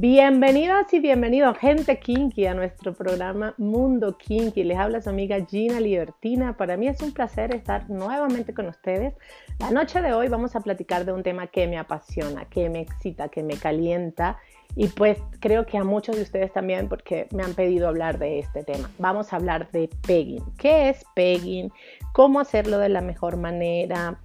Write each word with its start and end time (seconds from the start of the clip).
Bienvenidas 0.00 0.90
y 0.94 0.98
bienvenidos, 0.98 1.58
gente 1.58 1.98
kinky, 1.98 2.46
a 2.46 2.54
nuestro 2.54 2.94
programa 2.94 3.52
Mundo 3.58 4.16
Kinky. 4.16 4.64
Les 4.64 4.78
habla 4.78 5.02
su 5.02 5.10
amiga 5.10 5.44
Gina 5.44 5.78
Libertina. 5.78 6.56
Para 6.56 6.78
mí 6.78 6.88
es 6.88 7.02
un 7.02 7.12
placer 7.12 7.54
estar 7.54 7.90
nuevamente 7.90 8.54
con 8.54 8.66
ustedes. 8.66 9.12
La 9.58 9.70
noche 9.70 10.00
de 10.00 10.14
hoy 10.14 10.28
vamos 10.28 10.56
a 10.56 10.60
platicar 10.60 11.04
de 11.04 11.12
un 11.12 11.22
tema 11.22 11.48
que 11.48 11.68
me 11.68 11.76
apasiona, 11.76 12.46
que 12.46 12.70
me 12.70 12.80
excita, 12.80 13.28
que 13.28 13.42
me 13.42 13.58
calienta. 13.58 14.38
Y 14.74 14.88
pues 14.88 15.18
creo 15.38 15.66
que 15.66 15.76
a 15.76 15.84
muchos 15.84 16.16
de 16.16 16.22
ustedes 16.22 16.50
también 16.50 16.88
porque 16.88 17.28
me 17.34 17.42
han 17.42 17.52
pedido 17.52 17.86
hablar 17.86 18.18
de 18.18 18.38
este 18.38 18.64
tema. 18.64 18.90
Vamos 18.98 19.34
a 19.34 19.36
hablar 19.36 19.70
de 19.70 19.90
pegging. 20.06 20.54
¿Qué 20.56 20.88
es 20.88 21.04
pegging? 21.14 21.70
¿Cómo 22.14 22.40
hacerlo 22.40 22.78
de 22.78 22.88
la 22.88 23.02
mejor 23.02 23.36
manera? 23.36 24.18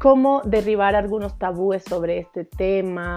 ¿Cómo 0.00 0.42
derribar 0.44 0.96
algunos 0.96 1.38
tabúes 1.38 1.84
sobre 1.84 2.18
este 2.18 2.44
tema? 2.44 3.14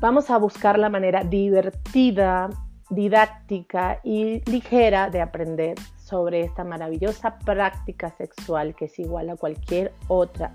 Vamos 0.00 0.30
a 0.30 0.38
buscar 0.38 0.78
la 0.78 0.90
manera 0.90 1.24
divertida, 1.24 2.50
didáctica 2.88 4.00
y 4.04 4.48
ligera 4.48 5.10
de 5.10 5.20
aprender 5.20 5.76
sobre 5.96 6.42
esta 6.42 6.62
maravillosa 6.62 7.36
práctica 7.40 8.14
sexual 8.16 8.76
que 8.76 8.84
es 8.84 8.96
igual 9.00 9.28
a 9.28 9.36
cualquier 9.36 9.92
otra. 10.06 10.54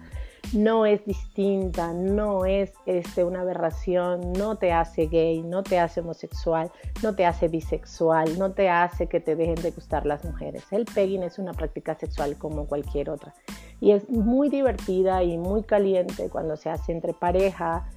No 0.53 0.85
es 0.85 1.05
distinta, 1.05 1.91
no 1.91 2.45
es 2.45 2.71
este, 2.85 3.25
una 3.25 3.41
aberración, 3.41 4.31
no 4.31 4.55
te 4.55 4.71
hace 4.71 5.07
gay, 5.07 5.41
no 5.41 5.61
te 5.61 5.77
hace 5.77 5.99
homosexual, 5.99 6.71
no 7.02 7.13
te 7.13 7.25
hace 7.25 7.49
bisexual, 7.49 8.39
no 8.39 8.53
te 8.53 8.69
hace 8.69 9.07
que 9.07 9.19
te 9.19 9.35
dejen 9.35 9.55
de 9.55 9.71
gustar 9.71 10.05
las 10.05 10.23
mujeres. 10.23 10.63
El 10.71 10.85
pegging 10.85 11.23
es 11.23 11.38
una 11.38 11.52
práctica 11.52 11.95
sexual 11.95 12.38
como 12.38 12.66
cualquier 12.66 13.09
otra. 13.09 13.33
Y 13.81 13.91
es 13.91 14.09
muy 14.09 14.47
divertida 14.47 15.21
y 15.21 15.38
muy 15.38 15.63
caliente 15.63 16.30
cuando 16.30 16.55
se 16.55 16.69
hace 16.69 16.94
entre 16.94 17.13
pareja, 17.13 17.89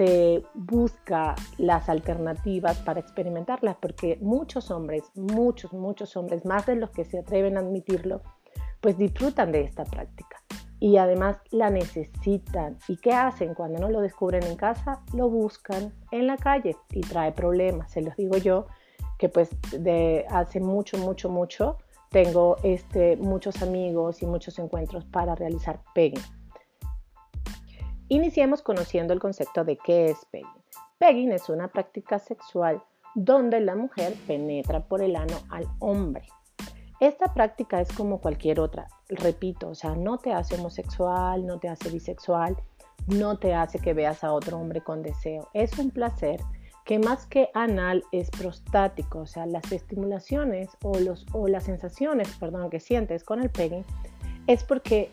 se 0.00 0.42
busca 0.54 1.34
las 1.58 1.90
alternativas 1.90 2.78
para 2.78 3.00
experimentarlas, 3.00 3.76
porque 3.82 4.16
muchos 4.22 4.70
hombres, 4.70 5.04
muchos, 5.14 5.74
muchos 5.74 6.16
hombres, 6.16 6.46
más 6.46 6.64
de 6.64 6.76
los 6.76 6.88
que 6.88 7.04
se 7.04 7.18
atreven 7.18 7.58
a 7.58 7.60
admitirlo, 7.60 8.22
pues 8.80 8.96
disfrutan 8.96 9.52
de 9.52 9.60
esta 9.60 9.84
práctica 9.84 10.38
y 10.78 10.96
además 10.96 11.36
la 11.50 11.68
necesitan. 11.68 12.78
¿Y 12.88 12.96
qué 12.96 13.12
hacen 13.12 13.52
cuando 13.52 13.78
no 13.78 13.90
lo 13.90 14.00
descubren 14.00 14.42
en 14.44 14.56
casa? 14.56 15.02
Lo 15.12 15.28
buscan 15.28 15.92
en 16.12 16.26
la 16.26 16.38
calle 16.38 16.76
y 16.92 17.02
trae 17.02 17.32
problemas. 17.32 17.92
Se 17.92 18.00
los 18.00 18.16
digo 18.16 18.38
yo 18.38 18.68
que 19.18 19.28
pues 19.28 19.50
de 19.70 20.24
hace 20.30 20.60
mucho, 20.60 20.96
mucho, 20.96 21.28
mucho 21.28 21.76
tengo 22.08 22.56
este, 22.62 23.18
muchos 23.18 23.60
amigos 23.60 24.22
y 24.22 24.26
muchos 24.26 24.58
encuentros 24.58 25.04
para 25.04 25.34
realizar 25.34 25.82
pegging. 25.94 26.39
Iniciemos 28.12 28.60
conociendo 28.60 29.12
el 29.12 29.20
concepto 29.20 29.62
de 29.62 29.76
qué 29.76 30.06
es 30.06 30.24
pegging. 30.32 30.48
Pegging 30.98 31.30
es 31.30 31.48
una 31.48 31.68
práctica 31.68 32.18
sexual 32.18 32.82
donde 33.14 33.60
la 33.60 33.76
mujer 33.76 34.14
penetra 34.26 34.80
por 34.80 35.00
el 35.00 35.14
ano 35.14 35.36
al 35.48 35.64
hombre. 35.78 36.26
Esta 36.98 37.32
práctica 37.32 37.80
es 37.80 37.92
como 37.92 38.20
cualquier 38.20 38.58
otra, 38.58 38.88
repito, 39.08 39.68
o 39.68 39.74
sea, 39.76 39.94
no 39.94 40.18
te 40.18 40.32
hace 40.32 40.56
homosexual, 40.56 41.46
no 41.46 41.60
te 41.60 41.68
hace 41.68 41.88
bisexual, 41.88 42.56
no 43.06 43.38
te 43.38 43.54
hace 43.54 43.78
que 43.78 43.94
veas 43.94 44.24
a 44.24 44.32
otro 44.32 44.58
hombre 44.58 44.80
con 44.80 45.04
deseo. 45.04 45.48
Es 45.54 45.78
un 45.78 45.92
placer 45.92 46.40
que 46.84 46.98
más 46.98 47.26
que 47.26 47.48
anal 47.54 48.02
es 48.10 48.28
prostático, 48.32 49.20
o 49.20 49.26
sea, 49.26 49.46
las 49.46 49.70
estimulaciones 49.70 50.68
o, 50.82 50.98
los, 50.98 51.26
o 51.32 51.46
las 51.46 51.62
sensaciones, 51.62 52.28
perdón, 52.40 52.70
que 52.70 52.80
sientes 52.80 53.22
con 53.22 53.40
el 53.40 53.50
pegging 53.50 53.84
es 54.48 54.64
porque 54.64 55.12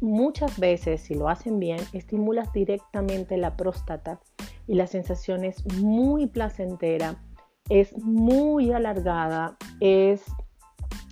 muchas 0.00 0.58
veces, 0.58 1.02
si 1.02 1.14
lo 1.14 1.28
hacen 1.28 1.58
bien, 1.58 1.78
estimulas 1.92 2.52
directamente 2.52 3.36
la 3.36 3.56
próstata 3.56 4.20
y 4.66 4.74
la 4.74 4.86
sensación 4.86 5.44
es 5.44 5.64
muy 5.76 6.26
placentera, 6.26 7.22
es 7.68 7.96
muy 7.98 8.72
alargada, 8.72 9.56
es, 9.80 10.24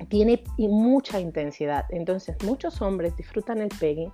tiene 0.08 0.42
mucha 0.58 1.20
intensidad. 1.20 1.84
Entonces, 1.90 2.36
muchos 2.44 2.80
hombres 2.82 3.16
disfrutan 3.16 3.58
el 3.58 3.68
pegging 3.68 4.12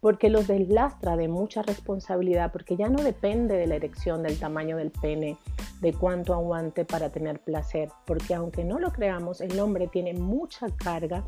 porque 0.00 0.30
los 0.30 0.46
deslastra 0.46 1.16
de 1.16 1.26
mucha 1.26 1.62
responsabilidad, 1.62 2.52
porque 2.52 2.76
ya 2.76 2.88
no 2.88 3.02
depende 3.02 3.56
de 3.56 3.66
la 3.66 3.76
erección, 3.76 4.22
del 4.22 4.38
tamaño 4.38 4.76
del 4.76 4.90
pene, 4.90 5.36
de 5.80 5.92
cuánto 5.92 6.34
aguante 6.34 6.84
para 6.84 7.10
tener 7.10 7.40
placer, 7.40 7.88
porque 8.04 8.34
aunque 8.34 8.64
no 8.64 8.78
lo 8.78 8.92
creamos, 8.92 9.40
el 9.40 9.58
hombre 9.58 9.88
tiene 9.88 10.14
mucha 10.14 10.68
carga 10.76 11.24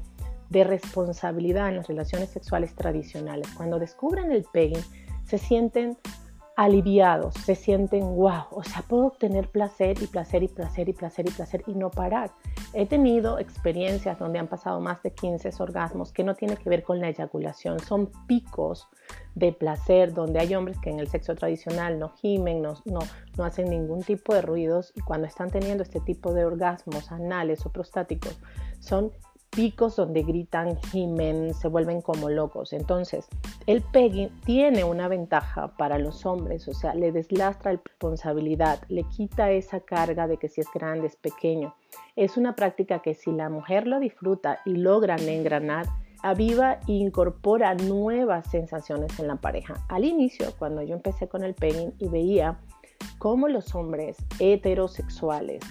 de 0.51 0.65
responsabilidad 0.65 1.69
en 1.69 1.77
las 1.77 1.89
relaciones 1.89 2.31
sexuales 2.31 2.75
tradicionales. 2.75 3.49
Cuando 3.55 3.79
descubren 3.79 4.33
el 4.33 4.45
pegging, 4.45 4.83
se 5.25 5.39
sienten 5.39 5.99
aliviados, 6.59 7.35
se 7.35 7.55
sienten 7.55 8.17
wow, 8.17 8.47
o 8.51 8.65
sea, 8.65 8.83
puedo 8.83 9.07
obtener 9.07 9.49
placer 9.49 9.97
y 10.03 10.09
placer 10.09 10.43
y 10.43 10.49
placer 10.49 10.89
y 10.89 10.93
placer 10.93 11.29
y 11.29 11.31
placer 11.31 11.63
y 11.69 11.75
no 11.77 11.89
parar. 11.89 12.33
He 12.73 12.85
tenido 12.85 13.39
experiencias 13.39 14.19
donde 14.19 14.41
han 14.41 14.49
pasado 14.49 14.81
más 14.81 15.01
de 15.05 15.13
15 15.13 15.51
orgasmos 15.61 16.11
que 16.11 16.25
no 16.25 16.35
tiene 16.35 16.57
que 16.57 16.69
ver 16.69 16.83
con 16.83 16.99
la 16.99 17.11
eyaculación, 17.11 17.79
son 17.79 18.11
picos 18.27 18.89
de 19.37 19.53
placer 19.53 20.13
donde 20.13 20.41
hay 20.41 20.53
hombres 20.57 20.81
que 20.81 20.91
en 20.91 20.99
el 20.99 21.07
sexo 21.07 21.37
tradicional 21.37 22.01
no 22.01 22.09
gimen, 22.09 22.61
no, 22.61 22.75
no, 22.87 22.99
no 23.37 23.45
hacen 23.45 23.71
ningún 23.71 24.03
tipo 24.03 24.35
de 24.35 24.43
ruidos 24.43 24.93
y 24.97 25.01
cuando 25.03 25.29
están 25.29 25.51
teniendo 25.51 25.85
este 25.85 26.01
tipo 26.01 26.35
de 26.35 26.45
orgasmos 26.45 27.13
anales 27.13 27.65
o 27.67 27.71
prostáticos 27.71 28.37
son 28.81 29.13
picos 29.51 29.97
donde 29.97 30.23
gritan, 30.23 30.77
gimen, 30.77 31.55
se 31.55 31.69
vuelven 31.69 32.01
como 32.01 32.29
locos. 32.29 32.73
Entonces, 32.73 33.29
el 33.67 33.83
pegging 33.83 34.31
tiene 34.45 34.85
una 34.85 35.09
ventaja 35.09 35.77
para 35.77 35.99
los 35.99 36.25
hombres, 36.27 36.69
o 36.69 36.75
sea, 36.75 36.95
le 36.95 37.13
deslastra 37.13 37.73
la 37.73 37.81
responsabilidad, 37.85 38.81
le 38.89 39.05
quita 39.05 39.51
esa 39.51 39.81
carga 39.81 40.27
de 40.27 40.37
que 40.37 40.49
si 40.49 40.61
es 40.61 40.69
grande, 40.73 41.07
es 41.07 41.17
pequeño. 41.17 41.75
Es 42.17 42.37
una 42.37 42.55
práctica 42.55 43.01
que 43.01 43.15
si 43.15 43.33
la 43.33 43.49
mujer 43.49 43.87
lo 43.87 44.01
disfruta 44.01 44.61
y 44.65 44.77
logra 44.77 45.17
engranar, 45.17 45.87
aviva 46.23 46.81
e 46.89 46.93
incorpora 46.93 47.75
nuevas 47.75 48.51
sensaciones 48.51 49.19
en 49.19 49.29
la 49.29 49.37
pareja. 49.37 49.75
Al 49.89 50.05
inicio, 50.05 50.53
cuando 50.59 50.83
yo 50.83 50.95
empecé 50.95 51.29
con 51.29 51.45
el 51.45 51.55
pegging 51.55 51.95
y 51.99 52.09
veía 52.09 52.59
cómo 53.19 53.49
los 53.49 53.75
hombres 53.75 54.17
heterosexuales 54.39 55.63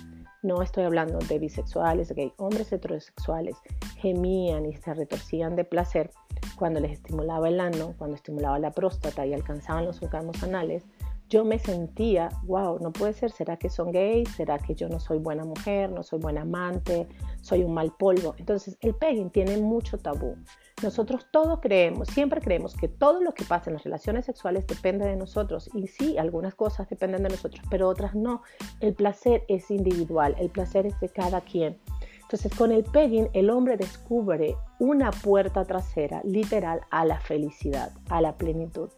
no 0.47 0.61
estoy 0.61 0.85
hablando 0.85 1.19
de 1.19 1.39
bisexuales, 1.39 2.11
gay, 2.13 2.33
hombres 2.37 2.71
heterosexuales 2.71 3.57
gemían 3.97 4.65
y 4.65 4.75
se 4.77 4.93
retorcían 4.93 5.55
de 5.55 5.65
placer 5.65 6.09
cuando 6.55 6.79
les 6.79 6.93
estimulaba 6.93 7.49
el 7.49 7.59
ano, 7.59 7.93
cuando 7.97 8.15
estimulaba 8.15 8.57
la 8.57 8.71
próstata 8.71 9.25
y 9.25 9.33
alcanzaban 9.33 9.85
los 9.85 10.01
orgasmos 10.01 10.41
anales. 10.43 10.85
Yo 11.29 11.43
me 11.43 11.59
sentía, 11.59 12.29
wow, 12.43 12.79
no 12.79 12.93
puede 12.93 13.11
ser, 13.11 13.31
¿será 13.31 13.57
que 13.57 13.69
son 13.69 13.91
gays? 13.91 14.29
¿Será 14.29 14.57
que 14.57 14.73
yo 14.73 14.87
no 14.87 14.97
soy 14.97 15.17
buena 15.17 15.43
mujer, 15.43 15.91
no 15.91 16.01
soy 16.01 16.19
buena 16.19 16.43
amante, 16.43 17.05
soy 17.41 17.63
un 17.63 17.73
mal 17.73 17.91
polvo? 17.99 18.33
Entonces 18.37 18.77
el 18.79 18.95
pegging 18.95 19.29
tiene 19.29 19.57
mucho 19.57 19.97
tabú. 19.97 20.37
Nosotros 20.83 21.25
todos 21.31 21.59
creemos, 21.59 22.07
siempre 22.09 22.39
creemos 22.39 22.75
que 22.75 22.87
todo 22.87 23.19
lo 23.19 23.33
que 23.33 23.43
pasa 23.43 23.71
en 23.71 23.73
las 23.73 23.83
relaciones 23.83 24.25
sexuales 24.25 24.67
depende 24.67 25.07
de 25.07 25.15
nosotros. 25.15 25.71
Y 25.73 25.87
sí, 25.87 26.19
algunas 26.19 26.53
cosas 26.53 26.87
dependen 26.87 27.23
de 27.23 27.29
nosotros, 27.29 27.65
pero 27.71 27.87
otras 27.89 28.13
no. 28.13 28.43
El 28.79 28.93
placer 28.93 29.43
es 29.47 29.71
individual, 29.71 30.35
el 30.37 30.51
placer 30.51 30.85
es 30.85 30.99
de 30.99 31.09
cada 31.09 31.41
quien. 31.41 31.79
Entonces, 32.21 32.53
con 32.55 32.71
el 32.71 32.83
pegging, 32.83 33.29
el 33.33 33.49
hombre 33.49 33.75
descubre 33.75 34.55
una 34.77 35.09
puerta 35.09 35.65
trasera, 35.65 36.21
literal, 36.23 36.81
a 36.91 37.05
la 37.05 37.19
felicidad, 37.21 37.91
a 38.09 38.21
la 38.21 38.37
plenitud. 38.37 38.89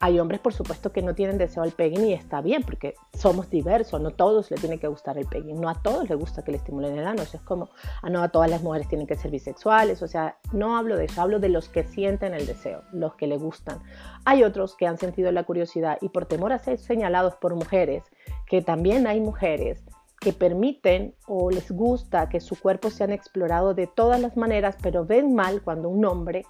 Hay 0.00 0.20
hombres, 0.20 0.40
por 0.40 0.54
supuesto, 0.54 0.92
que 0.92 1.02
no 1.02 1.16
tienen 1.16 1.38
deseo 1.38 1.64
al 1.64 1.72
pegging 1.72 2.06
y 2.06 2.12
está 2.12 2.40
bien, 2.40 2.62
porque 2.62 2.94
somos 3.14 3.50
diversos, 3.50 4.00
no 4.00 4.10
a 4.10 4.16
todos 4.16 4.48
les 4.48 4.60
tiene 4.60 4.78
que 4.78 4.86
gustar 4.86 5.18
el 5.18 5.26
pegging, 5.26 5.60
no 5.60 5.68
a 5.68 5.74
todos 5.82 6.08
les 6.08 6.16
gusta 6.16 6.44
que 6.44 6.52
le 6.52 6.58
estimulen 6.58 6.96
el 6.96 7.04
ano, 7.04 7.22
es 7.22 7.34
como, 7.40 7.70
ah, 8.02 8.08
no 8.08 8.22
a 8.22 8.28
todas 8.28 8.48
las 8.48 8.62
mujeres 8.62 8.86
tienen 8.86 9.08
que 9.08 9.16
ser 9.16 9.32
bisexuales, 9.32 10.00
o 10.00 10.06
sea, 10.06 10.38
no 10.52 10.76
hablo 10.76 10.96
de 10.96 11.06
eso, 11.06 11.20
hablo 11.20 11.40
de 11.40 11.48
los 11.48 11.68
que 11.68 11.82
sienten 11.82 12.32
el 12.32 12.46
deseo, 12.46 12.82
los 12.92 13.16
que 13.16 13.26
le 13.26 13.38
gustan. 13.38 13.80
Hay 14.24 14.44
otros 14.44 14.76
que 14.76 14.86
han 14.86 14.98
sentido 14.98 15.32
la 15.32 15.42
curiosidad 15.42 15.98
y 16.00 16.10
por 16.10 16.26
temor 16.26 16.52
a 16.52 16.60
ser 16.60 16.78
señalados 16.78 17.34
por 17.34 17.56
mujeres, 17.56 18.04
que 18.46 18.62
también 18.62 19.08
hay 19.08 19.20
mujeres 19.20 19.82
que 20.20 20.32
permiten 20.32 21.16
o 21.26 21.50
les 21.50 21.72
gusta 21.72 22.28
que 22.28 22.40
su 22.40 22.54
cuerpo 22.54 22.90
sean 22.90 23.10
explorado 23.10 23.74
de 23.74 23.88
todas 23.88 24.20
las 24.20 24.36
maneras, 24.36 24.76
pero 24.80 25.04
ven 25.04 25.34
mal 25.34 25.60
cuando 25.62 25.88
un 25.88 26.04
hombre 26.04 26.44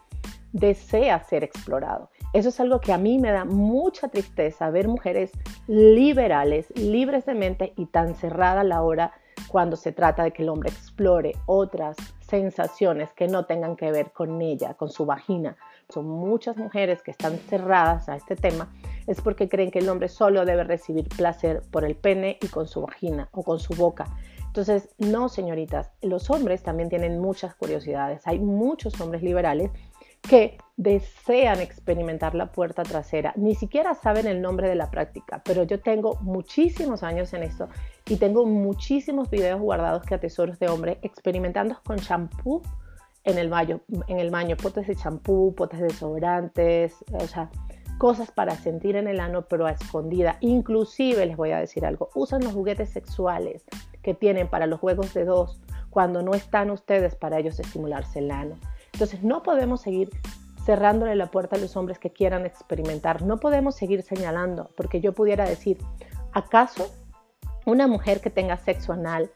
desea 0.52 1.22
ser 1.24 1.44
explorado. 1.44 2.10
Eso 2.34 2.50
es 2.50 2.60
algo 2.60 2.80
que 2.80 2.92
a 2.92 2.98
mí 2.98 3.18
me 3.18 3.30
da 3.30 3.46
mucha 3.46 4.08
tristeza 4.08 4.68
ver 4.70 4.86
mujeres 4.86 5.32
liberales, 5.66 6.66
libres 6.76 7.24
de 7.24 7.34
mente 7.34 7.72
y 7.76 7.86
tan 7.86 8.14
cerrada 8.14 8.60
a 8.60 8.64
la 8.64 8.82
hora 8.82 9.12
cuando 9.48 9.76
se 9.76 9.92
trata 9.92 10.24
de 10.24 10.32
que 10.32 10.42
el 10.42 10.50
hombre 10.50 10.68
explore 10.68 11.32
otras 11.46 11.96
sensaciones 12.20 13.12
que 13.14 13.28
no 13.28 13.46
tengan 13.46 13.76
que 13.76 13.90
ver 13.90 14.12
con 14.12 14.42
ella, 14.42 14.74
con 14.74 14.90
su 14.90 15.06
vagina. 15.06 15.56
Son 15.88 16.06
muchas 16.06 16.58
mujeres 16.58 17.02
que 17.02 17.10
están 17.10 17.38
cerradas 17.38 18.10
a 18.10 18.16
este 18.16 18.36
tema, 18.36 18.68
es 19.06 19.22
porque 19.22 19.48
creen 19.48 19.70
que 19.70 19.78
el 19.78 19.88
hombre 19.88 20.08
solo 20.08 20.44
debe 20.44 20.64
recibir 20.64 21.08
placer 21.08 21.62
por 21.70 21.84
el 21.86 21.96
pene 21.96 22.36
y 22.42 22.48
con 22.48 22.68
su 22.68 22.82
vagina 22.82 23.30
o 23.32 23.42
con 23.42 23.58
su 23.58 23.74
boca. 23.74 24.06
Entonces, 24.48 24.90
no, 24.98 25.28
señoritas, 25.28 25.92
los 26.02 26.30
hombres 26.30 26.62
también 26.62 26.88
tienen 26.88 27.20
muchas 27.20 27.54
curiosidades. 27.54 28.26
Hay 28.26 28.38
muchos 28.38 29.00
hombres 29.00 29.22
liberales 29.22 29.70
que 30.22 30.58
desean 30.76 31.60
experimentar 31.60 32.34
la 32.34 32.52
puerta 32.52 32.82
trasera. 32.82 33.32
Ni 33.36 33.54
siquiera 33.54 33.94
saben 33.94 34.26
el 34.26 34.40
nombre 34.40 34.68
de 34.68 34.76
la 34.76 34.90
práctica, 34.90 35.42
pero 35.44 35.64
yo 35.64 35.80
tengo 35.80 36.16
muchísimos 36.20 37.02
años 37.02 37.32
en 37.34 37.42
esto 37.42 37.68
y 38.06 38.16
tengo 38.16 38.46
muchísimos 38.46 39.28
videos 39.30 39.60
guardados 39.60 40.04
que 40.04 40.14
atesoros 40.14 40.58
de 40.58 40.68
hombre 40.68 40.98
experimentando 41.02 41.80
con 41.84 41.98
champú 41.98 42.62
en 43.24 43.38
el 43.38 43.48
baño, 43.48 43.80
en 44.06 44.20
el 44.20 44.30
baño, 44.30 44.56
potes 44.56 44.86
de 44.86 44.96
champú, 44.96 45.54
potes 45.54 45.80
de 45.80 45.86
desodorantes, 45.88 46.94
o 47.12 47.26
sea, 47.26 47.50
cosas 47.98 48.30
para 48.30 48.54
sentir 48.54 48.96
en 48.96 49.08
el 49.08 49.20
ano, 49.20 49.42
pero 49.42 49.66
a 49.66 49.72
escondida. 49.72 50.38
Inclusive 50.40 51.26
les 51.26 51.36
voy 51.36 51.50
a 51.50 51.58
decir 51.58 51.84
algo, 51.84 52.08
usan 52.14 52.42
los 52.42 52.52
juguetes 52.52 52.90
sexuales 52.90 53.64
que 54.02 54.14
tienen 54.14 54.48
para 54.48 54.66
los 54.66 54.80
juegos 54.80 55.12
de 55.12 55.24
dos 55.24 55.60
cuando 55.90 56.22
no 56.22 56.34
están 56.34 56.70
ustedes 56.70 57.16
para 57.16 57.38
ellos 57.38 57.58
estimularse 57.58 58.20
el 58.20 58.30
ano. 58.30 58.54
Entonces 58.98 59.22
no 59.22 59.44
podemos 59.44 59.80
seguir 59.80 60.10
cerrándole 60.64 61.14
la 61.14 61.30
puerta 61.30 61.54
a 61.54 61.58
los 61.60 61.76
hombres 61.76 62.00
que 62.00 62.10
quieran 62.10 62.44
experimentar. 62.44 63.22
No 63.22 63.36
podemos 63.36 63.76
seguir 63.76 64.02
señalando, 64.02 64.70
porque 64.76 65.00
yo 65.00 65.12
pudiera 65.12 65.48
decir, 65.48 65.78
¿acaso 66.32 66.90
una 67.64 67.86
mujer 67.86 68.20
que 68.20 68.28
tenga 68.28 68.56
sexo 68.56 68.92
anal 68.92 69.30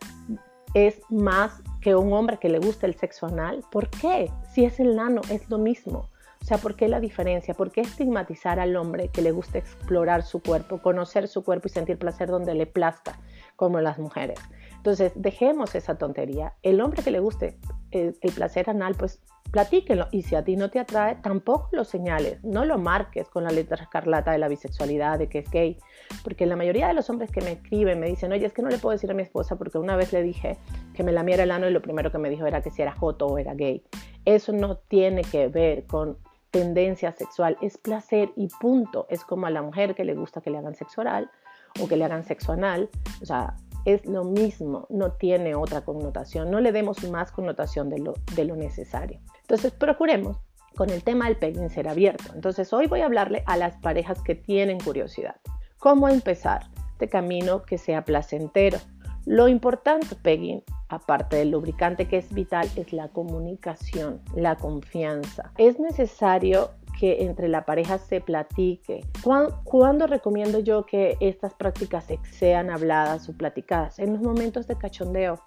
es 0.75 1.01
más 1.11 1.63
que 1.81 1.95
un 1.95 2.13
hombre 2.13 2.39
que 2.39 2.49
le 2.49 2.59
guste 2.59 2.87
el 2.87 2.97
sexo 2.97 3.27
anal? 3.27 3.65
¿Por 3.71 3.89
qué? 3.89 4.33
Si 4.53 4.65
es 4.65 4.81
el 4.81 4.97
nano, 4.97 5.21
es 5.31 5.49
lo 5.49 5.59
mismo. 5.59 6.09
O 6.43 6.45
sea, 6.45 6.59
¿por 6.59 6.75
qué 6.75 6.89
la 6.89 6.99
diferencia? 6.99 7.55
¿Por 7.55 7.71
qué 7.71 7.83
estigmatizar 7.83 8.59
al 8.59 8.75
hombre 8.75 9.11
que 9.11 9.23
le 9.23 9.31
gusta 9.31 9.59
explorar 9.59 10.25
su 10.25 10.43
cuerpo, 10.43 10.83
conocer 10.83 11.29
su 11.29 11.45
cuerpo 11.45 11.69
y 11.69 11.71
sentir 11.71 11.99
placer 11.99 12.31
donde 12.31 12.57
le 12.57 12.67
plazca, 12.67 13.21
como 13.55 13.81
las 13.81 14.01
mujeres? 14.01 14.41
Entonces, 14.83 15.13
dejemos 15.15 15.77
esa 15.77 15.95
tontería. 15.95 16.55
El 16.65 16.81
hombre 16.81 17.05
que 17.05 17.13
le 17.13 17.21
guste 17.21 17.57
el, 17.93 18.17
placer 18.35 18.69
anal, 18.69 18.97
pues 18.97 19.23
platíquenlo. 19.53 20.09
Y 20.11 20.23
si 20.23 20.35
a 20.35 20.43
ti 20.43 20.57
no 20.57 20.71
te 20.71 20.81
atrae, 20.81 21.15
tampoco 21.23 21.69
lo 21.71 21.85
señales. 21.85 22.43
No 22.43 22.65
lo 22.65 22.79
marques 22.79 23.29
con 23.29 23.45
la 23.45 23.53
letra 23.53 23.81
escarlata 23.81 24.33
de 24.33 24.39
la 24.39 24.49
bisexualidad, 24.49 25.21
de 25.21 25.29
que 25.29 25.39
es 25.39 25.51
gay. 25.53 25.79
Porque 26.25 26.47
la 26.47 26.57
mayoría 26.57 26.89
de 26.89 26.95
los 26.95 27.09
hombres 27.11 27.31
que 27.31 27.41
me 27.43 27.53
escriben 27.53 28.01
me 28.01 28.09
dicen, 28.09 28.33
oye, 28.33 28.45
es 28.45 28.53
que 28.53 28.61
no 28.61 28.71
le 28.71 28.79
puedo 28.79 28.91
decir 28.91 29.09
a 29.09 29.15
mi 29.15 29.23
esposa 29.23 29.55
porque 29.55 29.79
una 29.79 29.95
vez 29.95 30.13
le 30.13 30.21
dije 30.21 30.59
que 30.95 31.05
me 31.05 31.13
lamiera 31.13 31.45
el 31.45 31.53
ano 31.53 31.69
y 31.69 31.73
lo 31.73 31.81
primero 31.81 32.11
que 32.11 32.19
me 32.19 32.29
dijo 32.29 32.45
era 32.45 32.61
que 32.61 32.73
si 32.73 32.83
era 32.83 32.91
joto 32.91 33.29
o 33.29 33.39
era 33.39 33.55
gay. 33.55 33.85
Eso 34.25 34.53
no 34.53 34.79
tiene 34.79 35.23
que 35.23 35.47
ver 35.47 35.87
con 35.87 36.19
tendencia 36.51 37.13
sexual, 37.13 37.57
es 37.63 37.79
placer 37.79 38.33
y 38.35 38.49
punto. 38.61 39.07
Es 39.09 39.25
como 39.25 39.47
a 39.47 39.51
la 39.51 39.63
mujer 39.63 39.95
que 39.95 40.05
le 40.05 40.17
gusta 40.17 40.41
que 40.41 40.51
le 40.51 40.59
hagan 40.59 40.75
sexo 40.75 41.03
oral 41.03 41.31
o 41.81 41.87
que 41.87 41.97
le 41.97 42.05
hagan 42.05 42.25
sexo 42.25 42.51
anal. 42.51 42.91
O 43.23 43.27
sea, 43.27 43.55
es 43.85 44.07
lo 44.07 44.25
mismo, 44.25 44.87
no 44.91 45.13
tiene 45.13 45.55
otra 45.55 45.83
connotación. 45.83 46.51
No 46.51 46.61
le 46.61 46.73
demos 46.73 47.09
más 47.11 47.33
connotación 47.33 47.89
de 47.91 47.99
lo, 47.99 48.15
de 48.35 48.45
lo 48.45 48.57
necesario. 48.57 49.21
Entonces, 49.41 49.73
procuremos 49.73 50.39
con 50.77 50.91
el 50.91 51.03
tema 51.03 51.27
del 51.27 51.37
pegging 51.37 51.71
ser 51.71 51.89
abierto. 51.89 52.33
Entonces, 52.35 52.73
hoy 52.73 52.87
voy 52.87 53.01
a 53.01 53.07
hablarle 53.07 53.43
a 53.47 53.57
las 53.57 53.77
parejas 53.77 54.23
que 54.23 54.35
tienen 54.35 54.81
curiosidad. 54.81 55.37
¿Cómo 55.79 56.09
empezar 56.09 56.63
este 56.93 57.09
camino 57.09 57.63
que 57.63 57.79
sea 57.79 58.05
placentero? 58.05 58.79
Lo 59.25 59.49
importante, 59.49 60.17
pegging, 60.17 60.65
aparte 60.89 61.37
del 61.37 61.51
lubricante 61.51 62.09
que 62.09 62.19
es 62.19 62.33
vital, 62.33 62.69
es 62.77 62.93
la 62.93 63.09
comunicación, 63.09 64.21
la 64.35 64.57
confianza. 64.57 65.53
Es 65.59 65.79
necesario 65.79 66.71
que 67.03 67.25
entre 67.25 67.49
la 67.49 67.65
pareja 67.65 67.99
se 67.99 68.21
platique. 68.21 69.01
¿Cuándo, 69.65 70.07
recomiendo 70.07 70.61
yo 70.61 70.87
que 70.87 71.17
estas 71.19 71.53
prácticas 71.53 72.07
sean 72.31 72.71
habladas 72.71 73.29
o 73.29 73.37
platicadas? 73.37 73.99
En 73.99 74.13
los 74.13 74.23
momentos 74.23 74.69
de 74.69 74.79
cachondeo 74.79 75.41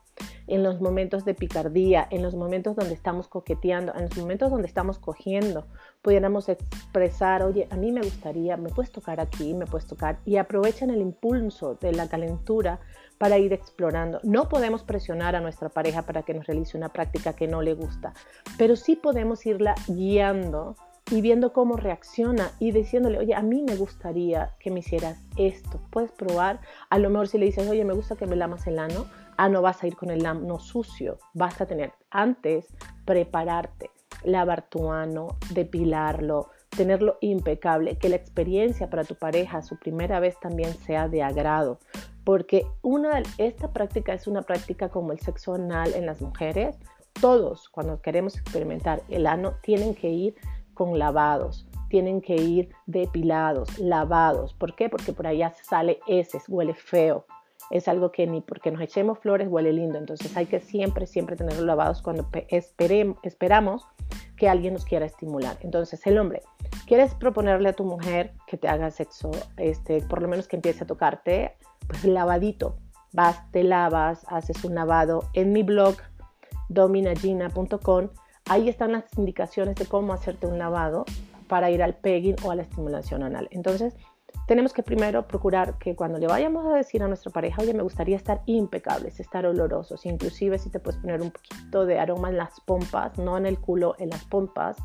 en 0.47 0.63
los 0.63 0.79
momentos 0.79 1.25
de 1.25 1.33
picardía, 1.33 2.07
en 2.09 2.21
los 2.21 2.35
momentos 2.35 2.75
donde 2.75 2.93
estamos 2.93 3.27
coqueteando, 3.27 3.93
en 3.95 4.03
los 4.03 4.17
momentos 4.17 4.49
donde 4.49 4.67
estamos 4.67 4.97
cogiendo, 4.99 5.65
pudiéramos 6.01 6.47
expresar, 6.47 7.43
oye, 7.43 7.67
a 7.69 7.75
mí 7.75 7.91
me 7.91 8.01
gustaría, 8.01 8.55
me 8.55 8.69
puedes 8.69 8.91
tocar 8.91 9.19
aquí, 9.19 9.53
me 9.53 9.65
puedes 9.65 9.87
tocar, 9.87 10.19
y 10.23 10.37
aprovechen 10.37 10.89
el 10.89 11.01
impulso 11.01 11.75
de 11.75 11.91
la 11.91 12.07
calentura 12.07 12.79
para 13.17 13.37
ir 13.39 13.53
explorando. 13.53 14.19
No 14.23 14.47
podemos 14.47 14.83
presionar 14.83 15.35
a 15.35 15.41
nuestra 15.41 15.69
pareja 15.69 16.03
para 16.03 16.23
que 16.23 16.33
nos 16.33 16.45
realice 16.45 16.77
una 16.77 16.89
práctica 16.89 17.33
que 17.33 17.47
no 17.47 17.61
le 17.61 17.73
gusta, 17.73 18.13
pero 18.57 18.75
sí 18.75 18.95
podemos 18.95 19.45
irla 19.45 19.75
guiando 19.87 20.75
y 21.11 21.21
viendo 21.21 21.53
cómo 21.53 21.77
reacciona 21.77 22.51
y 22.59 22.71
diciéndole, 22.71 23.19
oye, 23.19 23.35
a 23.35 23.41
mí 23.41 23.63
me 23.63 23.75
gustaría 23.75 24.55
que 24.59 24.71
me 24.71 24.79
hicieras 24.79 25.19
esto. 25.37 25.79
Puedes 25.91 26.11
probar, 26.11 26.61
a 26.89 26.97
lo 26.97 27.09
mejor 27.09 27.27
si 27.27 27.37
le 27.37 27.45
dices, 27.45 27.69
oye, 27.69 27.85
me 27.85 27.93
gusta 27.93 28.15
que 28.15 28.25
me 28.25 28.35
lamas 28.35 28.65
el 28.67 28.79
ano, 28.79 29.05
ah, 29.37 29.49
no 29.49 29.61
vas 29.61 29.83
a 29.83 29.87
ir 29.87 29.95
con 29.95 30.09
el 30.09 30.25
ano 30.25 30.59
sucio, 30.59 31.19
vas 31.33 31.61
a 31.61 31.67
tener 31.67 31.93
antes 32.09 32.65
prepararte, 33.05 33.91
lavar 34.23 34.67
tu 34.67 34.91
ano, 34.91 35.37
depilarlo, 35.51 36.49
tenerlo 36.75 37.17
impecable, 37.21 37.97
que 37.97 38.09
la 38.09 38.15
experiencia 38.15 38.89
para 38.89 39.03
tu 39.03 39.15
pareja, 39.15 39.61
su 39.61 39.77
primera 39.77 40.19
vez 40.19 40.39
también 40.39 40.73
sea 40.73 41.07
de 41.07 41.21
agrado, 41.21 41.79
porque 42.23 42.65
una, 42.81 43.21
esta 43.37 43.71
práctica 43.71 44.13
es 44.13 44.25
una 44.25 44.41
práctica 44.41 44.89
como 44.89 45.11
el 45.11 45.19
sexo 45.19 45.53
anal 45.53 45.93
en 45.93 46.07
las 46.07 46.21
mujeres. 46.21 46.75
Todos, 47.21 47.69
cuando 47.69 48.01
queremos 48.01 48.35
experimentar 48.35 49.01
el 49.07 49.27
ano, 49.27 49.53
tienen 49.61 49.95
que 49.95 50.09
ir 50.09 50.35
con 50.75 50.99
lavados, 50.99 51.67
tienen 51.89 52.21
que 52.21 52.35
ir 52.35 52.69
depilados, 52.85 53.79
lavados. 53.79 54.53
¿Por 54.53 54.75
qué? 54.75 54.89
Porque 54.89 55.13
por 55.13 55.25
allá 55.25 55.51
sale 55.63 55.99
heces, 56.07 56.43
huele 56.47 56.75
feo 56.75 57.25
es 57.69 57.87
algo 57.87 58.11
que 58.11 58.27
ni 58.27 58.41
porque 58.41 58.71
nos 58.71 58.81
echemos 58.81 59.19
flores 59.19 59.47
huele 59.49 59.73
lindo. 59.73 59.97
Entonces 59.97 60.35
hay 60.37 60.45
que 60.45 60.59
siempre, 60.59 61.07
siempre 61.07 61.35
tenerlos 61.35 61.65
lavados 61.65 62.01
cuando 62.01 62.27
esperamos 63.23 63.87
que 64.37 64.49
alguien 64.49 64.73
nos 64.73 64.85
quiera 64.85 65.05
estimular. 65.05 65.57
Entonces 65.61 66.05
el 66.05 66.17
hombre, 66.17 66.41
¿quieres 66.85 67.15
proponerle 67.15 67.69
a 67.69 67.73
tu 67.73 67.85
mujer 67.85 68.33
que 68.47 68.57
te 68.57 68.67
haga 68.67 68.91
sexo, 68.91 69.31
este, 69.57 70.01
por 70.01 70.21
lo 70.21 70.27
menos 70.27 70.47
que 70.47 70.57
empiece 70.57 70.83
a 70.83 70.87
tocarte? 70.87 71.55
Pues 71.87 72.03
lavadito. 72.05 72.77
Vas, 73.13 73.49
te 73.51 73.63
lavas, 73.63 74.25
haces 74.27 74.63
un 74.65 74.75
lavado. 74.75 75.23
En 75.33 75.53
mi 75.53 75.63
blog, 75.63 75.95
dominagina.com, 76.67 78.09
ahí 78.49 78.69
están 78.69 78.91
las 78.91 79.05
indicaciones 79.17 79.75
de 79.75 79.85
cómo 79.85 80.13
hacerte 80.13 80.47
un 80.47 80.57
lavado 80.57 81.05
para 81.47 81.69
ir 81.71 81.83
al 81.83 81.95
pegging 81.95 82.35
o 82.43 82.51
a 82.51 82.55
la 82.55 82.63
estimulación 82.63 83.23
anal. 83.23 83.47
Entonces, 83.51 83.95
tenemos 84.47 84.73
que 84.73 84.83
primero 84.83 85.27
procurar 85.27 85.77
que 85.79 85.95
cuando 85.95 86.19
le 86.19 86.27
vayamos 86.27 86.65
a 86.67 86.77
decir 86.77 87.01
a 87.01 87.07
nuestra 87.07 87.31
pareja, 87.31 87.61
oye, 87.61 87.73
me 87.73 87.81
gustaría 87.81 88.15
estar 88.15 88.41
impecables, 88.45 89.19
estar 89.19 89.45
olorosos, 89.45 90.05
inclusive 90.05 90.59
si 90.59 90.69
te 90.69 90.79
puedes 90.79 91.01
poner 91.01 91.21
un 91.21 91.31
poquito 91.31 91.85
de 91.85 91.99
aroma 91.99 92.29
en 92.29 92.37
las 92.37 92.59
pompas, 92.61 93.17
no 93.17 93.37
en 93.37 93.47
el 93.47 93.59
culo, 93.59 93.95
en 93.97 94.09
las 94.11 94.23
pompas, 94.25 94.77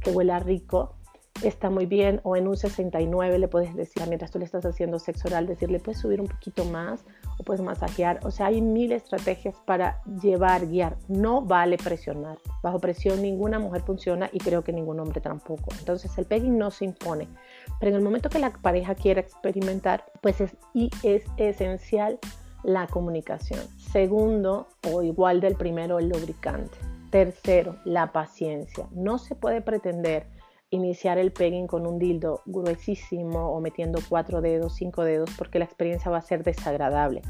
que 0.00 0.10
huela 0.10 0.38
rico, 0.40 0.97
está 1.42 1.70
muy 1.70 1.86
bien, 1.86 2.20
o 2.24 2.36
en 2.36 2.48
un 2.48 2.56
69 2.56 3.38
le 3.38 3.48
puedes 3.48 3.74
decir, 3.74 4.02
mientras 4.06 4.30
tú 4.30 4.38
le 4.38 4.44
estás 4.44 4.64
haciendo 4.64 4.98
sexo 4.98 5.28
oral, 5.28 5.46
decirle, 5.46 5.78
puedes 5.78 6.00
subir 6.00 6.20
un 6.20 6.26
poquito 6.26 6.64
más 6.64 7.04
o 7.38 7.44
puedes 7.44 7.62
masajear. 7.62 8.20
O 8.24 8.30
sea, 8.30 8.46
hay 8.46 8.60
mil 8.60 8.92
estrategias 8.92 9.54
para 9.64 10.02
llevar, 10.20 10.66
guiar. 10.66 10.96
No 11.08 11.42
vale 11.42 11.76
presionar. 11.78 12.38
Bajo 12.62 12.78
presión 12.78 13.22
ninguna 13.22 13.58
mujer 13.58 13.82
funciona 13.82 14.28
y 14.32 14.38
creo 14.38 14.62
que 14.62 14.72
ningún 14.72 15.00
hombre 15.00 15.20
tampoco. 15.20 15.70
Entonces 15.78 16.16
el 16.18 16.24
pegging 16.24 16.58
no 16.58 16.70
se 16.70 16.84
impone. 16.84 17.28
Pero 17.80 17.90
en 17.90 17.96
el 17.96 18.02
momento 18.02 18.30
que 18.30 18.38
la 18.38 18.50
pareja 18.50 18.94
quiera 18.94 19.20
experimentar, 19.20 20.04
pues 20.20 20.40
es, 20.40 20.56
y 20.74 20.90
es 21.02 21.24
esencial 21.36 22.18
la 22.64 22.86
comunicación. 22.86 23.60
Segundo, 23.78 24.68
o 24.92 25.02
igual 25.02 25.40
del 25.40 25.54
primero, 25.54 25.98
el 25.98 26.08
lubricante. 26.08 26.76
Tercero, 27.10 27.76
la 27.84 28.12
paciencia. 28.12 28.86
No 28.90 29.18
se 29.18 29.34
puede 29.34 29.62
pretender 29.62 30.26
iniciar 30.70 31.18
el 31.18 31.32
pegging 31.32 31.66
con 31.66 31.86
un 31.86 31.98
dildo 31.98 32.42
gruesísimo 32.46 33.50
o 33.52 33.60
metiendo 33.60 34.00
cuatro 34.08 34.40
dedos, 34.40 34.74
cinco 34.74 35.04
dedos, 35.04 35.30
porque 35.38 35.58
la 35.58 35.64
experiencia 35.64 36.10
va 36.10 36.18
a 36.18 36.22
ser 36.22 36.42
desagradable. 36.42 37.22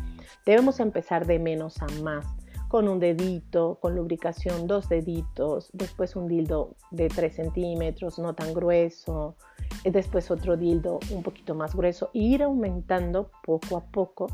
Debemos 0.44 0.80
empezar 0.80 1.26
de 1.26 1.38
menos 1.38 1.80
a 1.80 1.86
más, 2.02 2.26
con 2.68 2.88
un 2.88 3.00
dedito, 3.00 3.78
con 3.80 3.94
lubricación, 3.94 4.66
dos 4.66 4.88
deditos, 4.88 5.70
después 5.72 6.16
un 6.16 6.28
dildo 6.28 6.76
de 6.90 7.08
3 7.08 7.34
centímetros, 7.34 8.18
no 8.18 8.34
tan 8.34 8.52
grueso, 8.52 9.36
después 9.84 10.30
otro 10.30 10.56
dildo 10.56 11.00
un 11.10 11.22
poquito 11.22 11.54
más 11.54 11.74
grueso, 11.74 12.10
e 12.12 12.18
ir 12.18 12.42
aumentando 12.42 13.30
poco 13.42 13.78
a 13.78 13.84
poco 13.86 14.26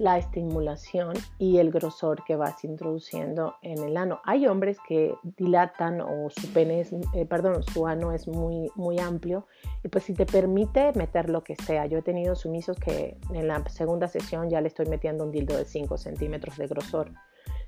la 0.00 0.16
estimulación 0.16 1.14
y 1.38 1.58
el 1.58 1.70
grosor 1.70 2.24
que 2.24 2.34
vas 2.34 2.64
introduciendo 2.64 3.56
en 3.60 3.82
el 3.84 3.98
ano. 3.98 4.20
Hay 4.24 4.46
hombres 4.46 4.78
que 4.88 5.14
dilatan 5.36 6.00
o 6.00 6.30
su 6.30 6.50
pene 6.54 6.86
eh, 7.14 7.26
perdón, 7.26 7.62
su 7.62 7.86
ano 7.86 8.10
es 8.12 8.26
muy, 8.26 8.70
muy 8.76 8.98
amplio 8.98 9.46
y 9.84 9.88
pues 9.88 10.04
si 10.04 10.14
te 10.14 10.24
permite 10.24 10.94
meter 10.94 11.28
lo 11.28 11.44
que 11.44 11.54
sea. 11.54 11.84
Yo 11.84 11.98
he 11.98 12.02
tenido 12.02 12.34
sumisos 12.34 12.78
que 12.78 13.18
en 13.34 13.46
la 13.46 13.62
segunda 13.68 14.08
sesión 14.08 14.48
ya 14.48 14.62
le 14.62 14.68
estoy 14.68 14.86
metiendo 14.86 15.24
un 15.24 15.32
dildo 15.32 15.54
de 15.54 15.66
5 15.66 15.98
centímetros 15.98 16.56
de 16.56 16.66
grosor, 16.66 17.12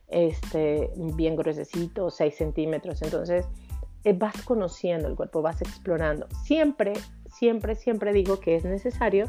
este, 0.09 0.91
bien 0.97 1.37
gruesecito, 1.37 2.09
6 2.09 2.35
centímetros. 2.35 3.03
Entonces 3.03 3.47
eh, 4.05 4.15
vas 4.15 4.41
conociendo 4.41 5.07
el 5.07 5.17
cuerpo, 5.17 5.43
vas 5.43 5.61
explorando. 5.61 6.29
Siempre, 6.45 6.95
siempre, 7.31 7.75
siempre 7.75 8.15
digo 8.15 8.41
que 8.41 8.57
es 8.57 8.65
necesario 8.65 9.29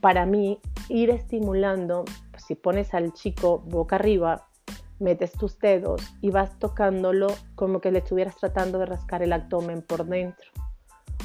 para 0.00 0.26
mí 0.26 0.60
ir 0.88 1.10
estimulando, 1.10 2.04
si 2.36 2.54
pones 2.54 2.94
al 2.94 3.12
chico 3.12 3.58
boca 3.60 3.96
arriba, 3.96 4.48
metes 4.98 5.32
tus 5.32 5.58
dedos 5.58 6.02
y 6.20 6.30
vas 6.30 6.58
tocándolo 6.58 7.26
como 7.54 7.80
que 7.80 7.90
le 7.90 7.98
estuvieras 7.98 8.36
tratando 8.36 8.78
de 8.78 8.86
rascar 8.86 9.22
el 9.22 9.32
abdomen 9.32 9.82
por 9.82 10.06
dentro, 10.06 10.50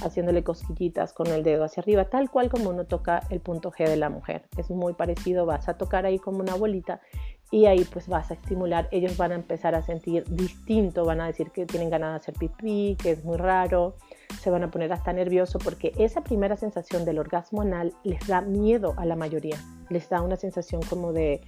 haciéndole 0.04 0.44
cosquillitas 0.44 1.14
con 1.14 1.28
el 1.28 1.44
dedo 1.44 1.64
hacia 1.64 1.82
arriba, 1.82 2.06
tal 2.06 2.30
cual 2.30 2.50
como 2.50 2.72
uno 2.72 2.86
toca 2.86 3.22
el 3.30 3.40
punto 3.40 3.72
G 3.72 3.88
de 3.88 3.98
la 3.98 4.10
mujer. 4.10 4.48
Es 4.58 4.70
muy 4.70 4.94
parecido, 4.94 5.46
vas 5.46 5.70
a 5.70 5.78
tocar 5.78 6.06
ahí 6.06 6.18
como 6.20 6.40
una 6.40 6.56
bolita 6.56 7.02
y 7.50 7.66
ahí 7.66 7.86
pues 7.86 8.08
vas 8.08 8.30
a 8.30 8.34
estimular, 8.34 8.90
ellos 8.92 9.16
van 9.16 9.32
a 9.32 9.36
empezar 9.36 9.74
a 9.74 9.82
sentir 9.82 10.26
distinto, 10.26 11.06
van 11.06 11.22
a 11.22 11.28
decir 11.28 11.52
que 11.52 11.66
tienen 11.66 11.90
ganas 11.90 12.12
de 12.12 12.16
hacer 12.18 12.34
pipí, 12.36 12.98
que 13.02 13.12
es 13.12 13.24
muy 13.24 13.38
raro, 13.38 13.96
se 14.42 14.50
van 14.50 14.64
a 14.64 14.72
poner 14.72 14.92
hasta 14.92 15.14
nervioso 15.14 15.58
porque 15.60 15.94
esa 15.98 16.22
primera 16.22 16.58
sensación 16.58 17.06
del 17.06 17.20
orgasmo 17.20 17.62
anal 17.62 17.94
les 18.04 18.28
da 18.28 18.42
miedo 18.42 18.94
a 18.98 19.06
la 19.06 19.16
mayoría, 19.16 19.58
les 19.90 20.10
da 20.10 20.22
una 20.22 20.36
sensación 20.36 20.82
como 20.90 21.14
de, 21.14 21.42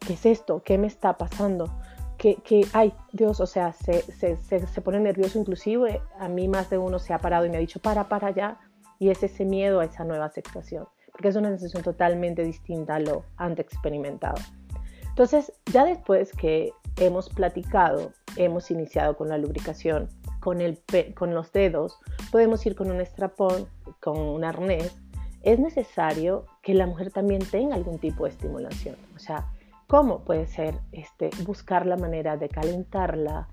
¿qué 0.00 0.14
es 0.14 0.24
esto? 0.24 0.62
¿Qué 0.64 0.78
me 0.78 0.86
está 0.86 1.18
pasando? 1.18 1.70
Que, 2.16 2.36
que 2.36 2.66
ay, 2.72 2.94
Dios, 3.12 3.40
o 3.40 3.46
sea, 3.46 3.72
se, 3.72 4.00
se, 4.12 4.38
se, 4.38 4.66
se 4.66 4.80
pone 4.80 4.98
nervioso 5.00 5.38
inclusive, 5.38 6.00
a 6.18 6.28
mí 6.28 6.48
más 6.48 6.70
de 6.70 6.78
uno 6.78 6.98
se 6.98 7.12
ha 7.12 7.18
parado 7.18 7.44
y 7.44 7.50
me 7.50 7.58
ha 7.58 7.60
dicho, 7.60 7.78
para, 7.78 8.08
para 8.08 8.28
allá, 8.28 8.58
y 8.98 9.10
es 9.10 9.22
ese 9.22 9.44
miedo 9.44 9.80
a 9.80 9.84
esa 9.84 10.04
nueva 10.04 10.30
sexuación, 10.30 10.86
porque 11.12 11.28
es 11.28 11.36
una 11.36 11.50
sensación 11.50 11.82
totalmente 11.82 12.42
distinta 12.42 12.94
a 12.94 13.00
lo 13.00 13.24
antes 13.36 13.66
experimentado. 13.66 14.36
Entonces, 15.16 15.50
ya 15.72 15.86
después 15.86 16.30
que 16.32 16.74
hemos 16.98 17.30
platicado, 17.30 18.12
hemos 18.36 18.70
iniciado 18.70 19.16
con 19.16 19.30
la 19.30 19.38
lubricación, 19.38 20.10
con, 20.40 20.60
el 20.60 20.78
con 21.14 21.32
los 21.32 21.50
dedos, 21.52 21.98
podemos 22.30 22.66
ir 22.66 22.76
con 22.76 22.90
un 22.90 23.00
estrapón, 23.00 23.66
con 24.02 24.18
un 24.18 24.44
arnés. 24.44 24.94
Es 25.40 25.58
necesario 25.58 26.44
que 26.62 26.74
la 26.74 26.86
mujer 26.86 27.12
también 27.12 27.40
tenga 27.50 27.76
algún 27.76 27.98
tipo 27.98 28.24
de 28.24 28.30
estimulación. 28.32 28.96
O 29.14 29.18
sea, 29.18 29.46
¿cómo 29.86 30.22
puede 30.22 30.46
ser 30.48 30.74
este, 30.92 31.30
buscar 31.46 31.86
la 31.86 31.96
manera 31.96 32.36
de 32.36 32.50
calentarla, 32.50 33.48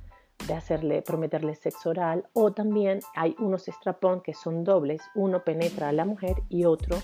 de 0.46 0.56
hacerle, 0.56 1.02
prometerle 1.02 1.56
sexo 1.56 1.92
oral? 1.92 2.28
O 2.34 2.52
también 2.52 3.00
hay 3.16 3.38
unos 3.40 3.70
estrapón 3.70 4.20
que 4.20 4.34
son 4.34 4.66
dobles. 4.66 5.02
Uno 5.16 5.46
penetra 5.46 5.88
a 5.88 5.94
la 5.94 6.04
mujer 6.04 6.44
y 6.50 6.66
otro 6.66 6.98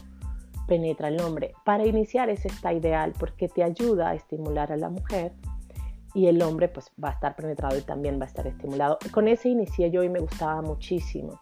penetra 0.70 1.08
el 1.08 1.20
hombre. 1.20 1.54
Para 1.66 1.86
iniciar 1.86 2.30
ese 2.30 2.48
está 2.48 2.72
ideal 2.72 3.14
porque 3.20 3.50
te 3.50 3.64
ayuda 3.64 4.12
a 4.12 4.14
estimular 4.14 4.72
a 4.72 4.78
la 4.78 4.90
mujer 4.90 5.34
y 6.14 6.28
el 6.28 6.42
hombre 6.44 6.70
pues 6.70 6.92
va 7.04 7.10
a 7.10 7.14
estar 7.14 7.36
penetrado 7.36 7.78
y 7.78 7.82
también 7.82 8.20
va 8.20 8.26
a 8.26 8.28
estar 8.28 8.46
estimulado. 8.46 9.00
Con 9.12 9.28
ese 9.28 9.50
inicié 9.50 9.90
yo 9.90 10.04
y 10.04 10.10
me 10.10 10.20
gustaba 10.20 10.62
muchísimo. 10.62 11.42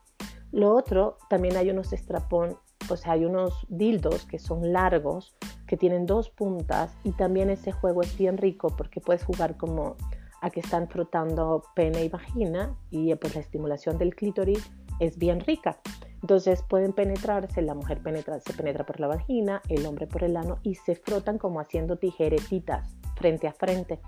Lo 0.54 0.74
otro, 0.74 1.18
también 1.30 1.58
hay 1.58 1.70
unos 1.70 1.92
estrapón, 1.92 2.58
o 2.90 2.96
sea, 2.96 3.14
hay 3.14 3.26
unos 3.26 3.68
dildos 3.68 4.26
que 4.26 4.40
son 4.40 4.72
largos, 4.72 5.36
que 5.68 5.76
tienen 5.76 6.06
dos 6.06 6.30
puntas 6.30 6.96
y 7.04 7.12
también 7.12 7.50
ese 7.50 7.74
juego 7.74 8.02
es 8.02 8.18
bien 8.18 8.38
rico 8.38 8.74
porque 8.78 9.02
puedes 9.02 9.26
jugar 9.26 9.58
como 9.58 9.98
a 10.42 10.50
que 10.50 10.62
están 10.62 10.88
frotando 10.88 11.64
pene 11.76 12.06
y 12.06 12.10
vagina 12.10 12.78
y 12.90 13.14
pues 13.16 13.36
la 13.36 13.42
estimulación 13.42 13.98
del 13.98 14.16
clítoris 14.16 14.72
es 15.02 15.18
bien 15.18 15.42
rica. 15.42 15.80
Entonces 16.22 16.64
pueden 16.64 16.94
penetrarse, 16.94 17.62
la 17.62 17.76
mujer 17.76 18.02
se 18.42 18.54
penetra 18.54 18.86
por 18.86 19.00
la 19.00 19.08
vagina, 19.08 19.62
el 19.70 19.86
hombre 19.86 20.08
por 20.08 20.24
el 20.24 20.36
ano 20.36 20.60
y 20.64 20.76
se 20.76 20.96
frotan 20.96 21.38
como 21.38 21.60
haciendo 21.60 21.98
tijeretitas 21.98 22.96
frente 23.16 23.48
a 23.48 23.54
frente. 23.54 24.00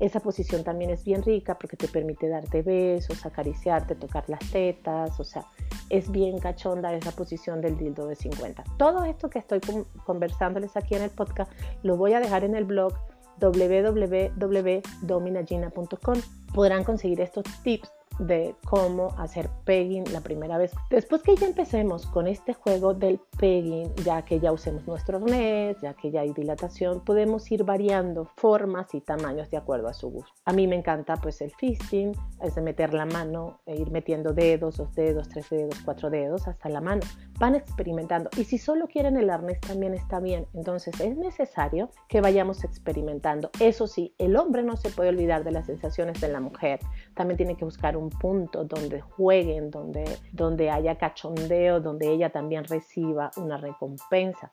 Esa 0.00 0.20
posición 0.20 0.64
también 0.64 0.90
es 0.90 1.04
bien 1.04 1.22
rica 1.22 1.58
porque 1.58 1.76
te 1.76 1.88
permite 1.88 2.28
darte 2.28 2.62
besos, 2.62 3.26
acariciarte, 3.26 3.94
tocar 3.94 4.24
las 4.28 4.40
tetas, 4.50 5.18
o 5.18 5.24
sea, 5.24 5.46
es 5.88 6.10
bien 6.10 6.38
cachonda 6.38 6.92
esa 6.94 7.12
posición 7.12 7.60
del 7.60 7.76
dildo 7.76 8.06
de 8.06 8.16
50. 8.16 8.64
Todo 8.76 9.04
esto 9.04 9.30
que 9.30 9.38
estoy 9.38 9.60
conversándoles 10.04 10.76
aquí 10.76 10.94
en 10.94 11.02
el 11.02 11.10
podcast 11.10 11.52
lo 11.82 11.96
voy 11.96 12.14
a 12.14 12.20
dejar 12.20 12.44
en 12.44 12.54
el 12.54 12.64
blog 12.64 12.94
www.dominagina.com. 13.40 16.18
Podrán 16.54 16.84
conseguir 16.84 17.20
estos 17.20 17.44
tips 17.62 17.92
de 18.18 18.54
cómo 18.64 19.14
hacer 19.18 19.48
pegging 19.64 20.04
la 20.12 20.20
primera 20.20 20.58
vez. 20.58 20.72
Después 20.90 21.22
que 21.22 21.36
ya 21.36 21.46
empecemos 21.46 22.06
con 22.06 22.26
este 22.26 22.54
juego 22.54 22.94
del 22.94 23.20
pegging, 23.38 23.94
ya 24.04 24.22
que 24.22 24.40
ya 24.40 24.52
usemos 24.52 24.86
nuestro 24.86 25.18
arnés, 25.18 25.76
ya 25.80 25.94
que 25.94 26.10
ya 26.10 26.22
hay 26.22 26.32
dilatación, 26.32 27.00
podemos 27.04 27.50
ir 27.50 27.64
variando 27.64 28.28
formas 28.36 28.94
y 28.94 29.00
tamaños 29.00 29.50
de 29.50 29.56
acuerdo 29.56 29.88
a 29.88 29.94
su 29.94 30.10
gusto. 30.10 30.32
A 30.44 30.52
mí 30.52 30.66
me 30.66 30.76
encanta 30.76 31.16
pues 31.16 31.40
el 31.40 31.52
fisting, 31.52 32.12
es 32.42 32.54
de 32.54 32.62
meter 32.62 32.94
la 32.94 33.06
mano, 33.06 33.60
e 33.66 33.76
ir 33.76 33.90
metiendo 33.90 34.32
dedos, 34.32 34.76
dos 34.76 34.94
dedos, 34.94 35.28
tres 35.28 35.48
dedos, 35.50 35.76
cuatro 35.84 36.10
dedos 36.10 36.48
hasta 36.48 36.68
la 36.68 36.80
mano. 36.80 37.02
Van 37.38 37.54
experimentando 37.54 38.30
y 38.36 38.44
si 38.44 38.58
solo 38.58 38.88
quieren 38.88 39.16
el 39.16 39.30
arnés 39.30 39.60
también 39.60 39.94
está 39.94 40.18
bien. 40.18 40.46
Entonces 40.54 40.98
es 41.00 41.16
necesario 41.16 41.90
que 42.08 42.20
vayamos 42.20 42.64
experimentando. 42.64 43.50
Eso 43.60 43.86
sí, 43.86 44.14
el 44.18 44.36
hombre 44.36 44.62
no 44.62 44.76
se 44.76 44.90
puede 44.90 45.10
olvidar 45.10 45.44
de 45.44 45.52
las 45.52 45.66
sensaciones 45.66 46.20
de 46.20 46.28
la 46.28 46.40
mujer. 46.40 46.80
También 47.14 47.36
tiene 47.36 47.56
que 47.56 47.64
buscar 47.64 47.96
un 47.96 48.10
punto 48.10 48.64
donde 48.64 49.00
jueguen, 49.00 49.70
donde, 49.70 50.04
donde 50.32 50.70
haya 50.70 50.98
cachondeo, 50.98 51.80
donde 51.80 52.10
ella 52.10 52.30
también 52.30 52.64
reciba 52.64 53.30
una 53.36 53.56
recompensa. 53.56 54.50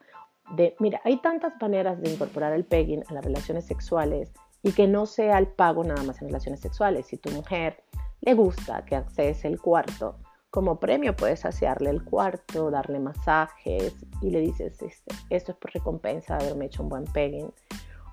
De, 0.55 0.75
mira, 0.79 1.01
hay 1.03 1.17
tantas 1.17 1.53
maneras 1.59 1.99
de 1.99 2.11
incorporar 2.11 2.53
el 2.53 2.65
pegging 2.65 3.03
a 3.07 3.13
las 3.13 3.25
relaciones 3.25 3.65
sexuales 3.65 4.31
y 4.61 4.73
que 4.73 4.87
no 4.87 5.05
sea 5.05 5.39
el 5.39 5.47
pago 5.47 5.83
nada 5.83 6.03
más 6.03 6.21
en 6.21 6.27
relaciones 6.27 6.59
sexuales. 6.59 7.07
Si 7.07 7.17
tu 7.17 7.31
mujer 7.31 7.83
le 8.21 8.33
gusta 8.33 8.83
que 8.85 8.95
accedes 8.95 9.45
el 9.45 9.59
cuarto, 9.59 10.17
como 10.55 10.79
premio 10.79 11.13
puedes 11.17 11.41
saciarle 11.41 11.89
el 11.89 12.01
cuarto, 12.01 12.71
darle 12.71 12.97
masajes 12.97 13.93
y 14.21 14.29
le 14.29 14.39
dices, 14.39 14.81
este, 14.81 15.13
esto 15.29 15.51
es 15.51 15.57
por 15.57 15.73
recompensa 15.73 16.37
de 16.37 16.45
haberme 16.45 16.67
hecho 16.67 16.81
un 16.81 16.87
buen 16.87 17.03
pegging 17.03 17.51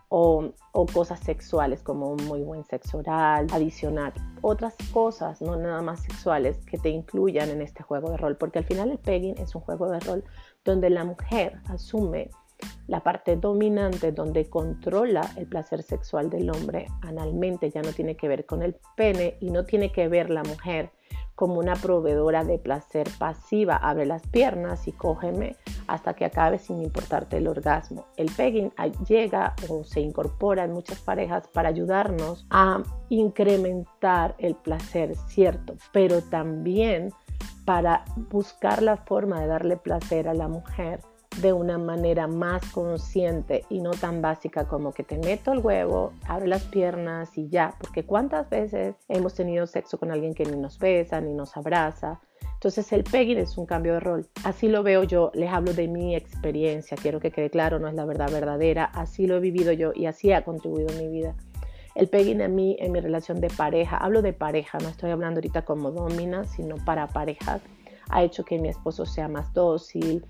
o, 0.08 0.52
cosas 0.92 1.20
sexuales 1.20 1.84
como 1.84 2.10
un 2.10 2.24
muy 2.26 2.42
buen 2.42 2.64
sexo 2.64 2.98
oral, 2.98 3.46
adicionar 3.52 4.12
otras 4.40 4.74
cosas, 4.92 5.40
no 5.40 5.54
nada 5.54 5.82
más 5.82 6.00
sexuales, 6.00 6.58
que 6.66 6.78
te 6.78 6.88
incluyan 6.88 7.48
en 7.48 7.62
este 7.62 7.84
juego 7.84 8.10
de 8.10 8.16
rol, 8.16 8.36
porque 8.36 8.58
al 8.58 8.64
final 8.64 8.90
el 8.90 8.98
pegging 8.98 9.38
es 9.38 9.54
un 9.54 9.60
juego 9.60 9.88
de 9.88 10.00
rol 10.00 10.24
donde 10.64 10.90
la 10.90 11.04
mujer 11.04 11.60
asume 11.66 12.30
la 12.86 13.02
parte 13.02 13.36
dominante 13.36 14.12
donde 14.12 14.48
controla 14.48 15.22
el 15.36 15.46
placer 15.46 15.82
sexual 15.82 16.30
del 16.30 16.50
hombre 16.50 16.86
analmente, 17.02 17.70
ya 17.70 17.82
no 17.82 17.92
tiene 17.92 18.16
que 18.16 18.28
ver 18.28 18.46
con 18.46 18.62
el 18.62 18.76
pene 18.96 19.36
y 19.40 19.50
no 19.50 19.64
tiene 19.64 19.92
que 19.92 20.08
ver 20.08 20.30
la 20.30 20.42
mujer 20.42 20.90
como 21.34 21.58
una 21.58 21.74
proveedora 21.74 22.44
de 22.44 22.58
placer 22.58 23.08
pasiva. 23.18 23.76
Abre 23.76 24.06
las 24.06 24.26
piernas 24.28 24.86
y 24.86 24.92
cógeme 24.92 25.56
hasta 25.86 26.14
que 26.14 26.24
acabe 26.24 26.58
sin 26.58 26.82
importarte 26.82 27.38
el 27.38 27.48
orgasmo. 27.48 28.06
El 28.16 28.30
pegging 28.30 28.72
llega 29.08 29.54
o 29.68 29.84
se 29.84 30.00
incorpora 30.00 30.64
en 30.64 30.72
muchas 30.72 31.00
parejas 31.00 31.48
para 31.48 31.68
ayudarnos 31.68 32.46
a 32.50 32.82
incrementar 33.08 34.34
el 34.38 34.54
placer, 34.54 35.16
cierto, 35.26 35.74
pero 35.92 36.22
también 36.22 37.12
para 37.64 38.04
buscar 38.30 38.82
la 38.82 38.96
forma 38.96 39.40
de 39.40 39.46
darle 39.46 39.76
placer 39.76 40.28
a 40.28 40.34
la 40.34 40.48
mujer 40.48 41.00
de 41.40 41.52
una 41.52 41.78
manera 41.78 42.26
más 42.26 42.70
consciente 42.72 43.64
y 43.70 43.80
no 43.80 43.92
tan 43.92 44.20
básica 44.20 44.66
como 44.66 44.92
que 44.92 45.02
te 45.02 45.18
meto 45.18 45.52
el 45.52 45.60
huevo, 45.60 46.12
abre 46.26 46.46
las 46.46 46.62
piernas 46.64 47.36
y 47.38 47.48
ya, 47.48 47.74
porque 47.80 48.04
cuántas 48.04 48.48
veces 48.50 48.94
hemos 49.08 49.34
tenido 49.34 49.66
sexo 49.66 49.98
con 49.98 50.10
alguien 50.10 50.34
que 50.34 50.44
ni 50.44 50.56
nos 50.56 50.78
besa, 50.78 51.20
ni 51.20 51.32
nos 51.32 51.56
abraza. 51.56 52.20
Entonces 52.54 52.92
el 52.92 53.02
pegging 53.04 53.38
es 53.38 53.58
un 53.58 53.66
cambio 53.66 53.94
de 53.94 54.00
rol. 54.00 54.28
Así 54.44 54.68
lo 54.68 54.82
veo 54.82 55.02
yo, 55.04 55.32
les 55.34 55.50
hablo 55.50 55.74
de 55.74 55.88
mi 55.88 56.14
experiencia, 56.14 56.96
quiero 56.96 57.18
que 57.18 57.30
quede 57.30 57.50
claro, 57.50 57.78
no 57.78 57.88
es 57.88 57.94
la 57.94 58.04
verdad 58.04 58.30
verdadera, 58.30 58.84
así 58.84 59.26
lo 59.26 59.36
he 59.36 59.40
vivido 59.40 59.72
yo 59.72 59.92
y 59.94 60.06
así 60.06 60.32
ha 60.32 60.44
contribuido 60.44 60.94
mi 60.98 61.08
vida. 61.08 61.34
El 61.94 62.08
pegging 62.08 62.40
a 62.40 62.48
mí 62.48 62.76
en 62.78 62.92
mi 62.92 63.00
relación 63.00 63.40
de 63.40 63.48
pareja, 63.48 63.96
hablo 63.96 64.22
de 64.22 64.32
pareja, 64.32 64.78
no 64.78 64.88
estoy 64.88 65.10
hablando 65.10 65.38
ahorita 65.38 65.64
como 65.64 65.90
domina, 65.90 66.44
sino 66.44 66.76
para 66.84 67.06
parejas, 67.08 67.62
ha 68.08 68.22
hecho 68.22 68.44
que 68.44 68.58
mi 68.58 68.68
esposo 68.68 69.06
sea 69.06 69.28
más 69.28 69.52
dócil, 69.52 70.24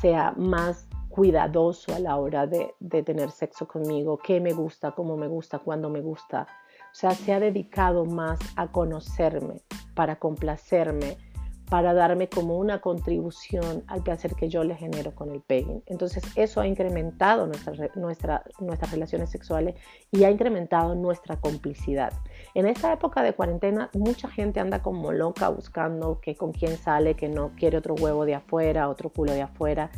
sea 0.00 0.32
más 0.36 0.88
cuidadoso 1.08 1.94
a 1.94 1.98
la 1.98 2.16
hora 2.16 2.46
de, 2.46 2.74
tener 3.02 3.30
sexo 3.30 3.66
conmigo, 3.66 4.18
qué 4.18 4.40
me 4.40 4.52
gusta, 4.52 4.92
cómo 4.92 5.16
me 5.16 5.26
gusta, 5.26 5.58
cuándo 5.58 5.90
me 5.90 6.00
gusta. 6.00 6.46
O 6.92 6.94
sea, 6.94 7.10
se 7.10 7.32
ha 7.32 7.40
dedicado 7.40 8.04
más 8.04 8.38
a 8.56 8.68
conocerme, 8.68 9.60
para 9.94 10.16
complacerme, 10.16 11.18
para 11.68 11.92
darme 11.92 12.28
como 12.28 12.56
una 12.56 12.80
contribución 12.80 13.84
al 13.86 14.02
placer 14.02 14.34
que 14.34 14.48
yo 14.48 14.64
le 14.64 14.74
genero 14.74 15.14
con 15.14 15.30
el 15.30 15.40
pegging. 15.40 15.82
Entonces 15.86 16.22
eso 16.34 16.60
ha 16.60 16.66
incrementado 16.66 17.46
nuestra, 17.46 17.72
nuestra, 17.94 18.42
nuestras 18.58 18.90
relaciones 18.90 19.30
sexuales 19.30 19.74
y 20.10 20.24
ha 20.24 20.30
incrementado 20.30 20.94
nuestra 20.94 21.36
complicidad. 21.36 22.12
En 22.54 22.66
esta 22.66 22.92
época 22.92 23.22
de 23.22 23.34
cuarentena 23.34 23.90
mucha 23.92 24.28
gente 24.28 24.60
anda 24.60 24.82
como 24.82 25.12
loca 25.12 25.48
buscando 25.50 26.20
que 26.20 26.36
con 26.36 26.52
quién 26.52 26.76
sale, 26.76 27.14
que 27.14 27.28
no 27.28 27.52
quiere 27.56 27.78
otro 27.78 27.94
huevo 27.94 28.24
de 28.24 28.34
afuera, 28.34 28.88
otro 28.88 29.10
culo 29.10 29.32
de 29.32 29.42
afuera. 29.42 29.90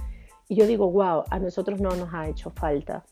Y 0.48 0.56
yo 0.56 0.66
digo, 0.66 0.90
wow, 0.90 1.24
a 1.30 1.38
nosotros 1.38 1.80
no 1.80 1.90
nos 1.90 2.12
ha 2.12 2.28
hecho 2.28 2.50
falta. 2.50 3.04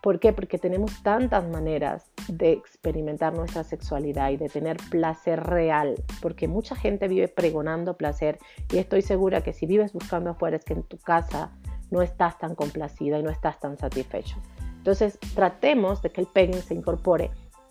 ¿Por 0.00 0.20
qué? 0.20 0.32
Porque 0.32 0.58
tenemos 0.58 1.02
tantas 1.02 1.48
maneras 1.48 2.12
de 2.28 2.52
experimentar 2.52 3.34
nuestra 3.34 3.64
sexualidad 3.64 4.30
y 4.30 4.36
de 4.36 4.48
tener 4.48 4.76
placer 4.90 5.42
real, 5.42 5.94
porque 6.20 6.48
mucha 6.48 6.76
gente 6.76 7.08
vive 7.08 7.28
pregonando 7.28 7.96
placer 7.96 8.38
y 8.72 8.78
estoy 8.78 9.02
segura 9.02 9.42
que 9.42 9.52
si 9.52 9.66
vives 9.66 9.92
buscando 9.92 10.30
afuera 10.30 10.56
es 10.56 10.64
que 10.64 10.74
en 10.74 10.82
tu 10.82 10.98
casa 10.98 11.52
no 11.90 12.02
estás 12.02 12.38
tan 12.38 12.54
complacida 12.54 13.18
y 13.18 13.22
no 13.22 13.30
estás 13.30 13.60
tan 13.60 13.76
satisfecho. 13.78 14.36
Entonces, 14.78 15.18
tratemos 15.34 16.02
de 16.02 16.10
que 16.10 16.20
el 16.20 16.26
pegging 16.26 16.62
se 16.62 16.74
incorpore 16.74 17.30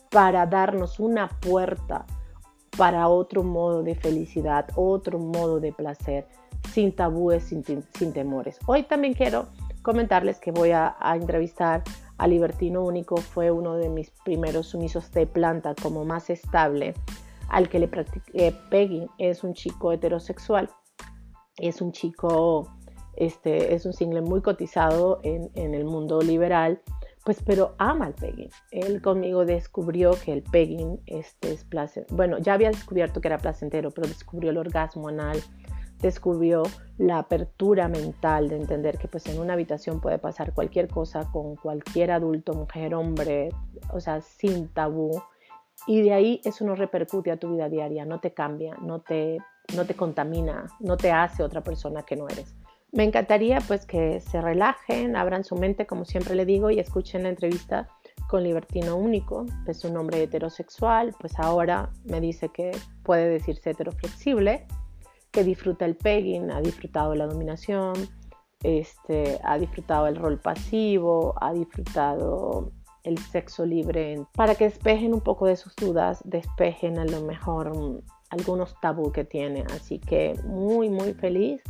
para 0.10 0.46
darnos 0.46 1.00
una 1.00 1.30
puerta 1.30 2.06
para 2.78 3.08
otro 3.08 3.44
modo 3.44 3.84
de 3.84 3.96
felicidad, 3.96 4.68
otro 4.76 5.20
modo 5.20 5.60
de 5.60 5.72
placer, 5.72 6.28
sin 6.74 6.94
tabúes, 6.94 7.44
sin, 7.44 7.64
temores. 8.14 8.60
Hoy 8.66 8.84
también 8.84 9.14
quiero 9.14 9.48
comentarles 9.86 10.40
que 10.40 10.52
voy 10.52 10.72
a, 10.72 10.98
entrevistar 11.14 11.84
a 12.18 12.28
Libertino 12.28 12.84
Único, 12.84 13.18
fue 13.18 13.52
uno 13.52 13.76
de 13.76 13.88
mis 13.88 14.10
primeros 14.26 14.70
sumisos 14.70 15.12
de 15.12 15.28
planta 15.28 15.76
como 15.80 16.04
más 16.04 16.32
estable, 16.32 16.96
al 17.50 17.70
que 17.70 17.78
le 17.78 17.88
practiqué 17.88 18.52
Peggy, 18.72 19.08
es 19.20 19.44
un 19.44 19.54
chico 19.54 19.92
heterosexual, 19.92 20.72
es 21.58 21.82
un 21.82 21.92
chico, 21.92 22.68
este, 23.16 23.76
es 23.76 23.86
un 23.86 23.94
single 23.94 24.22
muy 24.24 24.42
cotizado 24.42 25.20
en, 25.22 25.52
en 25.54 25.76
el 25.76 25.86
mundo 25.86 26.20
liberal, 26.20 26.82
pues 27.24 27.44
pero 27.44 27.76
ama 27.78 28.08
el 28.08 28.14
pegging. 28.14 28.50
Él 28.72 29.04
conmigo 29.04 29.46
descubrió 29.46 30.12
que 30.12 30.34
el 30.34 30.42
pegging 30.42 31.00
este, 31.06 31.54
es 31.54 31.64
placentero. 31.64 32.16
Bueno, 32.16 32.40
ya 32.40 32.54
había 32.54 32.70
descubierto 32.70 33.22
que 33.22 33.28
era 33.28 33.38
placentero, 33.38 33.92
pero 33.92 34.08
descubrió 34.08 34.50
el 34.50 34.58
orgasmo 34.58 35.10
anal, 35.10 35.40
descubrió 36.00 36.64
la 36.98 37.20
apertura 37.20 37.88
mental 37.88 38.50
de 38.50 38.58
entender 38.58 38.98
que 38.98 39.08
pues 39.08 39.26
en 39.28 39.40
una 39.40 39.54
habitación 39.54 40.00
puede 40.00 40.18
pasar 40.18 40.54
cualquier 40.54 40.88
cosa 40.88 41.30
con 41.32 41.56
cualquier 41.56 42.12
adulto, 42.12 42.54
mujer, 42.54 42.96
hombre, 42.96 43.50
o 43.92 44.00
sea, 44.00 44.22
sin 44.22 44.70
tabú. 44.70 45.12
Y 45.88 46.02
de 46.02 46.14
ahí 46.14 46.42
eso 46.46 46.66
no 46.66 46.76
repercute 46.76 47.32
a 47.32 47.38
tu 47.38 47.54
vida 47.54 47.70
diaria, 47.70 48.06
no 48.06 48.20
te 48.20 48.34
cambia, 48.34 48.76
no 48.82 49.02
te, 49.02 49.38
no 49.76 49.86
te 49.86 49.96
contamina, 49.96 50.68
no 50.80 50.96
te 50.96 51.12
hace 51.12 51.44
otra 51.44 51.62
persona 51.62 52.04
que 52.04 52.16
no 52.16 52.28
eres. 52.30 52.56
Me 52.92 53.04
encantaría 53.04 53.60
pues 53.68 53.86
que 53.86 54.22
se 54.22 54.40
relajen, 54.40 55.18
abran 55.18 55.44
su 55.44 55.56
mente, 55.56 55.86
como 55.86 56.06
siempre 56.06 56.34
le 56.34 56.46
digo, 56.46 56.70
y 56.72 56.80
escuchen 56.80 57.24
la 57.24 57.30
entrevista 57.30 57.90
con 58.30 58.44
Libertino 58.44 58.96
Único, 58.96 59.46
es 59.68 59.84
un 59.84 59.98
hombre 59.98 60.24
heterosexual, 60.24 61.14
pues 61.20 61.38
ahora 61.38 61.92
me 62.06 62.22
dice 62.22 62.50
que 62.50 62.72
puede 63.04 63.28
decirse 63.28 63.72
heteroflexible, 63.72 64.66
que 65.36 65.44
disfruta 65.44 65.84
el 65.84 65.98
pegging, 65.98 66.50
ha 66.50 66.62
disfrutado 66.62 67.14
la 67.14 67.28
dominación, 67.28 67.94
este, 68.64 69.38
ha 69.44 69.58
disfrutado 69.58 70.08
el 70.08 70.16
rol 70.16 70.40
pasivo, 70.40 71.36
ha 71.42 71.52
disfrutado 71.52 72.72
el 73.04 73.18
sexo 73.18 73.66
libre, 73.66 74.26
para 74.34 74.56
que 74.56 74.64
despejen 74.64 75.14
un 75.14 75.20
poco 75.20 75.46
de 75.46 75.58
sus 75.58 75.76
dudas, 75.76 76.22
despejen 76.24 77.00
a 77.00 77.06
lo 77.06 77.22
mejor 77.22 77.78
mm, 77.78 78.00
algunos 78.30 78.80
tabú 78.80 79.12
que 79.12 79.26
tiene. 79.26 79.66
Así 79.76 80.00
que 80.00 80.40
muy, 80.46 80.90
muy 80.90 81.14
feliz 81.14 81.62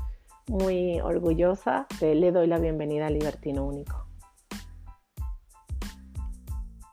muy 0.48 1.00
orgullosa. 1.00 1.88
Le 2.02 2.32
doy 2.32 2.46
la 2.46 2.60
bienvenida 2.60 3.08
a 3.08 3.10
Libertino 3.10 3.66
Único. 3.66 4.06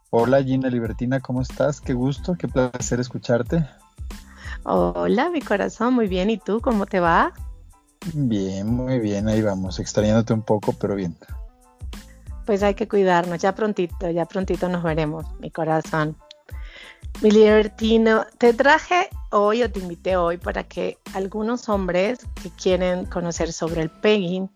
Hola 0.09 0.43
Gina 0.43 0.69
Libertina, 0.69 1.21
¿cómo 1.21 1.43
estás? 1.43 1.83
Qué 1.83 1.93
gusto, 1.93 2.35
qué 2.35 2.49
placer 2.49 2.99
escucharte. 2.99 3.67
Hola, 4.65 5.31
mi 5.31 5.41
corazón, 5.41 5.95
muy 5.95 6.07
bien. 6.07 6.31
¿Y 6.31 6.39
tú, 6.39 6.61
cómo 6.61 6.87
te 6.87 7.01
va? 7.01 7.33
Bien, 8.15 8.67
muy 8.67 8.99
bien, 8.99 9.29
ahí 9.29 9.43
vamos, 9.43 9.79
extrañándote 9.79 10.33
un 10.33 10.43
poco, 10.43 10.73
pero 10.73 10.95
bien. 10.95 11.17
Pues 12.47 12.63
hay 12.63 12.75
que 12.75 12.89
cuidarnos, 12.89 13.41
ya 13.41 13.55
prontito, 13.55 14.11
ya 14.11 14.27
prontito 14.27 14.69
nos 14.69 14.83
veremos, 14.83 15.25
mi 15.39 15.51
corazón. 15.51 16.17
Mi 17.21 17.31
libertino, 17.31 18.27
te 18.39 18.53
traje 18.53 19.09
hoy 19.31 19.63
o 19.63 19.71
te 19.71 19.81
invité 19.81 20.17
hoy 20.17 20.39
para 20.39 20.65
que 20.65 20.99
algunos 21.15 21.69
hombres 21.69 22.21
que 22.43 22.51
quieren 22.51 23.07
conocer 23.07 23.53
sobre 23.53 23.83
el 23.83 23.91
pegging 23.91 24.51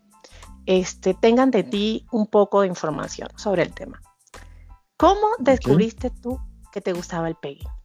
este, 0.65 1.13
tengan 1.13 1.51
de 1.51 1.63
ti 1.63 2.05
un 2.11 2.27
poco 2.27 2.61
de 2.61 2.67
información 2.67 3.29
sobre 3.37 3.63
el 3.63 3.73
tema. 3.73 4.01
¿Cómo 4.97 5.27
descubriste 5.39 6.09
tú 6.09 6.39
que 6.73 6.81
te 6.81 6.91
gustaba 6.91 7.29
el 7.29 7.35
pegging? 7.35 7.76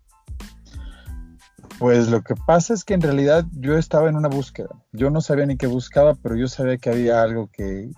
Pues 1.82 2.08
lo 2.08 2.22
que 2.22 2.36
pasa 2.36 2.74
es 2.74 2.84
que 2.84 2.94
en 2.94 3.00
realidad 3.00 3.44
yo 3.58 3.76
estaba 3.76 4.08
en 4.08 4.14
una 4.14 4.28
búsqueda. 4.28 4.68
Yo 4.92 5.10
no 5.10 5.20
sabía 5.20 5.46
ni 5.46 5.56
qué 5.56 5.66
buscaba, 5.66 6.14
pero 6.14 6.36
yo 6.36 6.46
sabía 6.46 6.78
que 6.78 6.90
había 6.90 7.20
algo 7.20 7.50
que 7.52 7.90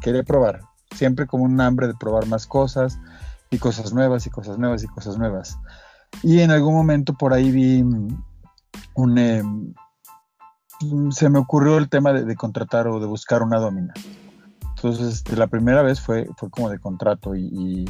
quería 0.00 0.22
probar. 0.22 0.62
Siempre 0.94 1.26
como 1.26 1.44
un 1.44 1.60
hambre 1.60 1.86
de 1.86 1.92
probar 1.92 2.26
más 2.28 2.46
cosas 2.46 2.98
y 3.50 3.58
cosas 3.58 3.92
nuevas 3.92 4.26
y 4.26 4.30
cosas 4.30 4.56
nuevas 4.56 4.82
y 4.84 4.86
cosas 4.86 5.18
nuevas. 5.18 5.58
Y 6.22 6.40
en 6.40 6.50
algún 6.50 6.72
momento 6.72 7.12
por 7.12 7.34
ahí 7.34 7.50
vi 7.50 7.82
un... 8.94 9.18
Em, 9.18 9.74
se 11.10 11.28
me 11.28 11.40
ocurrió 11.40 11.76
el 11.76 11.90
tema 11.90 12.14
de, 12.14 12.36
contratar 12.36 12.88
o 12.88 13.00
de 13.00 13.06
buscar 13.06 13.42
una 13.42 13.58
domina. 13.58 13.92
Entonces, 14.76 15.30
la 15.36 15.46
primera 15.46 15.82
vez 15.82 16.00
fue, 16.00 16.26
fue 16.38 16.48
como 16.48 16.70
de 16.70 16.78
contrato 16.78 17.36
y, 17.36 17.84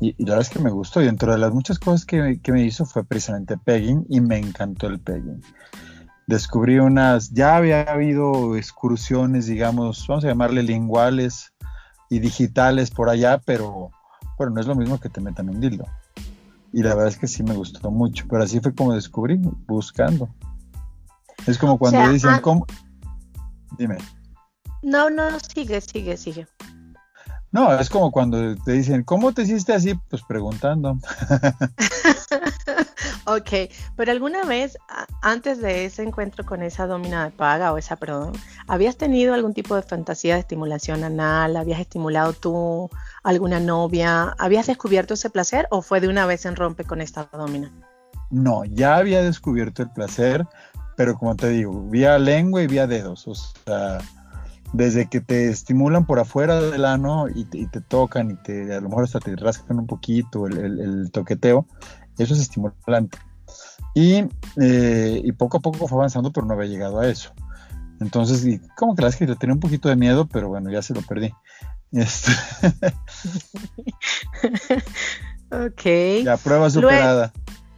la 0.00 0.12
verdad 0.18 0.40
es 0.40 0.50
que 0.50 0.58
me 0.58 0.70
gustó. 0.70 1.02
Y 1.02 1.06
dentro 1.06 1.32
de 1.32 1.38
las 1.38 1.52
muchas 1.52 1.78
cosas 1.78 2.04
que, 2.04 2.40
que, 2.42 2.52
me 2.52 2.62
hizo 2.62 2.84
fue 2.84 3.04
precisamente 3.04 3.56
pegging 3.56 4.06
y 4.08 4.20
me 4.20 4.38
encantó 4.38 4.86
el 4.86 5.00
pegging. 5.00 5.42
Descubrí 6.26 6.78
unas, 6.78 7.30
ya 7.30 7.56
había 7.56 7.82
habido 7.82 8.56
excursiones, 8.56 9.46
digamos, 9.46 10.06
vamos 10.08 10.24
a 10.24 10.28
llamarle 10.28 10.62
linguales 10.62 11.52
y 12.08 12.18
digitales 12.18 12.90
por 12.90 13.10
allá, 13.10 13.42
pero, 13.44 13.90
pero 14.38 14.50
no 14.50 14.60
es 14.60 14.66
lo 14.66 14.74
mismo 14.74 14.98
que 14.98 15.10
te 15.10 15.20
metan 15.20 15.50
un 15.50 15.60
dildo 15.60 15.84
y 16.74 16.82
la 16.82 16.96
verdad 16.96 17.06
es 17.06 17.18
que 17.18 17.28
sí 17.28 17.44
me 17.44 17.54
gustó 17.54 17.92
mucho, 17.92 18.26
pero 18.28 18.42
así 18.42 18.58
fue 18.58 18.74
como 18.74 18.94
descubrí, 18.94 19.40
buscando. 19.68 20.28
Es 21.46 21.56
como 21.56 21.78
cuando 21.78 22.10
dicen, 22.10 22.30
ah, 22.30 22.40
¿cómo? 22.42 22.66
Dime. 23.78 23.96
No, 24.82 25.08
no, 25.08 25.38
sigue, 25.38 25.80
sigue, 25.80 26.16
sigue. 26.16 26.48
No, 27.54 27.72
es 27.78 27.88
como 27.88 28.10
cuando 28.10 28.56
te 28.56 28.72
dicen, 28.72 29.04
¿cómo 29.04 29.30
te 29.30 29.42
hiciste 29.42 29.72
así? 29.72 29.94
Pues 30.10 30.22
preguntando. 30.24 30.98
ok, 33.26 33.70
pero 33.94 34.10
alguna 34.10 34.42
vez, 34.42 34.76
antes 35.22 35.60
de 35.60 35.84
ese 35.84 36.02
encuentro 36.02 36.44
con 36.44 36.64
esa 36.64 36.88
domina 36.88 37.24
de 37.24 37.30
paga 37.30 37.72
o 37.72 37.78
esa, 37.78 37.94
perdón, 37.94 38.32
¿habías 38.66 38.96
tenido 38.96 39.34
algún 39.34 39.54
tipo 39.54 39.76
de 39.76 39.82
fantasía 39.82 40.34
de 40.34 40.40
estimulación 40.40 41.04
anal? 41.04 41.56
¿Habías 41.56 41.78
estimulado 41.78 42.32
tú 42.32 42.90
alguna 43.22 43.60
novia? 43.60 44.34
¿Habías 44.36 44.66
descubierto 44.66 45.14
ese 45.14 45.30
placer 45.30 45.68
o 45.70 45.80
fue 45.80 46.00
de 46.00 46.08
una 46.08 46.26
vez 46.26 46.46
en 46.46 46.56
rompe 46.56 46.82
con 46.82 47.00
esta 47.00 47.28
domina? 47.32 47.70
No, 48.30 48.64
ya 48.64 48.96
había 48.96 49.22
descubierto 49.22 49.84
el 49.84 49.90
placer, 49.90 50.44
pero 50.96 51.16
como 51.16 51.36
te 51.36 51.50
digo, 51.50 51.88
vía 51.88 52.18
lengua 52.18 52.64
y 52.64 52.66
vía 52.66 52.88
dedos, 52.88 53.28
o 53.28 53.34
sea 53.36 54.00
desde 54.74 55.06
que 55.06 55.20
te 55.20 55.48
estimulan 55.48 56.04
por 56.04 56.18
afuera 56.18 56.60
del 56.60 56.84
ano 56.84 57.26
y 57.32 57.44
te, 57.44 57.80
tocan 57.80 58.32
y 58.32 58.34
te, 58.34 58.74
a 58.74 58.80
lo 58.80 58.88
mejor 58.88 59.04
hasta 59.04 59.20
te 59.20 59.36
rascan 59.36 59.78
un 59.78 59.86
poquito 59.86 60.48
el, 60.48 61.10
toqueteo, 61.12 61.66
eso 62.18 62.34
es 62.34 62.40
estimulante. 62.40 63.16
Y, 63.94 64.24
eh, 64.60 65.20
y, 65.22 65.30
poco 65.32 65.58
a 65.58 65.60
poco 65.60 65.86
fue 65.86 65.98
avanzando, 65.98 66.32
pero 66.32 66.44
no 66.44 66.54
había 66.54 66.66
llegado 66.66 66.98
a 66.98 67.08
eso. 67.08 67.32
Entonces, 68.00 68.44
y 68.44 68.58
como 68.76 68.96
que 68.96 69.02
la 69.02 69.12
que 69.12 69.26
tenía 69.36 69.54
un 69.54 69.60
poquito 69.60 69.88
de 69.88 69.94
miedo, 69.94 70.26
pero 70.26 70.48
bueno, 70.48 70.72
ya 70.72 70.82
se 70.82 70.92
lo 70.92 71.02
perdí. 71.02 71.32
Este... 71.92 72.32
ok. 75.52 76.24
La 76.24 76.36
prueba 76.36 76.68
superada. 76.68 77.32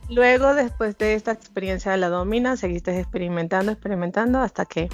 Luego, 0.08 0.46
luego, 0.48 0.54
después 0.54 0.96
de 0.96 1.12
esta 1.12 1.32
experiencia 1.32 1.92
de 1.92 1.98
la 1.98 2.08
domina, 2.08 2.56
seguiste 2.56 2.98
experimentando, 2.98 3.70
experimentando 3.70 4.40
hasta 4.40 4.64
que 4.64 4.88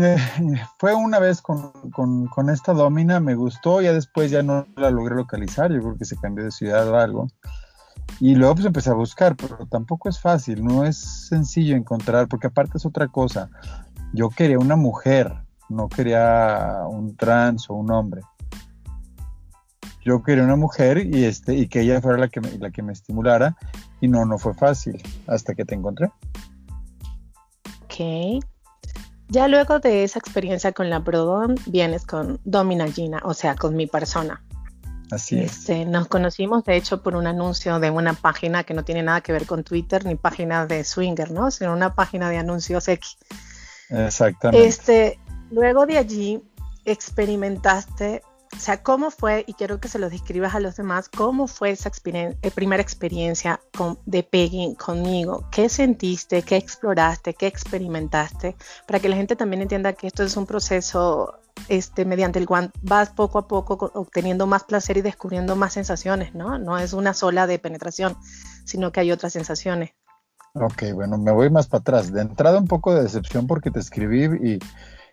fue 0.78 0.94
una 0.94 1.18
vez 1.18 1.42
con, 1.42 2.50
esta 2.50 2.72
domina, 2.72 3.20
me 3.20 3.34
gustó, 3.34 3.80
ya 3.80 3.92
después 3.92 4.30
ya 4.30 4.42
no 4.42 4.66
la 4.76 4.90
logré 4.90 5.14
localizar, 5.14 5.72
yo 5.72 5.80
creo 5.80 5.96
que 5.96 6.04
se 6.04 6.16
cambió 6.16 6.44
de 6.44 6.50
ciudad 6.50 6.88
o 6.88 6.96
algo. 6.96 7.28
Y 8.18 8.34
luego 8.34 8.54
pues 8.56 8.66
empecé 8.66 8.90
a 8.90 8.94
buscar, 8.94 9.36
pero 9.36 9.66
tampoco 9.66 10.08
es 10.08 10.20
fácil, 10.20 10.64
no 10.64 10.84
es 10.84 10.96
sencillo 11.28 11.76
encontrar, 11.76 12.28
porque 12.28 12.48
aparte 12.48 12.78
es 12.78 12.86
otra 12.86 13.08
cosa. 13.08 13.50
Yo 14.12 14.30
quería 14.30 14.58
una 14.58 14.76
mujer, 14.76 15.32
no 15.68 15.88
quería 15.88 16.82
un 16.88 17.16
trans 17.16 17.70
o 17.70 17.74
un 17.74 17.90
hombre. 17.90 18.22
Yo 20.04 20.22
quería 20.22 20.44
una 20.44 20.56
mujer 20.56 21.06
y, 21.06 21.24
este, 21.24 21.54
y 21.54 21.68
que 21.68 21.82
ella 21.82 22.00
fuera 22.00 22.18
la 22.18 22.28
que, 22.28 22.40
me, 22.40 22.50
la 22.58 22.70
que 22.70 22.82
me 22.82 22.92
estimulara, 22.92 23.56
y 24.00 24.08
no, 24.08 24.24
no 24.24 24.38
fue 24.38 24.54
fácil, 24.54 25.00
hasta 25.26 25.54
que 25.54 25.64
te 25.64 25.74
encontré. 25.74 26.10
Ok. 27.84 28.44
Ya 29.30 29.46
luego 29.46 29.78
de 29.78 30.02
esa 30.02 30.18
experiencia 30.18 30.72
con 30.72 30.90
la 30.90 31.04
Prodom, 31.04 31.54
vienes 31.66 32.04
con 32.04 32.40
Domina 32.44 32.90
Gina, 32.90 33.20
o 33.24 33.32
sea, 33.32 33.54
con 33.54 33.76
mi 33.76 33.86
persona. 33.86 34.42
Así 35.12 35.38
es. 35.38 35.58
Este, 35.58 35.84
nos 35.84 36.08
conocimos, 36.08 36.64
de 36.64 36.76
hecho, 36.76 37.00
por 37.00 37.14
un 37.14 37.28
anuncio 37.28 37.78
de 37.78 37.90
una 37.90 38.12
página 38.12 38.64
que 38.64 38.74
no 38.74 38.84
tiene 38.84 39.04
nada 39.04 39.20
que 39.20 39.32
ver 39.32 39.46
con 39.46 39.62
Twitter 39.62 40.04
ni 40.04 40.16
página 40.16 40.66
de 40.66 40.82
Swinger, 40.82 41.30
¿no? 41.30 41.52
Sino 41.52 41.72
una 41.72 41.94
página 41.94 42.28
de 42.28 42.38
anuncios 42.38 42.88
X. 42.88 43.18
Exactamente. 43.88 44.66
Este, 44.66 45.18
luego 45.50 45.86
de 45.86 45.98
allí 45.98 46.42
experimentaste 46.84 48.22
o 48.52 48.58
sea, 48.58 48.82
¿cómo 48.82 49.10
fue, 49.10 49.44
y 49.46 49.54
quiero 49.54 49.80
que 49.80 49.88
se 49.88 49.98
lo 49.98 50.10
describas 50.10 50.54
a 50.54 50.60
los 50.60 50.76
demás, 50.76 51.08
cómo 51.08 51.46
fue 51.46 51.70
esa 51.70 51.90
eh, 52.04 52.50
primera 52.52 52.82
experiencia 52.82 53.60
de 54.06 54.22
pegging 54.24 54.74
conmigo? 54.74 55.48
¿Qué 55.52 55.68
sentiste, 55.68 56.42
qué 56.42 56.56
exploraste, 56.56 57.34
qué 57.34 57.46
experimentaste? 57.46 58.56
Para 58.86 58.98
que 58.98 59.08
la 59.08 59.16
gente 59.16 59.36
también 59.36 59.62
entienda 59.62 59.92
que 59.92 60.08
esto 60.08 60.24
es 60.24 60.36
un 60.36 60.46
proceso 60.46 61.38
este, 61.68 62.04
mediante 62.04 62.38
el 62.38 62.46
guante 62.46 62.78
vas 62.82 63.10
poco 63.10 63.38
a 63.38 63.46
poco 63.46 63.90
obteniendo 63.94 64.46
más 64.46 64.64
placer 64.64 64.96
y 64.96 65.02
descubriendo 65.02 65.54
más 65.54 65.72
sensaciones, 65.74 66.34
¿no? 66.34 66.58
No 66.58 66.76
es 66.76 66.92
una 66.92 67.14
sola 67.14 67.46
de 67.46 67.58
penetración, 67.58 68.16
sino 68.64 68.90
que 68.90 69.00
hay 69.00 69.12
otras 69.12 69.32
sensaciones. 69.32 69.90
Ok, 70.54 70.92
bueno, 70.94 71.18
me 71.18 71.30
voy 71.30 71.50
más 71.50 71.68
para 71.68 71.82
atrás. 71.82 72.12
De 72.12 72.20
entrada 72.20 72.58
un 72.58 72.66
poco 72.66 72.94
de 72.94 73.02
decepción 73.04 73.46
porque 73.46 73.70
te 73.70 73.78
escribí 73.78 74.24
y, 74.24 74.58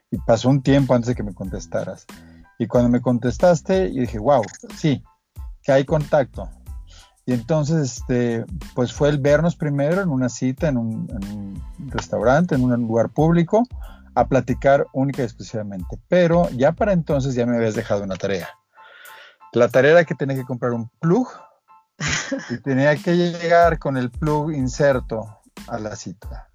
y 0.09 0.17
pasó 0.25 0.49
un 0.49 0.63
tiempo 0.63 0.95
antes 0.95 1.09
de 1.09 1.15
que 1.15 1.23
me 1.23 1.35
contestaras. 1.35 2.07
Y 2.57 2.67
cuando 2.67 2.89
me 2.89 3.01
contestaste, 3.01 3.93
yo 3.93 4.01
dije, 4.01 4.19
wow, 4.19 4.43
sí, 4.75 5.03
que 5.61 5.71
hay 5.71 5.85
contacto. 5.85 6.49
Y 7.25 7.33
entonces, 7.33 7.97
este, 7.97 8.45
pues 8.73 8.93
fue 8.93 9.09
el 9.09 9.19
vernos 9.19 9.55
primero 9.55 10.01
en 10.01 10.09
una 10.09 10.29
cita, 10.29 10.69
en 10.69 10.77
un, 10.77 11.09
en 11.09 11.37
un 11.37 11.89
restaurante, 11.89 12.55
en 12.55 12.63
un 12.63 12.87
lugar 12.87 13.09
público, 13.09 13.63
a 14.15 14.27
platicar 14.27 14.87
única 14.93 15.21
y 15.21 15.25
exclusivamente. 15.25 15.99
Pero 16.07 16.49
ya 16.51 16.71
para 16.71 16.93
entonces 16.93 17.35
ya 17.35 17.45
me 17.45 17.57
habías 17.57 17.75
dejado 17.75 18.03
una 18.03 18.15
tarea. 18.15 18.49
La 19.53 19.69
tarea 19.69 19.91
era 19.91 20.05
que 20.05 20.15
tenía 20.15 20.35
que 20.35 20.45
comprar 20.45 20.71
un 20.71 20.89
plug 20.99 21.27
y 22.49 22.57
tenía 22.59 22.95
que 22.95 23.15
llegar 23.15 23.77
con 23.77 23.97
el 23.97 24.09
plug 24.09 24.53
inserto 24.53 25.41
a 25.67 25.77
la 25.79 25.95
cita. 25.95 26.49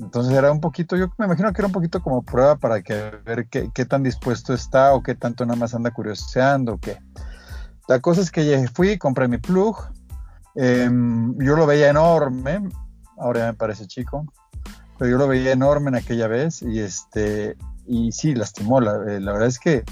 Entonces 0.00 0.32
era 0.32 0.50
un 0.50 0.60
poquito, 0.60 0.96
yo 0.96 1.12
me 1.18 1.26
imagino 1.26 1.52
que 1.52 1.60
era 1.60 1.66
un 1.66 1.72
poquito 1.72 2.02
como 2.02 2.22
prueba 2.22 2.56
para 2.56 2.80
que 2.82 2.94
ver 3.24 3.48
qué, 3.48 3.70
qué 3.74 3.84
tan 3.84 4.02
dispuesto 4.02 4.54
está 4.54 4.94
o 4.94 5.02
qué 5.02 5.14
tanto 5.14 5.44
nada 5.44 5.58
más 5.58 5.74
anda 5.74 5.90
curioseando 5.90 6.74
o 6.74 6.78
qué. 6.78 6.98
La 7.86 8.00
cosa 8.00 8.22
es 8.22 8.30
que 8.30 8.66
fui, 8.72 8.96
compré 8.96 9.28
mi 9.28 9.38
plug, 9.38 9.76
eh, 10.54 10.88
yo 11.38 11.56
lo 11.56 11.66
veía 11.66 11.90
enorme, 11.90 12.68
ahora 13.18 13.46
me 13.46 13.54
parece 13.54 13.86
chico, 13.86 14.24
pero 14.98 15.10
yo 15.10 15.18
lo 15.18 15.28
veía 15.28 15.52
enorme 15.52 15.88
en 15.88 15.96
aquella 15.96 16.28
vez 16.28 16.62
y 16.62 16.80
este 16.80 17.56
y 17.86 18.12
sí, 18.12 18.34
lastimó. 18.34 18.80
La, 18.80 18.92
eh, 19.08 19.20
la 19.20 19.32
verdad 19.32 19.48
es 19.48 19.58
que 19.58 19.84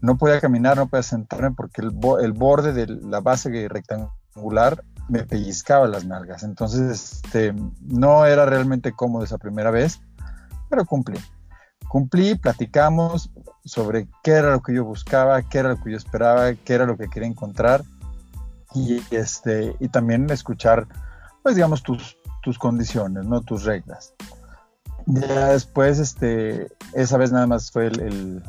no 0.00 0.16
podía 0.16 0.40
caminar, 0.40 0.76
no 0.76 0.86
podía 0.86 1.02
sentarme 1.02 1.52
porque 1.52 1.82
el, 1.82 1.92
el 2.22 2.32
borde 2.32 2.72
de 2.72 2.86
la 2.86 3.20
base 3.20 3.68
rectangular 3.68 4.82
me 5.08 5.24
pellizcaba 5.24 5.86
las 5.86 6.04
nalgas. 6.04 6.42
Entonces, 6.42 7.22
este, 7.24 7.54
no 7.80 8.26
era 8.26 8.46
realmente 8.46 8.92
cómodo 8.92 9.24
esa 9.24 9.38
primera 9.38 9.70
vez, 9.70 10.00
pero 10.68 10.84
cumplí. 10.84 11.18
Cumplí, 11.88 12.34
platicamos 12.34 13.30
sobre 13.64 14.08
qué 14.22 14.32
era 14.32 14.50
lo 14.50 14.62
que 14.62 14.74
yo 14.74 14.84
buscaba, 14.84 15.42
qué 15.42 15.58
era 15.58 15.70
lo 15.70 15.82
que 15.82 15.90
yo 15.90 15.96
esperaba, 15.96 16.54
qué 16.54 16.74
era 16.74 16.86
lo 16.86 16.96
que 16.96 17.08
quería 17.08 17.28
encontrar 17.28 17.84
y, 18.74 19.02
este, 19.14 19.76
y 19.78 19.88
también 19.88 20.28
escuchar, 20.30 20.86
pues 21.42 21.54
digamos, 21.54 21.82
tus, 21.82 22.18
tus 22.42 22.58
condiciones, 22.58 23.24
¿no? 23.24 23.40
tus 23.42 23.64
reglas. 23.64 24.14
Ya 25.06 25.50
después, 25.50 25.98
este, 25.98 26.68
esa 26.94 27.18
vez 27.18 27.30
nada 27.30 27.46
más 27.46 27.70
fue 27.70 27.86
el, 27.86 28.42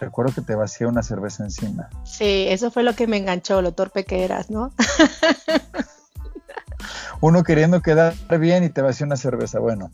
recuerdo 0.00 0.34
que 0.34 0.40
te 0.40 0.54
vacié 0.54 0.86
una 0.86 1.02
cerveza 1.02 1.44
encima. 1.44 1.90
Sí, 2.04 2.46
eso 2.48 2.70
fue 2.70 2.82
lo 2.82 2.94
que 2.94 3.06
me 3.06 3.18
enganchó, 3.18 3.62
lo 3.62 3.72
torpe 3.72 4.04
que 4.04 4.24
eras, 4.24 4.50
¿no? 4.50 4.72
Uno 7.20 7.44
queriendo 7.44 7.82
quedar 7.82 8.14
bien 8.38 8.64
y 8.64 8.70
te 8.70 8.82
vació 8.82 9.06
una 9.06 9.16
cerveza, 9.16 9.60
bueno, 9.60 9.90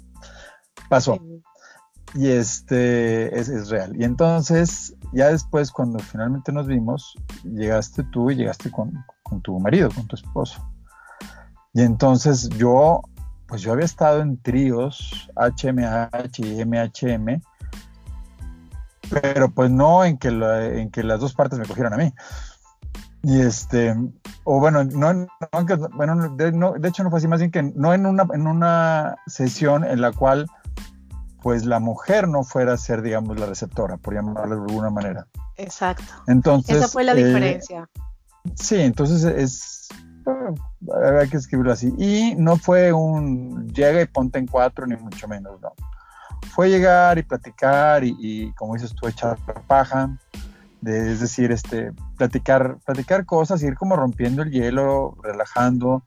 pasó. 0.89 1.19
Y 2.15 2.29
este 2.29 3.39
es, 3.39 3.69
real. 3.69 4.01
Y 4.01 4.05
entonces, 4.05 4.95
ya 5.13 5.29
después, 5.29 5.73
cuando 5.73 5.99
finalmente 5.99 6.53
nos 6.53 6.67
vimos, 6.67 7.17
llegaste 7.45 8.05
tú 8.05 8.31
y 8.31 8.37
llegaste 8.37 8.71
con, 8.71 9.05
con 9.23 9.43
tu 9.43 9.59
marido, 9.59 9.91
con 9.91 10.07
tu 10.07 10.17
esposo. 10.17 10.67
Y 11.75 11.83
entonces 11.83 12.49
yo 12.51 13.03
pues 13.47 13.63
yo 13.63 13.73
había 13.73 13.85
estado 13.85 14.23
en 14.23 14.39
tríos 14.39 15.31
HMH 15.37 16.39
y 16.39 16.65
MHM, 16.65 17.41
pero 19.11 19.51
pues 19.51 19.71
no 19.71 20.05
en 20.05 20.19
que, 20.19 20.29
en 20.29 20.91
que 20.91 21.03
las 21.03 21.21
dos 21.21 21.35
partes 21.35 21.59
me 21.59 21.67
cogieran 21.67 21.95
a 21.95 21.97
mí. 21.97 22.13
Y 23.23 23.41
este, 23.41 23.95
o 24.45 24.61
bueno, 24.61 24.85
no, 24.85 25.27
bueno 25.95 26.37
de, 26.37 26.89
hecho 26.89 27.03
no 27.03 27.11
fue 27.11 27.19
así, 27.19 27.27
más 27.27 27.41
bien 27.41 27.51
que 27.51 27.63
no 27.63 27.93
en 27.93 28.07
una, 28.07 28.25
en 28.33 28.47
una 28.47 29.17
sesión 29.27 29.85
en 29.85 30.01
la 30.01 30.13
cual 30.13 30.47
pues 31.43 31.65
la 31.65 31.81
mujer 31.81 32.29
no 32.29 32.45
fuera 32.45 32.73
a 32.73 32.77
ser, 32.77 33.03
digamos, 33.03 33.39
la 33.39 33.47
receptora, 33.47 33.97
por 33.97 34.15
llamarlo 34.15 34.57
de 34.57 34.63
alguna 34.63 34.91
manera. 34.91 35.27
Exacto. 35.57 36.05
Entonces. 36.27 36.77
Esa 36.77 36.89
fue 36.89 37.05
la 37.05 37.15
diferencia. 37.15 37.89
Sí, 38.55 38.81
entonces 38.81 39.25
es, 39.25 39.89
había 40.93 41.29
que 41.29 41.37
escribirlo 41.37 41.73
así. 41.73 41.93
Y 41.99 42.35
no 42.37 42.57
fue 42.57 42.93
un 42.93 43.69
llega 43.73 44.03
y 44.03 44.07
ponte 44.07 44.39
en 44.39 44.47
cuatro, 44.47 44.87
ni 44.87 44.97
mucho 44.97 45.29
menos, 45.29 45.61
no. 45.61 45.73
Fue 46.55 46.71
llegar 46.71 47.19
y 47.19 47.23
platicar 47.23 48.03
y, 48.05 48.53
como 48.57 48.75
dices 48.75 48.95
tú, 48.95 49.07
echar 49.07 49.37
paja, 49.67 50.17
es 50.85 51.21
decir, 51.21 51.53
este, 51.53 51.93
platicar, 52.17 52.79
platicar 52.85 53.27
cosas, 53.27 53.63
ir 53.63 53.75
como 53.75 53.97
rompiendo 53.97 54.43
el 54.43 54.51
hielo, 54.51 55.17
relajando, 55.23 56.03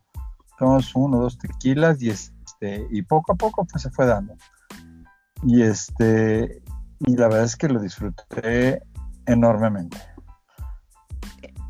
tomamos 0.58 0.96
uno, 0.96 1.20
dos 1.20 1.38
tequilas 1.38 2.02
y 2.02 2.10
este, 2.10 2.88
y 2.90 3.02
poco 3.02 3.34
a 3.34 3.36
poco 3.36 3.66
pues 3.66 3.84
se 3.84 3.90
fue 3.90 4.06
dando. 4.06 4.36
Y 5.44 5.62
este, 5.64 6.62
y 7.00 7.16
la 7.16 7.28
verdad 7.28 7.46
es 7.46 7.56
que 7.56 7.70
lo 7.70 7.80
disfruté 7.80 8.82
enormemente. 9.26 9.98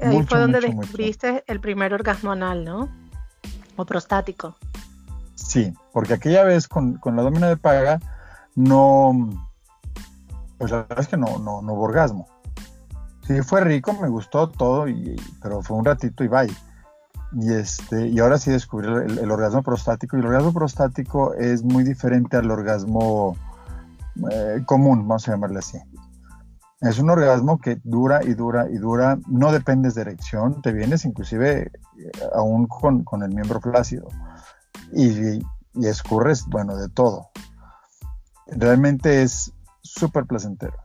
Ahí 0.01 0.23
fue 0.23 0.39
donde 0.39 0.61
descubriste 0.61 1.43
el 1.47 1.59
primer 1.59 1.93
orgasmo 1.93 2.31
anal, 2.31 2.63
¿no? 2.63 2.89
O 3.75 3.85
prostático. 3.85 4.55
Sí, 5.35 5.73
porque 5.93 6.13
aquella 6.13 6.43
vez 6.43 6.67
con, 6.67 6.99
la 7.03 7.21
domina 7.21 7.47
de 7.47 7.57
paga 7.57 7.99
no, 8.55 9.29
pues 10.57 10.71
la 10.71 10.77
verdad 10.77 10.99
es 10.99 11.07
que 11.07 11.17
no, 11.17 11.39
no, 11.39 11.61
no 11.61 11.73
hubo 11.73 11.83
orgasmo. 11.83 12.27
Sí, 13.25 13.41
fue 13.43 13.61
rico, 13.61 13.93
me 13.93 14.09
gustó 14.09 14.49
todo, 14.49 14.87
y, 14.87 15.15
pero 15.41 15.61
fue 15.61 15.77
un 15.77 15.85
ratito 15.85 16.23
y 16.23 16.27
bye. 16.27 16.51
Y, 17.31 17.53
este, 17.53 18.07
y 18.07 18.19
ahora 18.19 18.39
sí 18.39 18.49
descubrí 18.49 18.87
el, 18.87 19.31
orgasmo 19.31 19.61
prostático, 19.61 20.17
y 20.17 20.19
el 20.19 20.25
orgasmo 20.25 20.51
prostático 20.51 21.33
es 21.35 21.63
muy 21.63 21.83
diferente 21.83 22.37
al 22.37 22.49
orgasmo 22.49 23.37
eh, 24.31 24.63
común, 24.65 25.07
vamos 25.07 25.27
a 25.27 25.31
llamarle 25.31 25.59
así. 25.59 25.77
Es 26.81 26.97
un 26.97 27.09
orgasmo 27.09 27.59
que 27.59 27.79
dura 27.83 28.23
y 28.23 28.33
dura 28.33 28.67
y 28.69 28.77
dura, 28.77 29.19
no 29.27 29.51
dependes 29.51 29.95
de 29.95 30.01
erección, 30.01 30.61
te 30.61 30.71
vienes 30.71 31.05
inclusive 31.05 31.71
eh, 31.97 32.11
aún 32.33 32.67
con, 32.67 33.21
el 33.21 33.29
miembro 33.29 33.61
flácido 33.61 34.07
y, 34.91 35.37
y, 35.75 35.85
escurres, 35.85 36.45
bueno, 36.47 36.77
de 36.77 36.89
todo. 36.89 37.29
Realmente 38.51 39.23
es 39.23 39.51
súper 39.81 40.25
placentero. 40.25 40.77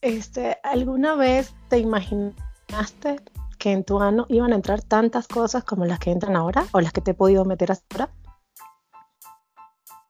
Este, 0.00 0.58
¿Alguna 0.62 1.14
vez 1.14 1.54
te 1.68 1.78
imaginaste 1.78 3.20
que 3.58 3.72
en 3.72 3.84
tu 3.84 4.00
ano 4.00 4.24
iban 4.28 4.52
a 4.52 4.56
entrar 4.56 4.80
tantas 4.82 5.28
cosas 5.28 5.64
como 5.64 5.84
las 5.84 5.98
que 5.98 6.10
entran 6.10 6.36
ahora 6.36 6.64
o 6.72 6.80
las 6.80 6.92
que 6.92 7.02
te 7.02 7.10
he 7.10 7.14
podido 7.14 7.44
meter 7.44 7.72
hasta 7.72 7.86
ahora? 7.92 8.12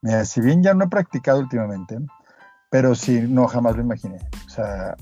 Mira, 0.03 0.25
si 0.25 0.41
bien 0.41 0.63
ya 0.63 0.73
no 0.75 0.85
he 0.85 0.89
practicado 0.89 1.41
últimamente, 1.41 1.99
pero 2.71 2.95
sí, 2.95 3.21
no, 3.29 3.49
jamás 3.49 3.77
lo 3.77 3.83
imaginé. 3.83 4.19
O 4.47 4.49
sea, 4.49 4.97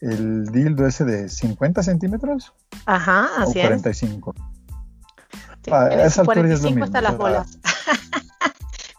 el 0.00 0.46
dildo 0.46 0.86
ese 0.86 1.04
de 1.04 1.28
50 1.28 1.82
centímetros. 1.82 2.54
Ajá, 2.86 3.28
así 3.38 3.58
o 3.58 3.62
45. 3.62 4.34
Sí, 5.64 5.70
ah, 5.72 5.82
a 5.82 6.04
esa 6.04 6.20
altura 6.20 6.52
es 6.52 6.62
lo 6.62 6.70
mismo. 6.70 6.84
hasta 6.84 7.00
las 7.00 7.18
bolas. 7.18 7.58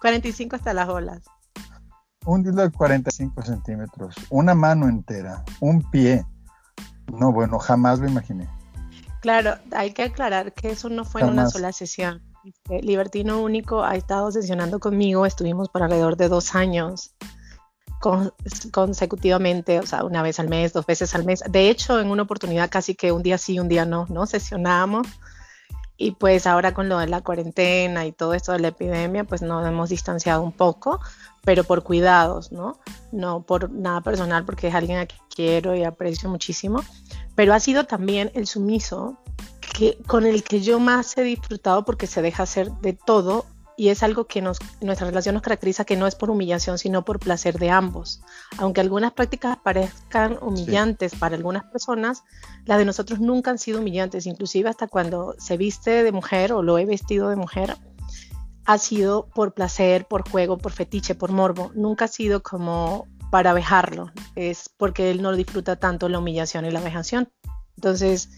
45 0.01 0.55
hasta 0.55 0.73
las 0.73 0.87
bolas. 0.87 1.23
Un 2.25 2.43
dildo 2.43 2.61
de 2.61 2.71
45 2.71 3.41
centímetros, 3.41 4.15
una 4.29 4.53
mano 4.53 4.87
entera, 4.87 5.43
un 5.61 5.89
pie. 5.89 6.25
No, 7.11 7.31
bueno, 7.31 7.59
jamás 7.59 7.99
lo 7.99 8.07
imaginé. 8.07 8.47
Claro, 9.21 9.55
hay 9.71 9.93
que 9.93 10.03
aclarar 10.03 10.53
que 10.53 10.71
eso 10.71 10.89
no 10.89 11.05
fue 11.05 11.21
en 11.21 11.29
una 11.29 11.49
sola 11.49 11.71
sesión. 11.71 12.21
Este, 12.43 12.81
Libertino 12.81 13.41
Único 13.41 13.83
ha 13.83 13.95
estado 13.95 14.31
sesionando 14.31 14.79
conmigo, 14.79 15.25
estuvimos 15.25 15.69
por 15.69 15.83
alrededor 15.83 16.15
de 16.17 16.29
dos 16.29 16.55
años 16.55 17.15
consecutivamente, 18.71 19.79
o 19.79 19.85
sea, 19.85 20.05
una 20.05 20.21
vez 20.21 20.39
al 20.39 20.47
mes, 20.47 20.71
dos 20.71 20.85
veces 20.85 21.13
al 21.15 21.25
mes. 21.25 21.43
De 21.49 21.69
hecho, 21.69 21.99
en 21.99 22.09
una 22.09 22.23
oportunidad 22.23 22.69
casi 22.69 22.95
que 22.95 23.11
un 23.11 23.23
día 23.23 23.37
sí, 23.37 23.59
un 23.59 23.67
día 23.67 23.85
no, 23.85 24.05
¿no? 24.09 24.25
Sesionábamos. 24.25 25.07
Y 26.01 26.11
pues 26.11 26.47
ahora 26.47 26.73
con 26.73 26.87
lo 26.87 26.97
de 26.97 27.07
la 27.07 27.19
cuarentena 27.19 28.05
y 28.05 28.13
todo 28.13 28.33
esto 28.33 28.53
de 28.53 28.59
la 28.59 28.69
epidemia, 28.69 29.25
pues 29.25 29.41
nos 29.41 29.67
hemos 29.67 29.89
distanciado 29.89 30.41
un 30.41 30.53
poco, 30.53 31.01
pero 31.43 31.65
por 31.65 31.83
cuidados, 31.83 32.53
¿no? 32.53 32.79
No 33.11 33.43
por 33.43 33.69
nada 33.69 33.99
personal, 33.99 34.45
porque 34.45 34.69
es 34.69 34.75
alguien 34.75 34.99
a 34.99 35.05
quien 35.05 35.21
quiero 35.35 35.75
y 35.75 35.83
aprecio 35.83 36.29
muchísimo. 36.29 36.85
Pero 37.35 37.53
ha 37.53 37.59
sido 37.59 37.83
también 37.83 38.31
el 38.33 38.47
sumiso 38.47 39.17
que, 39.59 39.97
con 40.07 40.25
el 40.25 40.41
que 40.41 40.61
yo 40.61 40.79
más 40.79 41.17
he 41.17 41.23
disfrutado 41.23 41.83
porque 41.83 42.07
se 42.07 42.21
deja 42.21 42.43
hacer 42.43 42.71
de 42.79 42.93
todo 42.93 43.45
y 43.79 43.87
es 43.87 44.03
algo 44.03 44.27
que 44.27 44.41
nos, 44.41 44.59
nuestra 44.81 45.07
relación 45.07 45.35
nos 45.35 45.41
caracteriza 45.41 45.85
que 45.85 45.95
no 45.95 46.05
es 46.05 46.13
por 46.13 46.29
humillación, 46.29 46.77
sino 46.77 47.05
por 47.05 47.17
placer 47.17 47.57
de 47.59 47.69
ambos. 47.69 48.21
Aunque 48.57 48.81
algunas 48.81 49.13
prácticas 49.13 49.57
parezcan 49.63 50.37
humillantes 50.41 51.15
para 51.15 51.37
algunas 51.37 51.63
personas, 51.63 52.25
las 52.65 52.77
de 52.77 52.83
nosotros 52.83 53.21
nunca 53.21 53.51
han 53.51 53.57
sido 53.57 53.79
humillantes, 53.79 54.25
inclusive 54.25 54.69
hasta 54.69 54.87
cuando 54.87 55.33
se 55.39 55.55
viste 55.55 56.03
de 56.03 56.11
mujer 56.11 56.51
o 56.51 56.61
lo 56.61 56.77
he 56.77 56.85
vestido 56.85 57.29
de 57.29 57.37
mujer, 57.37 57.77
ha 58.65 58.77
sido 58.77 59.29
por 59.33 59.53
placer, 59.53 60.05
por 60.05 60.29
juego, 60.29 60.57
por 60.57 60.73
fetiche, 60.73 61.15
por 61.15 61.31
morbo. 61.31 61.71
Nunca 61.73 62.03
ha 62.03 62.09
sido 62.09 62.43
como 62.43 63.07
para 63.31 63.53
vejarlo, 63.53 64.11
es 64.35 64.69
porque 64.75 65.09
él 65.09 65.21
no 65.21 65.31
disfruta 65.31 65.77
tanto 65.77 66.09
la 66.09 66.19
humillación 66.19 66.65
y 66.65 66.71
la 66.71 66.81
vejación. 66.81 67.29
Entonces, 67.77 68.29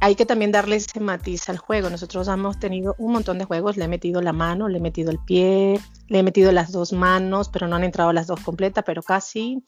hay 0.00 0.14
que 0.14 0.26
también 0.26 0.52
darle 0.52 0.76
ese 0.76 1.00
matiz 1.00 1.48
al 1.48 1.58
juego. 1.58 1.90
Nosotros 1.90 2.28
hemos 2.28 2.58
tenido 2.58 2.94
un 2.98 3.12
montón 3.12 3.38
de 3.38 3.44
juegos, 3.44 3.76
le 3.76 3.84
he 3.84 3.88
metido 3.88 4.20
la 4.20 4.32
mano, 4.32 4.68
le 4.68 4.78
he 4.78 4.80
metido 4.80 5.10
el 5.10 5.18
pie, 5.18 5.80
le 6.08 6.18
he 6.18 6.22
metido 6.22 6.52
las 6.52 6.72
dos 6.72 6.92
manos, 6.92 7.48
pero 7.48 7.68
no 7.68 7.76
han 7.76 7.84
entrado 7.84 8.12
las 8.12 8.26
dos 8.26 8.40
completas, 8.40 8.84
pero 8.86 9.02
casi. 9.02 9.62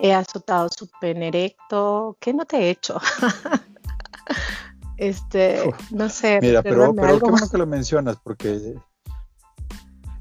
He 0.00 0.12
azotado 0.12 0.68
su 0.76 0.88
pene 1.00 1.28
erecto. 1.28 2.16
¿Qué 2.20 2.34
no 2.34 2.44
te 2.44 2.58
he 2.58 2.70
hecho? 2.70 3.00
este, 4.96 5.62
no 5.90 6.08
sé. 6.08 6.40
Mira, 6.42 6.62
pero, 6.62 6.92
pero 6.94 7.20
qué 7.20 7.30
bueno 7.30 7.48
que 7.48 7.58
lo 7.58 7.66
mencionas, 7.66 8.16
porque 8.22 8.74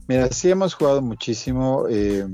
Mira, 0.08 0.30
sí 0.32 0.50
hemos 0.50 0.74
jugado 0.74 1.02
muchísimo 1.02 1.86
eh, 1.90 2.28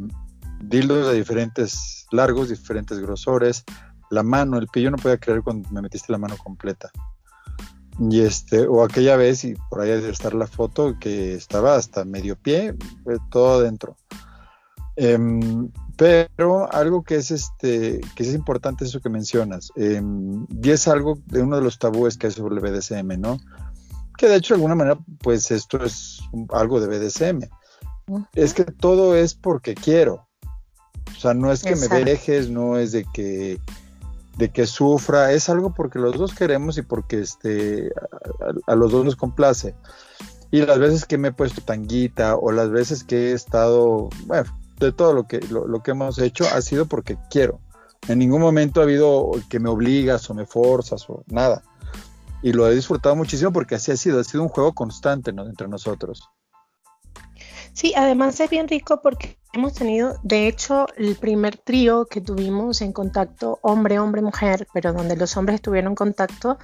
dildos 0.59 1.07
de 1.07 1.13
diferentes 1.13 2.07
largos, 2.11 2.49
diferentes 2.49 2.99
grosores, 2.99 3.63
la 4.09 4.23
mano, 4.23 4.57
el 4.57 4.67
pie, 4.67 4.83
yo 4.83 4.91
no 4.91 4.97
podía 4.97 5.17
creer 5.17 5.41
cuando 5.41 5.69
me 5.69 5.81
metiste 5.81 6.11
la 6.11 6.17
mano 6.17 6.37
completa. 6.37 6.91
Y 7.99 8.21
este, 8.21 8.65
o 8.65 8.83
aquella 8.83 9.17
vez, 9.17 9.43
y 9.43 9.55
por 9.69 9.81
ahí 9.81 9.89
debe 9.89 10.09
estar 10.09 10.33
la 10.33 10.47
foto, 10.47 10.97
que 10.99 11.33
estaba 11.33 11.75
hasta 11.75 12.05
medio 12.05 12.37
pie, 12.37 12.69
eh, 12.69 13.17
todo 13.29 13.59
adentro. 13.59 13.97
Em, 14.95 15.69
pero 15.97 16.71
algo 16.71 17.03
que 17.03 17.15
es 17.15 17.31
este, 17.31 17.99
que 18.15 18.23
es 18.23 18.33
importante 18.33 18.83
es 18.83 18.91
eso 18.91 19.01
que 19.01 19.09
mencionas. 19.09 19.71
Em, 19.75 20.45
y 20.61 20.69
es 20.69 20.87
algo 20.87 21.19
de 21.25 21.41
uno 21.41 21.57
de 21.57 21.61
los 21.61 21.77
tabúes 21.77 22.17
que 22.17 22.27
hay 22.27 22.33
sobre 22.33 22.55
el 22.55 22.61
BDSM, 22.61 23.19
¿no? 23.19 23.37
Que 24.17 24.27
de 24.27 24.35
hecho, 24.37 24.53
de 24.53 24.57
alguna 24.59 24.75
manera, 24.75 24.99
pues 25.21 25.51
esto 25.51 25.83
es 25.83 26.21
algo 26.51 26.79
de 26.79 26.87
BDSM 26.87 27.49
es 28.35 28.53
que 28.53 28.65
todo 28.65 29.15
es 29.15 29.33
porque 29.33 29.75
quiero. 29.75 30.27
O 31.15 31.19
sea, 31.19 31.33
no 31.33 31.51
es 31.51 31.63
que 31.63 31.75
me 31.75 31.87
dejes, 31.87 32.49
no 32.49 32.77
es 32.77 32.91
de 32.91 33.05
que 33.13 33.59
de 34.39 34.49
que 34.51 34.65
sufra, 34.65 35.33
es 35.33 35.49
algo 35.49 35.73
porque 35.73 35.99
los 35.99 36.17
dos 36.17 36.33
queremos 36.33 36.77
y 36.77 36.81
porque 36.81 37.19
este 37.19 37.91
a, 38.65 38.75
los 38.75 38.89
dos 38.89 39.03
nos 39.03 39.17
complace. 39.17 39.75
Y 40.49 40.61
las 40.61 40.79
veces 40.79 41.05
que 41.05 41.17
me 41.17 41.27
he 41.27 41.31
puesto 41.33 41.61
tanguita 41.61 42.37
o 42.37 42.51
las 42.53 42.71
veces 42.71 43.03
que 43.03 43.31
he 43.31 43.33
estado, 43.33 44.09
bueno, 44.25 44.49
de 44.79 44.93
todo 44.93 45.13
lo 45.13 45.27
que 45.27 45.41
lo, 45.41 45.83
que 45.83 45.91
hemos 45.91 46.17
hecho 46.19 46.45
ha 46.45 46.61
sido 46.61 46.85
porque 46.85 47.17
quiero. 47.29 47.59
En 48.07 48.17
ningún 48.17 48.39
momento 48.39 48.79
ha 48.79 48.83
habido 48.83 49.29
que 49.49 49.59
me 49.59 49.69
obligas 49.69 50.29
o 50.29 50.33
me 50.33 50.45
forzas 50.45 51.07
o 51.09 51.25
nada. 51.27 51.61
Y 52.41 52.53
lo 52.53 52.65
he 52.65 52.73
disfrutado 52.73 53.17
muchísimo 53.17 53.51
porque 53.51 53.75
así 53.75 53.91
ha 53.91 53.97
sido, 53.97 54.21
ha 54.21 54.23
sido 54.23 54.41
un 54.41 54.49
juego 54.49 54.73
constante 54.73 55.31
entre 55.31 55.67
nosotros. 55.67 56.23
Sí, 57.73 57.93
además 57.93 58.39
es 58.39 58.49
bien 58.49 58.69
rico 58.69 59.01
porque 59.01 59.37
hemos 59.53 59.73
tenido, 59.73 60.19
de 60.23 60.47
hecho, 60.47 60.87
el 60.95 61.15
primer 61.15 61.57
trío 61.57 62.05
que 62.05 62.21
tuvimos 62.21 62.81
en 62.81 62.93
contacto 62.93 63.59
hombre, 63.61 63.99
hombre, 63.99 64.21
mujer, 64.21 64.67
pero 64.73 64.93
donde 64.93 65.15
los 65.15 65.35
hombres 65.37 65.55
estuvieron 65.55 65.91
en 65.91 65.95
contacto, 65.95 66.57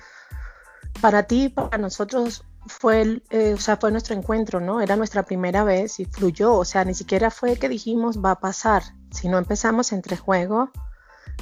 para 1.01 1.23
ti, 1.23 1.49
para 1.49 1.77
nosotros 1.77 2.45
fue, 2.67 3.21
eh, 3.29 3.53
o 3.53 3.57
sea, 3.57 3.77
fue 3.77 3.91
nuestro 3.91 4.15
encuentro, 4.15 4.59
¿no? 4.59 4.81
Era 4.81 4.95
nuestra 4.95 5.23
primera 5.23 5.63
vez 5.63 5.99
y 5.99 6.05
fluyó, 6.05 6.53
o 6.53 6.65
sea, 6.65 6.85
ni 6.85 6.93
siquiera 6.93 7.31
fue 7.31 7.57
que 7.57 7.69
dijimos 7.69 8.23
va 8.23 8.31
a 8.31 8.39
pasar, 8.39 8.83
sino 9.11 9.37
empezamos 9.37 9.91
entre 9.91 10.17
juego 10.17 10.71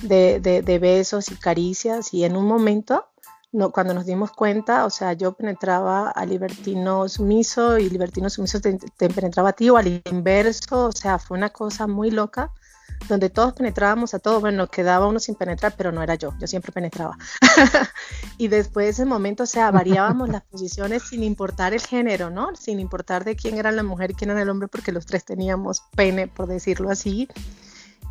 de, 0.02 0.40
de 0.40 0.80
besos 0.80 1.32
y 1.32 1.36
caricias 1.36 2.14
y 2.14 2.24
en 2.24 2.36
un 2.36 2.46
momento 2.46 3.13
no, 3.54 3.72
cuando 3.72 3.94
nos 3.94 4.08
dimos 4.08 4.32
cuenta, 4.32 4.84
o 4.84 4.90
sea, 4.90 5.14
yo 5.14 5.34
penetraba 5.34 6.10
a 6.10 6.26
libertino 6.26 7.08
sumiso 7.08 7.78
y 7.78 7.88
libertino 7.88 8.28
sumiso 8.30 8.60
te, 8.60 8.80
penetraba 9.10 9.50
a 9.50 9.54
ti 9.54 9.70
o 9.70 9.78
al 9.78 10.02
inverso, 10.10 10.88
o 10.88 10.92
sea, 10.92 11.20
fue 11.20 11.38
una 11.38 11.52
cosa 11.52 11.86
muy 11.86 12.10
loca 12.10 12.52
donde 13.08 13.30
todos 13.30 13.54
penetrábamos 13.54 14.14
a 14.14 14.20
todos, 14.20 14.42
bueno, 14.42 14.68
quedaba 14.68 15.08
uno 15.08 15.20
sin 15.20 15.36
penetrar, 15.36 15.76
pero 15.78 15.92
no 15.92 16.02
era 16.02 16.16
yo, 16.16 16.34
yo 16.40 16.48
siempre 16.48 16.72
penetraba. 16.72 17.18
y 18.38 18.48
después 18.48 18.86
de 18.86 18.90
ese 18.92 19.06
momento, 19.06 19.44
o 19.44 19.48
sea, 19.48 19.72
variábamos 19.72 20.30
las 20.30 20.44
posiciones 20.44 21.04
sin 21.04 21.24
importar 21.24 21.74
el 21.74 21.82
género, 21.82 22.30
¿no? 22.30 22.56
Sin 22.56 22.80
importar 22.80 23.24
de 23.24 23.36
quién 23.36 23.58
era 23.58 23.72
la 23.72 23.84
mujer 23.84 24.14
quién 24.14 24.32
era 24.32 24.42
el 24.42 24.50
hombre, 24.50 24.68
porque 24.68 24.92
los 24.92 25.06
tres 25.06 25.26
teníamos 25.26 25.84
pene, 25.96 26.28
por 26.28 26.48
decirlo 26.48 26.90
así 26.90 27.28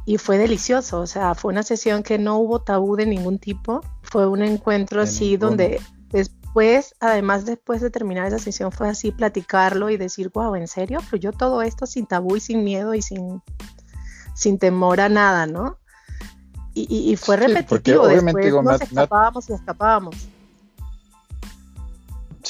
y 0.05 0.19
fue 0.19 0.39
delicioso, 0.39 1.01
o 1.01 1.07
sea, 1.07 1.35
fue 1.35 1.53
una 1.53 1.63
sesión 1.63 2.03
que 2.03 2.19
no 2.19 2.39
hubo 2.39 2.61
tabú 2.61 2.97
de 2.97 3.07
ningún 3.07 3.39
tipo, 3.39 3.83
fue 4.03 4.27
un 4.27 4.43
encuentro 4.43 5.01
así 5.01 5.37
donde 5.37 5.81
después, 6.11 6.95
además 6.99 7.45
después 7.45 7.81
de 7.81 7.91
terminar 7.91 8.27
esa 8.27 8.39
sesión 8.39 8.73
fue 8.73 8.89
así 8.89 9.13
platicarlo 9.13 9.91
y 9.91 9.97
decir, 9.97 10.31
wow, 10.35 10.57
¿en 10.57 10.67
serio? 10.67 11.01
Fluyó 11.01 11.33
todo 11.33 11.63
esto 11.63 11.87
sin 11.87 12.07
tabú 12.07 12.37
y 12.37 12.41
sin 12.41 12.65
miedo 12.65 12.95
y 12.95 13.03
sin, 13.03 13.43
sin 14.35 14.59
temor 14.59 15.01
a 15.01 15.09
nada, 15.09 15.47
¿no? 15.47 15.79
Y, 16.75 17.17
fue 17.17 17.37
repetitivo, 17.37 18.09
después 18.09 18.53
nos 18.63 18.81
escapábamos 18.81 19.51
y 19.51 19.53
escapábamos. 19.53 20.17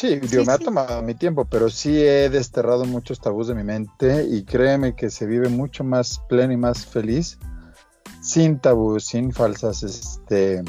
Sí, 0.02 0.20
me 0.44 0.52
ha 0.52 0.58
tomado 0.58 1.00
mi 1.00 1.14
tiempo, 1.14 1.44
pero 1.44 1.70
sí 1.70 1.96
he 2.04 2.28
desterrado 2.28 2.84
muchos 2.86 3.20
tabús 3.20 3.46
de 3.46 3.54
mi 3.54 3.62
mente 3.62 4.26
y 4.28 4.42
créeme 4.42 4.96
que 4.96 5.10
se 5.10 5.26
vive 5.26 5.48
mucho 5.48 5.84
más 5.84 6.20
pleno 6.28 6.52
y 6.52 6.56
más 6.56 6.84
feliz 6.84 7.38
sin 8.20 8.58
tabús, 8.58 9.04
sin 9.04 9.30
falsas 9.30 9.84
este, 9.84 10.64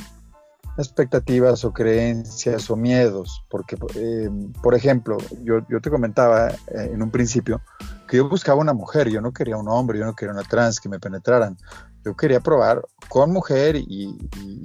expectativas 0.77 1.65
o 1.65 1.73
creencias 1.73 2.69
o 2.69 2.75
miedos. 2.75 3.43
Porque, 3.49 3.75
eh, 3.95 4.29
por 4.61 4.75
ejemplo, 4.75 5.17
yo, 5.41 5.63
te 5.81 5.89
comentaba 5.89 6.49
eh, 6.49 6.91
en 6.93 7.01
un 7.01 7.09
principio 7.09 7.59
que 8.07 8.17
yo 8.17 8.29
buscaba 8.29 8.61
una 8.61 8.73
mujer, 8.73 9.09
yo 9.09 9.19
no 9.19 9.33
quería 9.33 9.57
un 9.57 9.67
hombre, 9.67 9.97
yo 9.97 10.05
no 10.05 10.13
quería 10.13 10.33
una 10.33 10.43
trans 10.43 10.79
que 10.79 10.89
me 10.89 10.99
penetraran. 10.99 11.57
Yo 12.05 12.15
quería 12.15 12.39
probar 12.39 12.83
con 13.09 13.31
mujer 13.31 13.77
y, 13.77 14.15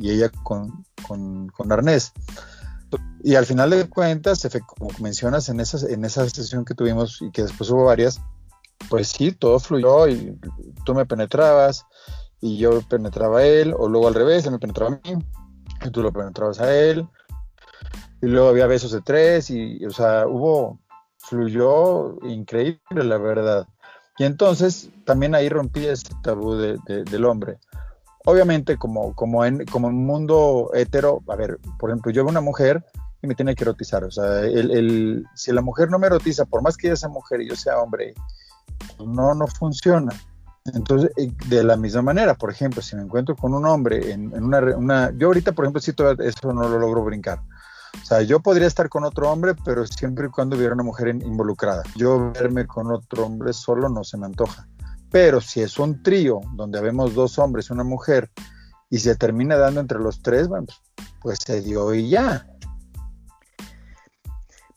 ella 0.03 0.29
con, 0.43 0.85
con, 1.07 1.49
con 1.49 1.73
arnés. 1.73 2.13
Y 3.23 3.35
al 3.35 3.47
final 3.47 3.71
de 3.71 3.89
cuentas, 3.89 4.47
como 4.67 4.91
mencionas 5.01 5.49
en 5.49 5.61
esa, 5.61 5.87
en 5.89 6.05
esa 6.05 6.29
sesión 6.29 6.65
que 6.65 6.75
tuvimos 6.75 7.21
y 7.21 7.31
que 7.31 7.43
después 7.43 7.71
hubo 7.71 7.85
varias, 7.85 8.21
pues 8.89 9.09
sí, 9.09 9.33
todo 9.33 9.59
fluyó 9.59 10.09
y 10.09 10.39
tú 10.85 10.95
me 10.95 11.05
penetrabas 11.05 11.85
y 12.41 12.59
yo 12.59 12.81
penetraba 12.83 13.41
a 13.41 13.45
él, 13.45 13.75
o 13.77 13.89
luego 13.89 14.09
al 14.09 14.15
revés, 14.15 14.47
él 14.47 14.53
me 14.53 14.59
penetraba 14.59 14.93
a 14.95 15.01
mí 15.09 15.25
y 15.85 15.91
tú 15.91 16.03
lo 16.03 16.13
penetrabas 16.13 16.61
a 16.61 16.75
él. 16.75 17.07
Y 18.23 18.27
luego 18.27 18.49
había 18.49 18.67
besos 18.67 18.93
de 18.93 19.01
tres 19.01 19.51
y, 19.51 19.85
o 19.85 19.91
sea, 19.91 20.27
hubo, 20.27 20.81
fluyó 21.19 22.19
increíble, 22.25 23.05
la 23.05 23.19
verdad. 23.19 23.67
Y 24.19 24.25
entonces 24.25 24.91
también 25.05 25.35
ahí 25.35 25.49
rompí 25.49 25.87
ese 25.87 26.13
tabú 26.23 26.55
del 26.55 27.25
hombre 27.25 27.59
obviamente 28.25 28.77
como, 28.77 29.15
como, 29.15 29.45
en, 29.45 29.65
como 29.67 29.89
un 29.89 30.07
mundo 30.07 30.71
hetero, 30.75 31.23
a 31.29 31.37
ver, 31.37 31.59
por 31.79 31.91
ejemplo, 31.91 32.13
yo 32.13 32.25
veo 32.25 32.31
una 32.31 32.41
mujer 32.41 32.85
y 33.23 33.27
me 33.27 33.35
tiene 33.35 33.55
que 33.55 33.65
erotizar, 33.65 34.05
o 34.05 34.11
sea, 34.11 34.41
el, 34.41 35.25
si 35.35 35.53
la 35.53 35.63
mujer 35.63 35.91
no 35.91 35.99
me 35.99 36.07
erotiza, 36.07 36.45
por 36.45 36.63
más 36.63 36.77
que 36.77 36.89
ella 36.89 36.97
sea 36.97 37.09
mujer 37.09 37.41
y 37.41 37.49
yo 37.49 37.57
sea 37.57 37.79
hombre, 37.79 38.15
no, 39.05 39.35
no 39.35 39.47
funciona. 39.47 40.13
Entonces, 40.75 41.11
eh, 41.17 41.33
de 41.47 41.65
la 41.65 41.77
misma 41.77 42.03
manera, 42.03 42.35
por 42.35 42.51
ejemplo, 42.51 42.83
si 42.83 42.95
me 42.95 43.03
encuentro 43.03 43.35
con 43.35 43.55
un 43.55 43.67
hombre 43.67 44.13
en, 44.13 44.33
una, 44.43 44.61
una, 44.77 45.13
Yo 45.17 45.29
ahorita, 45.29 45.53
por 45.53 45.65
ejemplo, 45.65 45.81
si 45.81 45.93
todo 45.93 46.13
eso 46.13 46.53
no 46.53 46.69
lo 46.69 46.79
logro 46.79 47.05
brincar. 47.05 47.41
O 48.03 48.05
sea, 48.05 48.23
yo 48.23 48.41
podría 48.41 48.67
estar 48.67 48.89
con 48.89 49.05
otro 49.05 49.31
hombre, 49.31 49.55
pero 49.65 49.87
siempre 49.87 50.27
y 50.27 50.31
cuando 50.31 50.57
hubiera 50.57 50.75
una 50.75 50.83
mujer 50.83 51.09
involucrada. 51.09 51.83
Yo 51.97 52.33
verme 52.33 52.67
con 52.67 52.91
otro 52.93 53.27
hombre 53.27 53.53
solo 53.53 53.89
no 53.89 54.05
se 54.05 54.19
me 54.19 54.27
antoja. 54.27 54.69
Pero 55.11 55.41
si 55.41 55.61
es 55.61 55.79
un 55.79 56.03
trío 56.03 56.41
donde 56.55 56.81
vemos 56.81 57.15
dos 57.15 57.39
hombres 57.39 57.71
y 57.71 57.73
una 57.73 57.85
mujer 57.85 58.31
y 58.91 58.99
se 58.99 59.17
termina 59.17 59.57
dando 59.57 59.81
entre 59.81 59.99
los 59.99 60.23
tres, 60.23 60.49
bueno, 60.49 60.67
pues, 60.67 60.79
pues 61.21 61.39
se 61.45 61.61
dio 61.63 61.95
y 61.95 62.11
ya. 62.11 62.47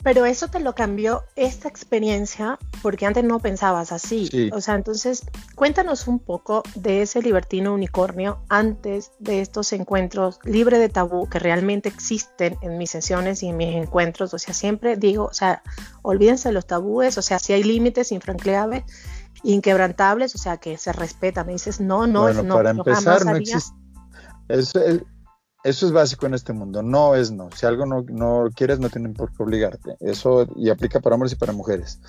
Pero 0.04 0.26
eso 0.26 0.48
te 0.48 0.60
lo 0.60 0.74
cambió 0.74 1.24
esta 1.36 1.68
experiencia 1.68 2.58
porque 2.82 3.06
antes 3.06 3.24
no 3.24 3.40
pensabas 3.40 3.92
así. 3.92 4.50
O 4.52 4.60
sea, 4.60 4.76
entonces 4.76 5.24
cuéntanos 5.56 6.08
un 6.08 6.18
poco 6.20 6.64
de 6.74 7.04
ese 7.04 7.22
libertino 7.22 7.74
unicornio 7.74 8.44
antes 8.50 9.12
de 9.20 9.42
estos 9.42 9.74
encuentros 9.74 10.40
libre 10.44 10.80
de 10.80 10.90
tabú 10.90 11.30
que 11.30 11.38
realmente 11.38 11.90
existen 11.90 12.58
en 12.62 12.80
mis 12.80 12.90
sesiones 12.90 13.44
y 13.44 13.50
en 13.50 13.58
mis 13.58 13.76
encuentros. 13.76 14.34
O 14.34 14.40
sea, 14.40 14.56
siempre 14.56 14.96
digo, 14.96 15.26
o 15.26 15.34
sea, 15.34 15.62
olvídense 16.02 16.50
de 16.50 16.54
los 16.54 16.66
tabúes, 16.66 17.18
o 17.20 17.22
sea, 17.22 17.38
si 17.38 17.54
hay 17.54 17.64
límites 17.64 18.12
infranqueables 18.12 18.84
inquebrantables, 19.44 20.36
o 20.36 20.38
sea, 20.38 20.58
que 20.58 20.78
se 20.78 20.92
respeta. 20.94 21.44
Me 21.44 21.54
dices, 21.54 21.80
no, 21.80 22.08
no, 22.08 22.22
bueno, 22.24 22.44
no. 22.44 22.56
Para 22.56 22.72
empezar, 22.72 23.26
no 23.26 23.36
existe. 23.36 23.76
Eso 24.48 24.80
es, 24.80 25.02
eso 25.64 25.86
es 25.86 25.92
básico 25.92 26.26
en 26.26 26.34
este 26.34 26.54
mundo. 26.54 26.82
No 26.82 27.16
es 27.16 27.32
no. 27.32 27.50
Si 27.56 27.66
algo 27.66 27.86
no, 27.86 28.04
no 28.08 28.50
quieres, 28.56 28.80
no 28.80 28.90
tienen 28.90 29.14
por 29.14 29.32
qué 29.32 29.44
obligarte. 29.44 29.96
Eso 30.00 30.48
y 30.56 30.70
aplica 30.70 31.00
para 31.00 31.16
hombres 31.16 31.34
y 31.34 31.36
para 31.36 31.54
mujeres. 31.54 32.00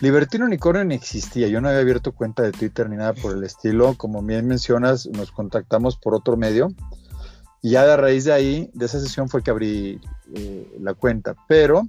Libertino 0.00 0.46
Unicornio 0.46 0.84
ni 0.84 0.94
existía. 0.94 1.48
Yo 1.48 1.60
no 1.60 1.68
había 1.68 1.80
abierto 1.80 2.12
cuenta 2.12 2.42
de 2.42 2.52
Twitter 2.52 2.88
ni 2.88 2.96
nada 2.96 3.12
por 3.12 3.36
el 3.36 3.44
estilo. 3.44 3.94
Como 3.96 4.22
bien 4.22 4.46
mencionas, 4.46 5.06
nos 5.06 5.30
contactamos 5.30 5.96
por 5.96 6.14
otro 6.14 6.36
medio. 6.36 6.68
Y 7.60 7.72
ya 7.72 7.84
de 7.84 7.96
raíz 7.96 8.24
de 8.24 8.32
ahí, 8.32 8.70
de 8.72 8.86
esa 8.86 8.98
sesión 8.98 9.28
fue 9.28 9.42
que 9.42 9.50
abrí 9.50 10.00
eh, 10.34 10.76
la 10.80 10.94
cuenta. 10.94 11.34
Pero 11.48 11.82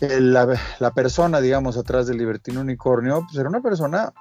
la, 0.00 0.92
persona, 0.94 1.40
digamos, 1.40 1.76
atrás 1.76 2.06
del 2.06 2.18
libertino 2.18 2.60
unicornio, 2.60 3.22
pues 3.24 3.36
era 3.36 3.48
una 3.48 3.60
persona 3.60 4.12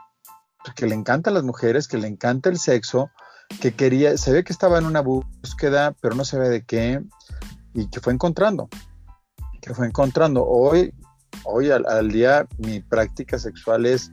que 0.76 0.86
le 0.86 0.96
encantan 0.96 1.34
las 1.34 1.44
mujeres, 1.44 1.88
que 1.88 1.98
le 1.98 2.08
encanta 2.08 2.50
el 2.50 2.60
sexo, 2.60 3.10
que 3.62 3.74
quería, 3.74 4.18
se 4.18 4.32
ve 4.32 4.44
que 4.44 4.54
estaba 4.54 4.78
en 4.78 4.86
una 4.86 5.02
búsqueda, 5.02 5.96
pero 6.02 6.16
no 6.16 6.24
se 6.24 6.38
ve 6.38 6.50
de 6.50 6.64
qué, 6.64 7.02
y 7.74 7.90
que 7.90 8.00
fue 8.00 8.14
encontrando, 8.14 8.70
que 9.62 9.74
fue 9.74 9.88
encontrando. 9.88 10.46
Hoy, 10.46 10.94
hoy 11.44 11.72
al, 11.72 12.12
día, 12.12 12.48
mi 12.58 12.80
práctica 12.82 13.40
sexual 13.40 13.86
es, 13.86 14.12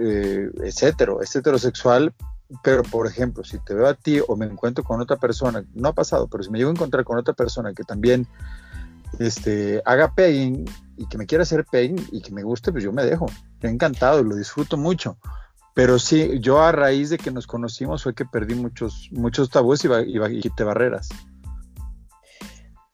eh, 0.00 0.50
es 0.64 0.82
hetero, 0.82 1.20
es 1.20 1.34
heterosexual, 1.36 2.14
pero 2.62 2.82
por 2.82 3.06
ejemplo, 3.06 3.44
si 3.44 3.58
te 3.64 3.74
veo 3.74 3.86
a 3.86 3.94
ti 3.94 4.20
o 4.26 4.36
me 4.36 4.46
encuentro 4.46 4.82
con 4.82 5.00
otra 5.00 5.16
persona, 5.16 5.64
no 5.74 5.90
ha 5.90 5.94
pasado, 5.94 6.26
pero 6.28 6.42
si 6.42 6.50
me 6.50 6.58
llego 6.58 6.70
a 6.70 6.74
encontrar 6.74 7.04
con 7.04 7.18
otra 7.18 7.34
persona 7.34 7.72
que 7.74 7.84
también 7.84 8.26
este, 9.18 9.82
haga 9.84 10.14
pegging 10.14 10.64
y 10.96 11.06
que 11.06 11.18
me 11.18 11.26
quiera 11.26 11.42
hacer 11.42 11.64
pegging 11.64 12.06
y 12.12 12.20
que 12.20 12.32
me 12.32 12.42
guste, 12.42 12.72
pues 12.72 12.84
yo 12.84 12.92
me 12.92 13.04
dejo. 13.04 13.26
He 13.62 13.68
encantado, 13.68 14.22
lo 14.22 14.36
disfruto 14.36 14.76
mucho. 14.76 15.18
Pero 15.74 15.98
sí, 15.98 16.38
yo 16.40 16.60
a 16.60 16.72
raíz 16.72 17.10
de 17.10 17.18
que 17.18 17.30
nos 17.30 17.46
conocimos 17.46 18.02
fue 18.02 18.14
que 18.14 18.24
perdí 18.24 18.54
muchos, 18.54 19.08
muchos 19.12 19.50
tabúes 19.50 19.84
y, 19.84 19.88
y, 19.88 20.40
quité 20.40 20.64
barreras. 20.64 21.08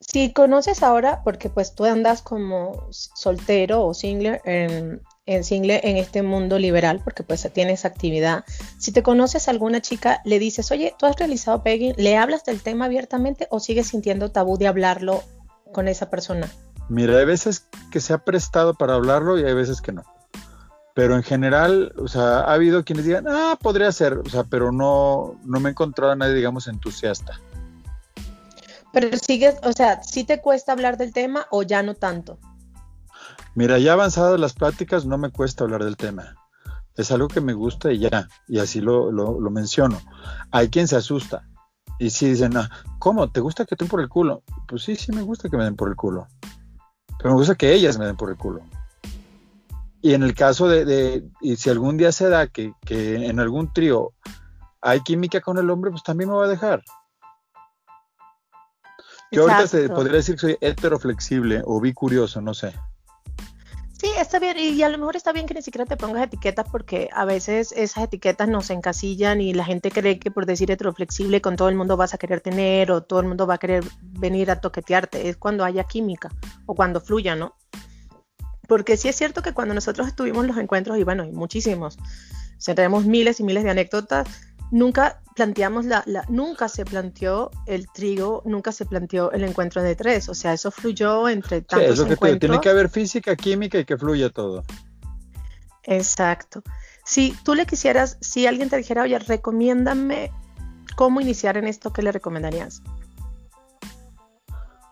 Si 0.00 0.32
conoces 0.32 0.82
ahora, 0.82 1.22
porque 1.24 1.50
pues 1.50 1.74
tú 1.74 1.84
andas 1.84 2.22
como 2.22 2.86
soltero 2.90 3.84
o 3.84 3.92
single 3.92 4.40
en, 4.44 5.02
en 5.26 5.42
single 5.42 5.80
en 5.82 5.96
este 5.96 6.22
mundo 6.22 6.58
liberal, 6.58 7.00
porque 7.02 7.22
pues 7.22 7.48
tienes 7.52 7.84
actividad. 7.84 8.44
Si 8.78 8.92
te 8.92 9.02
conoces 9.02 9.48
a 9.48 9.50
alguna 9.50 9.80
chica, 9.80 10.20
le 10.24 10.38
dices, 10.38 10.70
oye, 10.70 10.94
¿tú 10.98 11.06
has 11.06 11.16
realizado 11.16 11.62
pegging? 11.62 11.94
¿Le 11.96 12.16
hablas 12.16 12.44
del 12.44 12.62
tema 12.62 12.84
abiertamente 12.84 13.48
o 13.50 13.58
sigues 13.58 13.88
sintiendo 13.88 14.30
tabú 14.30 14.58
de 14.58 14.68
hablarlo 14.68 15.24
con 15.72 15.88
esa 15.88 16.10
persona? 16.10 16.48
Mira, 16.88 17.18
hay 17.18 17.24
veces 17.24 17.68
que 17.90 18.00
se 18.00 18.12
ha 18.12 18.18
prestado 18.18 18.74
para 18.74 18.94
hablarlo 18.94 19.38
y 19.38 19.44
hay 19.44 19.54
veces 19.54 19.80
que 19.80 19.92
no. 19.92 20.04
Pero 20.94 21.14
en 21.14 21.22
general, 21.22 21.92
o 21.98 22.08
sea, 22.08 22.40
ha 22.40 22.54
habido 22.54 22.84
quienes 22.84 23.04
digan, 23.04 23.26
ah, 23.28 23.58
podría 23.60 23.92
ser, 23.92 24.14
o 24.18 24.28
sea, 24.30 24.44
pero 24.44 24.72
no, 24.72 25.38
no 25.44 25.60
me 25.60 25.68
he 25.68 25.72
encontrado 25.72 26.12
a 26.12 26.16
nadie, 26.16 26.34
digamos, 26.34 26.68
entusiasta. 26.68 27.38
Pero 28.92 29.14
sigues, 29.18 29.56
o 29.62 29.72
sea, 29.72 30.02
¿sí 30.02 30.24
te 30.24 30.40
cuesta 30.40 30.72
hablar 30.72 30.96
del 30.96 31.12
tema 31.12 31.46
o 31.50 31.62
ya 31.62 31.82
no 31.82 31.94
tanto? 31.94 32.38
Mira, 33.54 33.78
ya 33.78 33.92
avanzadas 33.92 34.40
las 34.40 34.54
pláticas, 34.54 35.04
no 35.04 35.18
me 35.18 35.30
cuesta 35.30 35.64
hablar 35.64 35.84
del 35.84 35.96
tema. 35.96 36.34
Es 36.96 37.10
algo 37.10 37.28
que 37.28 37.42
me 37.42 37.52
gusta 37.52 37.92
y 37.92 37.98
ya, 37.98 38.28
y 38.48 38.58
así 38.58 38.80
lo, 38.80 39.12
lo, 39.12 39.38
lo 39.38 39.50
menciono. 39.50 40.00
Hay 40.50 40.70
quien 40.70 40.88
se 40.88 40.96
asusta 40.96 41.46
y 41.98 42.10
sí 42.10 42.30
dicen, 42.30 42.56
ah, 42.56 42.70
¿cómo? 42.98 43.30
¿Te 43.30 43.40
gusta 43.40 43.64
que 43.64 43.76
te 43.76 43.84
den 43.84 43.90
por 43.90 44.00
el 44.00 44.08
culo? 44.08 44.42
Pues 44.68 44.82
sí, 44.82 44.96
sí 44.96 45.12
me 45.12 45.22
gusta 45.22 45.48
que 45.48 45.56
me 45.56 45.64
den 45.64 45.76
por 45.76 45.88
el 45.88 45.96
culo. 45.96 46.26
Pero 47.18 47.30
me 47.30 47.36
gusta 47.36 47.54
que 47.54 47.72
ellas 47.72 47.98
me 47.98 48.06
den 48.06 48.16
por 48.16 48.30
el 48.30 48.36
culo. 48.36 48.62
Y 50.02 50.14
en 50.14 50.22
el 50.22 50.34
caso 50.34 50.68
de, 50.68 51.24
y 51.40 51.56
si 51.56 51.70
algún 51.70 51.96
día 51.96 52.12
se 52.12 52.28
da 52.28 52.46
que, 52.46 52.74
en 52.88 53.40
algún 53.40 53.72
trío 53.72 54.12
hay 54.80 55.00
química 55.00 55.40
con 55.40 55.58
el 55.58 55.70
hombre, 55.70 55.90
pues 55.90 56.02
también 56.02 56.30
me 56.30 56.36
va 56.36 56.44
a 56.44 56.48
dejar. 56.48 56.82
Yo 59.32 59.42
ahorita 59.42 59.66
se, 59.66 59.88
podría 59.88 60.18
decir 60.18 60.36
que 60.36 60.40
soy 60.40 60.58
heteroflexible 60.60 61.62
o 61.64 61.80
bicurioso, 61.80 62.40
no 62.40 62.54
sé. 62.54 62.72
Sí, 63.98 64.10
está 64.18 64.38
bien, 64.38 64.58
y 64.58 64.82
a 64.82 64.90
lo 64.90 64.98
mejor 64.98 65.16
está 65.16 65.32
bien 65.32 65.46
que 65.46 65.54
ni 65.54 65.62
siquiera 65.62 65.86
te 65.86 65.96
pongas 65.96 66.24
etiquetas 66.24 66.66
porque 66.70 67.08
a 67.14 67.24
veces 67.24 67.72
esas 67.72 68.04
etiquetas 68.04 68.46
nos 68.46 68.68
encasillan 68.68 69.40
y 69.40 69.54
la 69.54 69.64
gente 69.64 69.90
cree 69.90 70.18
que 70.18 70.30
por 70.30 70.44
decir 70.44 70.70
heteroflexible 70.70 71.40
con 71.40 71.56
todo 71.56 71.70
el 71.70 71.76
mundo 71.76 71.96
vas 71.96 72.12
a 72.12 72.18
querer 72.18 72.42
tener 72.42 72.92
o 72.92 73.02
todo 73.02 73.20
el 73.20 73.26
mundo 73.26 73.46
va 73.46 73.54
a 73.54 73.58
querer 73.58 73.84
venir 74.02 74.50
a 74.50 74.60
toquetearte. 74.60 75.30
Es 75.30 75.38
cuando 75.38 75.64
haya 75.64 75.84
química 75.84 76.28
o 76.66 76.74
cuando 76.74 77.00
fluya, 77.00 77.36
¿no? 77.36 77.54
Porque 78.68 78.98
sí 78.98 79.08
es 79.08 79.16
cierto 79.16 79.40
que 79.40 79.54
cuando 79.54 79.72
nosotros 79.72 80.06
estuvimos 80.06 80.46
los 80.46 80.58
encuentros, 80.58 80.98
y 80.98 81.04
bueno, 81.04 81.22
hay 81.22 81.32
muchísimos, 81.32 81.96
tenemos 82.74 83.06
miles 83.06 83.40
y 83.40 83.44
miles 83.44 83.64
de 83.64 83.70
anécdotas, 83.70 84.28
nunca 84.70 85.20
planteamos 85.34 85.84
la, 85.84 86.04
nunca 86.28 86.68
se 86.68 86.84
planteó 86.84 87.50
el 87.66 87.86
trigo, 87.92 88.42
nunca 88.46 88.72
se 88.72 88.86
planteó 88.86 89.30
el 89.32 89.44
encuentro 89.44 89.82
de 89.82 89.94
tres, 89.94 90.28
o 90.28 90.34
sea, 90.34 90.52
eso 90.54 90.70
fluyó 90.70 91.28
entre 91.28 91.60
tantos 91.60 91.86
sí, 91.86 91.92
eso 91.92 92.18
que 92.18 92.36
tiene 92.36 92.60
que 92.60 92.68
haber 92.70 92.88
física, 92.88 93.36
química 93.36 93.78
y 93.78 93.84
que 93.84 93.96
fluya 93.96 94.30
todo. 94.30 94.64
Exacto. 95.84 96.62
Si 97.04 97.36
tú 97.44 97.54
le 97.54 97.66
quisieras, 97.66 98.16
si 98.20 98.46
alguien 98.46 98.68
te 98.68 98.76
dijera, 98.76 99.02
oye, 99.02 99.18
recomiéndame 99.18 100.32
cómo 100.96 101.20
iniciar 101.20 101.56
en 101.56 101.68
esto, 101.68 101.92
¿qué 101.92 102.02
le 102.02 102.10
recomendarías? 102.10 102.82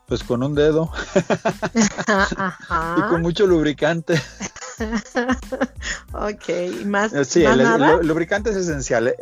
Pues 0.06 0.22
con 0.22 0.42
un 0.42 0.54
dedo. 0.54 0.90
Y 2.96 3.00
con 3.08 3.22
mucho 3.22 3.46
lubricante. 3.46 4.20
ok, 6.12 6.84
más. 6.84 7.12
Sí, 7.26 7.44
el, 7.44 8.06
lubricante 8.06 8.50
es 8.50 8.56
esencial. 8.56 9.14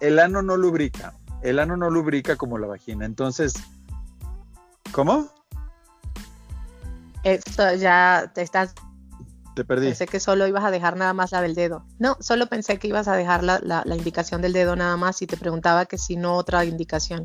El 0.00 0.18
ano 0.18 0.42
no 0.42 0.56
lubrica. 0.56 1.14
El 1.42 1.58
ano 1.58 1.76
no 1.76 1.90
lubrica 1.90 2.36
como 2.36 2.58
la 2.58 2.66
vagina. 2.66 3.04
Entonces, 3.04 3.54
¿cómo? 4.92 5.28
Esto 7.22 7.74
ya 7.74 8.30
te 8.34 8.42
estás. 8.42 8.74
Te 9.54 9.64
perdí. 9.64 9.86
Pensé 9.86 10.06
que 10.06 10.20
solo 10.20 10.46
ibas 10.46 10.64
a 10.64 10.70
dejar 10.70 10.96
nada 10.96 11.12
más 11.12 11.32
la 11.32 11.40
del 11.40 11.54
dedo. 11.54 11.84
No, 11.98 12.16
solo 12.20 12.48
pensé 12.48 12.78
que 12.78 12.88
ibas 12.88 13.08
a 13.08 13.16
dejar 13.16 13.44
la, 13.44 13.60
la 13.60 13.96
indicación 13.96 14.42
del 14.42 14.52
dedo 14.52 14.74
nada 14.74 14.96
más 14.96 15.22
y 15.22 15.26
te 15.26 15.36
preguntaba 15.36 15.86
que 15.86 15.96
si 15.96 16.16
no 16.16 16.34
otra 16.34 16.64
indicación. 16.64 17.24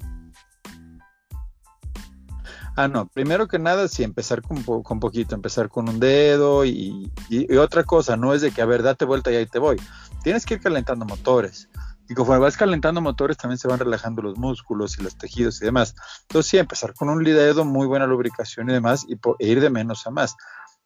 Ah, 2.79 2.87
no, 2.87 3.09
primero 3.09 3.49
que 3.49 3.59
nada, 3.59 3.89
sí, 3.89 4.03
empezar 4.03 4.41
con, 4.41 4.63
con 4.63 5.01
poquito, 5.01 5.35
empezar 5.35 5.67
con 5.67 5.89
un 5.89 5.99
dedo 5.99 6.63
y, 6.63 7.11
otra 7.59 7.83
cosa, 7.83 8.15
no 8.15 8.33
es 8.33 8.39
de 8.41 8.51
que, 8.51 8.61
a 8.61 8.65
ver, 8.65 8.83
date 8.83 9.03
vuelta 9.03 9.29
y 9.33 9.35
ahí 9.35 9.45
te 9.45 9.59
voy. 9.59 9.75
Tienes 10.23 10.45
que 10.45 10.53
ir 10.53 10.61
calentando 10.61 11.03
motores. 11.03 11.67
Y 12.09 12.15
conforme 12.15 12.41
vas 12.41 12.57
calentando 12.57 13.01
motores, 13.01 13.37
también 13.37 13.59
se 13.59 13.67
van 13.67 13.79
relajando 13.79 14.23
los 14.23 14.37
músculos 14.37 14.97
y 14.97 15.03
los 15.03 15.15
tejidos 15.15 15.61
y 15.61 15.65
demás. 15.65 15.93
Entonces, 16.23 16.49
sí, 16.49 16.57
empezar 16.57 16.95
con 16.95 17.07
un 17.07 17.23
dedo, 17.23 17.63
muy 17.65 17.85
buena 17.85 18.07
lubricación 18.07 18.69
y 18.69 18.73
demás, 18.73 19.05
y 19.07 19.13
e 19.13 19.47
ir 19.47 19.61
de 19.61 19.69
menos 19.69 20.07
a 20.07 20.09
más. 20.09 20.35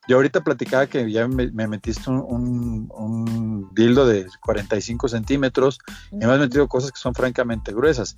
Yo 0.06 0.18
ahorita 0.18 0.44
platicaba 0.44 0.88
que 0.88 1.10
ya 1.10 1.30
me, 1.30 1.50
metiste 1.50 2.10
un, 2.10 2.90
un, 2.94 3.70
dildo 3.74 4.06
de 4.06 4.28
45 4.42 5.08
centímetros 5.08 5.80
y 6.12 6.18
me 6.18 6.26
has 6.26 6.40
metido 6.40 6.68
cosas 6.68 6.92
que 6.92 7.00
son 7.00 7.16
francamente 7.16 7.72
gruesas, 7.72 8.18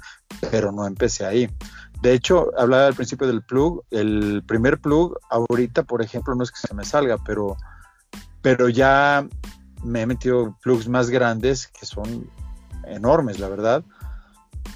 pero 0.50 0.72
no 0.72 0.88
empecé 0.88 1.28
ahí. 1.28 1.48
De 2.02 2.14
hecho, 2.14 2.50
hablaba 2.58 2.88
al 2.88 2.96
principio 2.96 3.28
del 3.28 3.44
plug, 3.44 3.84
el 3.92 4.44
primer 4.48 4.80
plug 4.80 5.16
ahorita, 5.30 5.84
por 5.84 6.02
ejemplo, 6.02 6.34
no 6.34 6.44
es 6.44 6.52
que 6.52 6.68
se 6.68 6.74
me 6.74 6.84
salga, 6.84 7.18
pero, 7.24 7.56
pero 8.42 8.68
ya 8.68 9.28
me 9.84 10.02
he 10.02 10.06
metido 10.08 10.58
plugs 10.64 10.88
más 10.88 11.12
grandes 11.12 11.68
que 11.68 11.86
son 11.86 12.28
enormes, 12.88 13.40
la 13.40 13.50
verdad. 13.50 13.84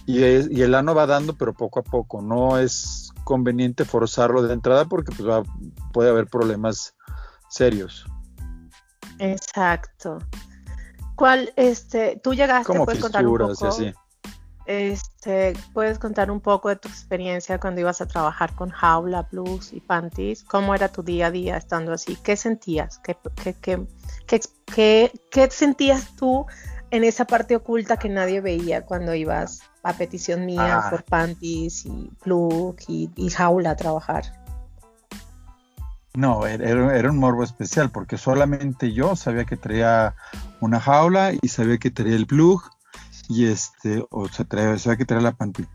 Y, 0.05 0.19
y 0.19 0.61
el 0.61 0.75
ano 0.75 0.95
va 0.95 1.05
dando, 1.05 1.35
pero 1.35 1.53
poco 1.53 1.79
a 1.79 1.83
poco. 1.83 2.21
No 2.21 2.57
es 2.57 3.11
conveniente 3.23 3.85
forzarlo 3.85 4.41
de 4.41 4.53
entrada 4.53 4.85
porque 4.85 5.11
pues, 5.11 5.27
va, 5.27 5.43
puede 5.93 6.09
haber 6.09 6.27
problemas 6.27 6.95
serios. 7.49 8.05
Exacto. 9.19 10.19
¿Cuál, 11.15 11.53
este, 11.55 12.19
tú 12.23 12.33
llegaste, 12.33 12.65
Como 12.65 12.85
puedes 12.85 13.01
contar 13.01 13.27
un 13.27 13.37
poco, 13.37 13.67
así. 13.67 13.93
Este, 14.65 15.53
puedes 15.73 15.99
contar 15.99 16.31
un 16.31 16.39
poco 16.39 16.69
de 16.69 16.75
tu 16.75 16.87
experiencia 16.87 17.59
cuando 17.59 17.81
ibas 17.81 18.01
a 18.01 18.07
trabajar 18.07 18.55
con 18.55 18.69
jaula, 18.69 19.27
blues 19.31 19.73
y 19.73 19.79
panties. 19.81 20.43
¿Cómo 20.43 20.73
era 20.73 20.89
tu 20.89 21.03
día 21.03 21.27
a 21.27 21.31
día 21.31 21.57
estando 21.57 21.91
así? 21.91 22.15
¿Qué 22.23 22.37
sentías? 22.37 22.99
¿Qué, 22.99 23.17
qué, 23.61 23.79
qué, 24.65 25.11
qué 25.29 25.49
sentías 25.51 26.15
tú 26.15 26.45
en 26.91 27.03
esa 27.03 27.25
parte 27.25 27.55
oculta 27.55 27.97
que 27.97 28.09
nadie 28.09 28.41
veía 28.41 28.85
cuando 28.85 29.13
ibas 29.13 29.61
a 29.83 29.93
petición 29.93 30.45
mía 30.45 30.81
ah. 30.85 30.89
por 30.89 31.03
panties 31.03 31.85
y 31.85 32.11
plug 32.21 32.75
y 32.87 33.29
jaula 33.29 33.71
a 33.71 33.75
trabajar? 33.75 34.39
No, 36.15 36.45
era, 36.47 37.09
un 37.09 37.17
morbo 37.17 37.43
especial 37.43 37.91
porque 37.91 38.17
solamente 38.17 38.91
yo 38.91 39.15
sabía 39.15 39.45
que 39.45 39.55
traía 39.55 40.15
una 40.59 40.79
jaula 40.79 41.31
y 41.39 41.47
sabía 41.47 41.77
que 41.77 41.91
traía 41.91 42.15
el 42.15 42.25
plug 42.25 42.61
y 43.29 43.45
este, 43.45 44.03
o 44.09 44.27
se 44.27 44.45
sabía 44.45 44.97
que 44.97 45.05
traía 45.05 45.23
la 45.23 45.31
pantalla. 45.31 45.69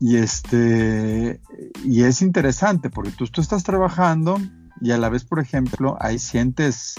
Y 0.00 0.16
este, 0.16 1.40
y 1.84 2.02
es 2.02 2.22
interesante 2.22 2.88
porque 2.88 3.10
tú, 3.10 3.26
tú 3.26 3.40
estás 3.40 3.62
trabajando 3.62 4.38
y 4.80 4.92
a 4.92 4.98
la 4.98 5.10
vez, 5.10 5.24
por 5.24 5.38
ejemplo, 5.38 5.96
ahí 6.00 6.18
sientes, 6.18 6.94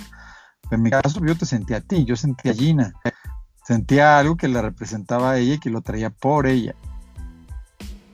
en 0.70 0.82
mi 0.82 0.92
caso 0.92 1.20
yo 1.26 1.36
te 1.36 1.46
sentía 1.46 1.78
a 1.78 1.82
ti, 1.82 2.06
yo 2.06 2.16
sentía 2.16 2.52
a 2.52 2.56
Gina, 2.56 2.94
sentía 3.70 4.18
algo 4.18 4.36
que 4.36 4.48
la 4.48 4.64
representaba 4.64 5.30
a 5.30 5.38
ella 5.38 5.54
y 5.54 5.60
que 5.60 5.70
lo 5.70 5.82
traía 5.82 6.10
por 6.10 6.48
ella. 6.48 6.74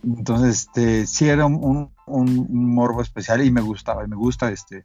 Entonces, 0.04 0.66
este, 0.66 1.08
sí 1.08 1.30
era 1.30 1.46
un, 1.46 1.94
morbo 2.06 3.02
especial 3.02 3.42
y 3.42 3.52
me 3.52 3.62
gustaba, 3.62 4.04
y 4.04 4.10
me 4.10 4.18
gusta, 4.18 4.52
este, 4.52 4.84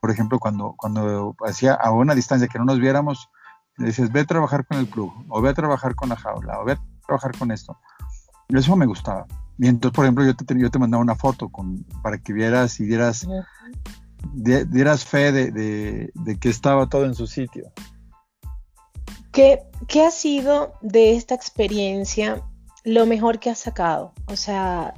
por 0.00 0.10
ejemplo, 0.10 0.40
cuando, 0.40 0.74
cuando 0.76 1.36
hacía 1.46 1.74
a 1.74 1.92
una 1.92 2.16
distancia 2.16 2.48
que 2.48 2.58
no 2.58 2.64
nos 2.64 2.80
viéramos, 2.80 3.30
le 3.76 3.86
dices, 3.86 4.10
ve 4.10 4.22
a 4.22 4.24
trabajar 4.24 4.66
con 4.66 4.78
el 4.78 4.88
plug, 4.88 5.12
o 5.28 5.40
ve 5.40 5.50
a 5.50 5.54
trabajar 5.54 5.94
con 5.94 6.08
la 6.08 6.16
jaula, 6.16 6.58
o 6.58 6.64
ve 6.64 6.72
a 6.72 6.80
trabajar 7.06 7.38
con 7.38 7.52
esto. 7.52 7.78
Y 8.48 8.58
eso 8.58 8.74
me 8.74 8.86
gustaba. 8.86 9.24
Y 9.56 9.68
entonces, 9.68 9.94
por 9.94 10.04
ejemplo, 10.04 10.24
yo 10.24 10.34
te, 10.34 10.58
yo 10.58 10.68
te 10.68 10.80
mandaba 10.80 11.00
una 11.00 11.14
foto 11.14 11.48
con, 11.48 11.84
para 12.02 12.18
que 12.18 12.32
vieras 12.32 12.80
y 12.80 12.86
dieras, 12.86 13.24
dieras 14.34 15.04
fe 15.04 15.30
de, 15.30 15.52
de, 15.52 16.10
de 16.12 16.38
que 16.40 16.48
estaba 16.48 16.88
todo 16.88 17.04
en 17.04 17.14
su 17.14 17.28
sitio. 17.28 17.72
¿Qué, 19.32 19.62
¿qué 19.86 20.04
ha 20.04 20.10
sido 20.10 20.74
de 20.80 21.14
esta 21.16 21.34
experiencia 21.34 22.42
lo 22.84 23.06
mejor 23.06 23.38
que 23.38 23.50
has 23.50 23.58
sacado? 23.58 24.12
O 24.26 24.36
sea, 24.36 24.94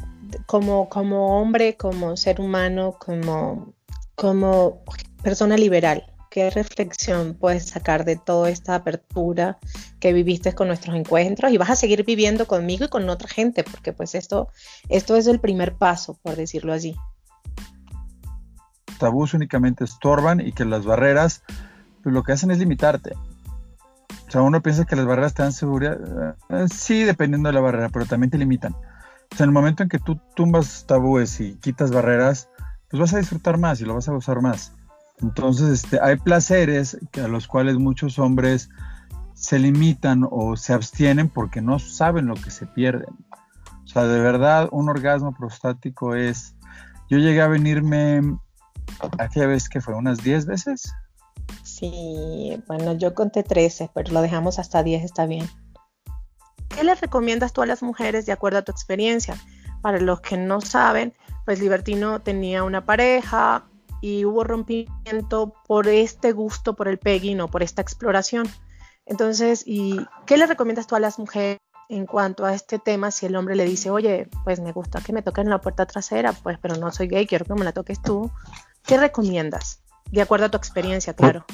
como, 0.46 0.88
como 0.88 1.40
hombre, 1.40 1.76
como 1.76 2.16
ser 2.16 2.40
humano, 2.40 2.96
como, 2.98 3.74
como 4.14 4.82
persona 5.22 5.56
liberal. 5.56 6.04
¿Qué 6.30 6.48
reflexión 6.48 7.34
puedes 7.34 7.66
sacar 7.66 8.04
de 8.04 8.14
toda 8.14 8.50
esta 8.50 8.76
apertura 8.76 9.58
que 9.98 10.12
viviste 10.12 10.54
con 10.54 10.68
nuestros 10.68 10.94
encuentros 10.94 11.50
y 11.50 11.58
vas 11.58 11.70
a 11.70 11.76
seguir 11.76 12.04
viviendo 12.04 12.46
conmigo 12.46 12.84
y 12.84 12.88
con 12.88 13.08
otra 13.10 13.28
gente? 13.28 13.64
Porque 13.64 13.92
pues 13.92 14.14
esto, 14.14 14.48
esto 14.88 15.16
es 15.16 15.26
el 15.26 15.40
primer 15.40 15.74
paso, 15.74 16.16
por 16.22 16.36
decirlo 16.36 16.72
así. 16.72 16.94
Tabús 19.00 19.34
únicamente 19.34 19.82
estorban 19.82 20.40
y 20.40 20.52
que 20.52 20.64
las 20.64 20.84
barreras 20.84 21.42
pues, 22.04 22.14
lo 22.14 22.22
que 22.22 22.32
hacen 22.32 22.52
es 22.52 22.58
limitarte. 22.58 23.14
O 24.30 24.32
sea, 24.32 24.42
uno 24.42 24.62
piensa 24.62 24.84
que 24.84 24.94
las 24.94 25.06
barreras 25.06 25.34
te 25.34 25.42
dan 25.42 25.52
seguridad. 25.52 25.98
Eh, 26.50 26.66
sí, 26.72 27.02
dependiendo 27.02 27.48
de 27.48 27.52
la 27.52 27.60
barrera, 27.60 27.88
pero 27.88 28.06
también 28.06 28.30
te 28.30 28.38
limitan. 28.38 28.74
O 28.74 29.36
sea, 29.36 29.42
en 29.42 29.50
el 29.50 29.52
momento 29.52 29.82
en 29.82 29.88
que 29.88 29.98
tú 29.98 30.20
tumbas 30.36 30.84
tabúes 30.86 31.40
y 31.40 31.56
quitas 31.56 31.90
barreras, 31.90 32.48
pues 32.88 33.00
vas 33.00 33.12
a 33.12 33.18
disfrutar 33.18 33.58
más 33.58 33.80
y 33.80 33.86
lo 33.86 33.94
vas 33.94 34.08
a 34.08 34.12
gozar 34.12 34.40
más. 34.40 34.72
Entonces, 35.20 35.82
este, 35.82 35.98
hay 36.00 36.14
placeres 36.14 36.96
a 37.20 37.26
los 37.26 37.48
cuales 37.48 37.78
muchos 37.78 38.20
hombres 38.20 38.70
se 39.34 39.58
limitan 39.58 40.24
o 40.30 40.56
se 40.56 40.74
abstienen 40.74 41.28
porque 41.28 41.60
no 41.60 41.80
saben 41.80 42.26
lo 42.26 42.34
que 42.34 42.52
se 42.52 42.66
pierden. 42.68 43.16
O 43.82 43.88
sea, 43.88 44.04
de 44.04 44.20
verdad, 44.20 44.68
un 44.70 44.88
orgasmo 44.88 45.34
prostático 45.34 46.14
es... 46.14 46.54
Yo 47.08 47.18
llegué 47.18 47.42
a 47.42 47.48
venirme 47.48 48.38
aquella 49.18 49.48
vez 49.48 49.68
que 49.68 49.80
fue 49.80 49.96
unas 49.96 50.22
10 50.22 50.46
veces. 50.46 50.94
Sí, 51.80 52.62
bueno, 52.66 52.92
yo 52.92 53.14
conté 53.14 53.42
13, 53.42 53.90
pero 53.92 54.12
lo 54.12 54.22
dejamos 54.22 54.58
hasta 54.58 54.82
10, 54.82 55.02
está 55.02 55.26
bien. 55.26 55.48
¿Qué 56.68 56.84
les 56.84 57.00
recomiendas 57.00 57.52
tú 57.52 57.62
a 57.62 57.66
las 57.66 57.82
mujeres 57.82 58.26
de 58.26 58.32
acuerdo 58.32 58.58
a 58.58 58.62
tu 58.62 58.70
experiencia? 58.70 59.36
Para 59.82 59.98
los 59.98 60.20
que 60.20 60.36
no 60.36 60.60
saben, 60.60 61.14
pues 61.44 61.58
Libertino 61.58 62.20
tenía 62.20 62.62
una 62.62 62.84
pareja, 62.84 63.64
y 64.00 64.24
hubo 64.24 64.44
rompimiento 64.44 65.52
por 65.66 65.88
este 65.88 66.32
gusto 66.32 66.74
por 66.74 66.88
el 66.88 66.98
pegging 66.98 67.40
o 67.40 67.48
por 67.48 67.62
esta 67.62 67.82
exploración. 67.82 68.48
Entonces, 69.06 69.62
¿y 69.66 70.06
qué 70.26 70.36
le 70.36 70.46
recomiendas 70.46 70.86
tú 70.86 70.94
a 70.94 71.00
las 71.00 71.18
mujeres 71.18 71.58
en 71.88 72.06
cuanto 72.06 72.44
a 72.44 72.54
este 72.54 72.78
tema? 72.78 73.10
Si 73.10 73.26
el 73.26 73.36
hombre 73.36 73.56
le 73.56 73.64
dice, 73.64 73.90
oye, 73.90 74.28
pues 74.44 74.60
me 74.60 74.72
gusta 74.72 75.00
que 75.00 75.12
me 75.12 75.22
toquen 75.22 75.50
la 75.50 75.60
puerta 75.60 75.86
trasera, 75.86 76.32
pues, 76.32 76.58
pero 76.60 76.76
no 76.76 76.90
soy 76.92 77.08
gay, 77.08 77.26
quiero 77.26 77.44
que 77.44 77.54
me 77.54 77.64
la 77.64 77.72
toques 77.72 78.00
tú. 78.00 78.30
¿Qué 78.84 78.96
recomiendas? 78.96 79.82
De 80.10 80.22
acuerdo 80.22 80.46
a 80.46 80.50
tu 80.50 80.56
experiencia, 80.56 81.14
claro. 81.14 81.44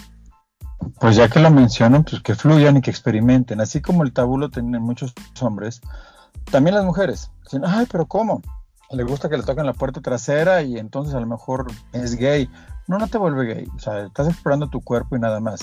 Pues 1.01 1.17
ya 1.17 1.29
que 1.29 1.41
lo 1.41 1.51
mencionan, 1.51 2.05
pues 2.05 2.23
que 2.23 2.35
fluyan 2.35 2.77
y 2.77 2.81
que 2.81 2.91
experimenten. 2.91 3.61
Así 3.61 3.81
como 3.81 4.03
el 4.05 4.13
tabú 4.13 4.39
lo 4.39 4.51
tienen 4.51 4.83
muchos 4.83 5.15
hombres, 5.41 5.81
también 6.51 6.77
las 6.77 6.85
mujeres. 6.85 7.31
Dicen, 7.45 7.63
ay, 7.65 7.87
pero 7.91 8.07
¿cómo? 8.07 8.43
le 8.91 9.03
gusta 9.03 9.29
que 9.29 9.37
le 9.37 9.43
toquen 9.43 9.67
la 9.67 9.73
puerta 9.73 10.01
trasera 10.01 10.63
y 10.63 10.79
entonces 10.79 11.15
a 11.15 11.21
lo 11.21 11.27
mejor 11.27 11.67
es 11.93 12.15
gay. 12.17 12.49
No, 12.87 12.99
no 12.99 13.09
te 13.09 13.19
vuelve 13.19 13.55
gay. 13.55 13.69
O 13.75 13.79
sea, 13.79 14.05
estás 14.05 14.29
explorando 14.29 14.69
tu 14.69 14.81
cuerpo 14.81 15.17
y 15.17 15.21
nada 15.21 15.41
más. 15.41 15.61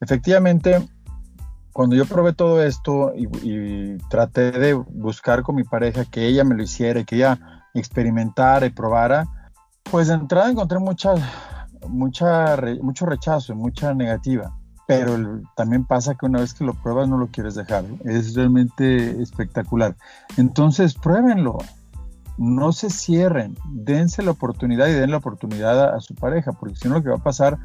Efectivamente, 0.00 0.86
cuando 1.72 1.96
yo 1.96 2.04
probé 2.04 2.34
todo 2.34 2.62
esto 2.62 3.12
y, 3.14 3.96
traté 4.10 4.52
de 4.52 4.74
buscar 4.74 5.42
con 5.42 5.54
mi 5.54 5.64
pareja 5.64 6.04
que 6.04 6.26
ella 6.26 6.44
me 6.44 6.54
lo 6.54 6.62
hiciera, 6.62 7.04
que 7.04 7.16
ella 7.16 7.62
experimentara 7.74 8.66
y 8.66 8.70
probara, 8.70 9.26
pues 9.84 10.08
de 10.08 10.14
entrada 10.14 10.50
encontré 10.50 10.78
mucha, 10.78 11.14
mucha, 11.86 12.56
mucho 12.82 13.06
rechazo 13.06 13.54
mucha 13.54 13.94
negativa. 13.94 14.54
Pero 14.86 15.42
también 15.54 15.84
pasa 15.84 16.14
que 16.14 16.24
una 16.24 16.40
vez 16.40 16.54
que 16.54 16.64
lo 16.64 16.72
pruebas 16.72 17.08
no 17.08 17.18
lo 17.18 17.26
quieres 17.26 17.54
dejar. 17.54 17.84
Es 18.04 18.34
realmente 18.34 19.20
espectacular. 19.20 19.94
Entonces, 20.38 20.94
pruébenlo 20.94 21.58
no 22.38 22.72
se 22.72 22.88
cierren, 22.88 23.56
dense 23.68 24.22
la 24.22 24.30
oportunidad 24.30 24.86
y 24.86 24.92
den 24.92 25.10
la 25.10 25.16
oportunidad 25.16 25.94
a, 25.94 26.00
su 26.00 26.14
pareja, 26.14 26.52
porque 26.52 26.76
si 26.76 26.88
no 26.88 26.94
lo 26.94 27.02
que 27.02 27.10
va 27.10 27.16
a 27.16 27.22
pasar 27.22 27.58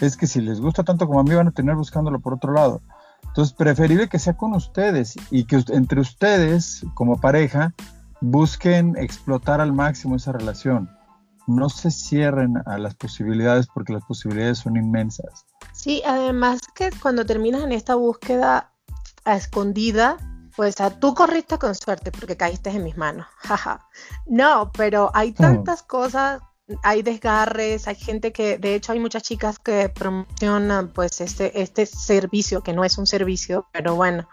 es 0.00 0.16
que 0.16 0.26
si 0.26 0.40
les 0.40 0.60
gusta 0.60 0.84
tanto 0.84 1.06
como 1.06 1.20
a 1.20 1.24
mí 1.24 1.34
van 1.34 1.48
a 1.48 1.52
tener 1.52 1.74
buscándolo 1.74 2.20
por 2.20 2.34
otro 2.34 2.52
lado. 2.52 2.80
Entonces, 3.26 3.52
preferible 3.52 4.08
que 4.08 4.18
sea 4.18 4.34
con 4.34 4.54
ustedes 4.54 5.16
y 5.30 5.44
que 5.44 5.62
entre 5.68 6.00
ustedes 6.00 6.86
como 6.94 7.20
pareja 7.20 7.74
busquen 8.20 8.96
explotar 8.96 9.60
al 9.60 9.72
máximo 9.72 10.16
esa 10.16 10.32
relación. 10.32 10.88
No 11.46 11.68
se 11.68 11.90
cierren 11.90 12.56
a 12.66 12.78
las 12.78 12.94
posibilidades 12.94 13.66
porque 13.72 13.92
las 13.92 14.04
posibilidades 14.04 14.58
son 14.58 14.76
inmensas. 14.76 15.46
Sí, 15.72 16.02
además 16.06 16.60
que 16.74 16.90
cuando 17.00 17.26
terminas 17.26 17.62
en 17.62 17.72
esta 17.72 17.94
búsqueda 17.94 18.70
a 19.24 19.36
escondida, 19.36 20.18
pues 20.56 20.80
a, 20.80 20.90
tú 20.98 21.14
corriste 21.14 21.58
con 21.58 21.74
suerte 21.74 22.12
porque 22.12 22.36
caíste 22.36 22.70
en 22.70 22.84
mis 22.84 22.96
manos. 22.96 23.26
no, 24.26 24.70
pero 24.76 25.10
hay 25.14 25.32
tantas 25.32 25.82
cosas, 25.82 26.40
hay 26.82 27.02
desgarres, 27.02 27.88
hay 27.88 27.96
gente 27.96 28.32
que, 28.32 28.58
de 28.58 28.74
hecho 28.74 28.92
hay 28.92 29.00
muchas 29.00 29.22
chicas 29.22 29.58
que 29.58 29.88
promocionan 29.88 30.88
pues 30.88 31.20
este, 31.20 31.62
este 31.62 31.86
servicio, 31.86 32.62
que 32.62 32.72
no 32.72 32.84
es 32.84 32.98
un 32.98 33.06
servicio, 33.06 33.66
pero 33.72 33.94
bueno, 33.94 34.28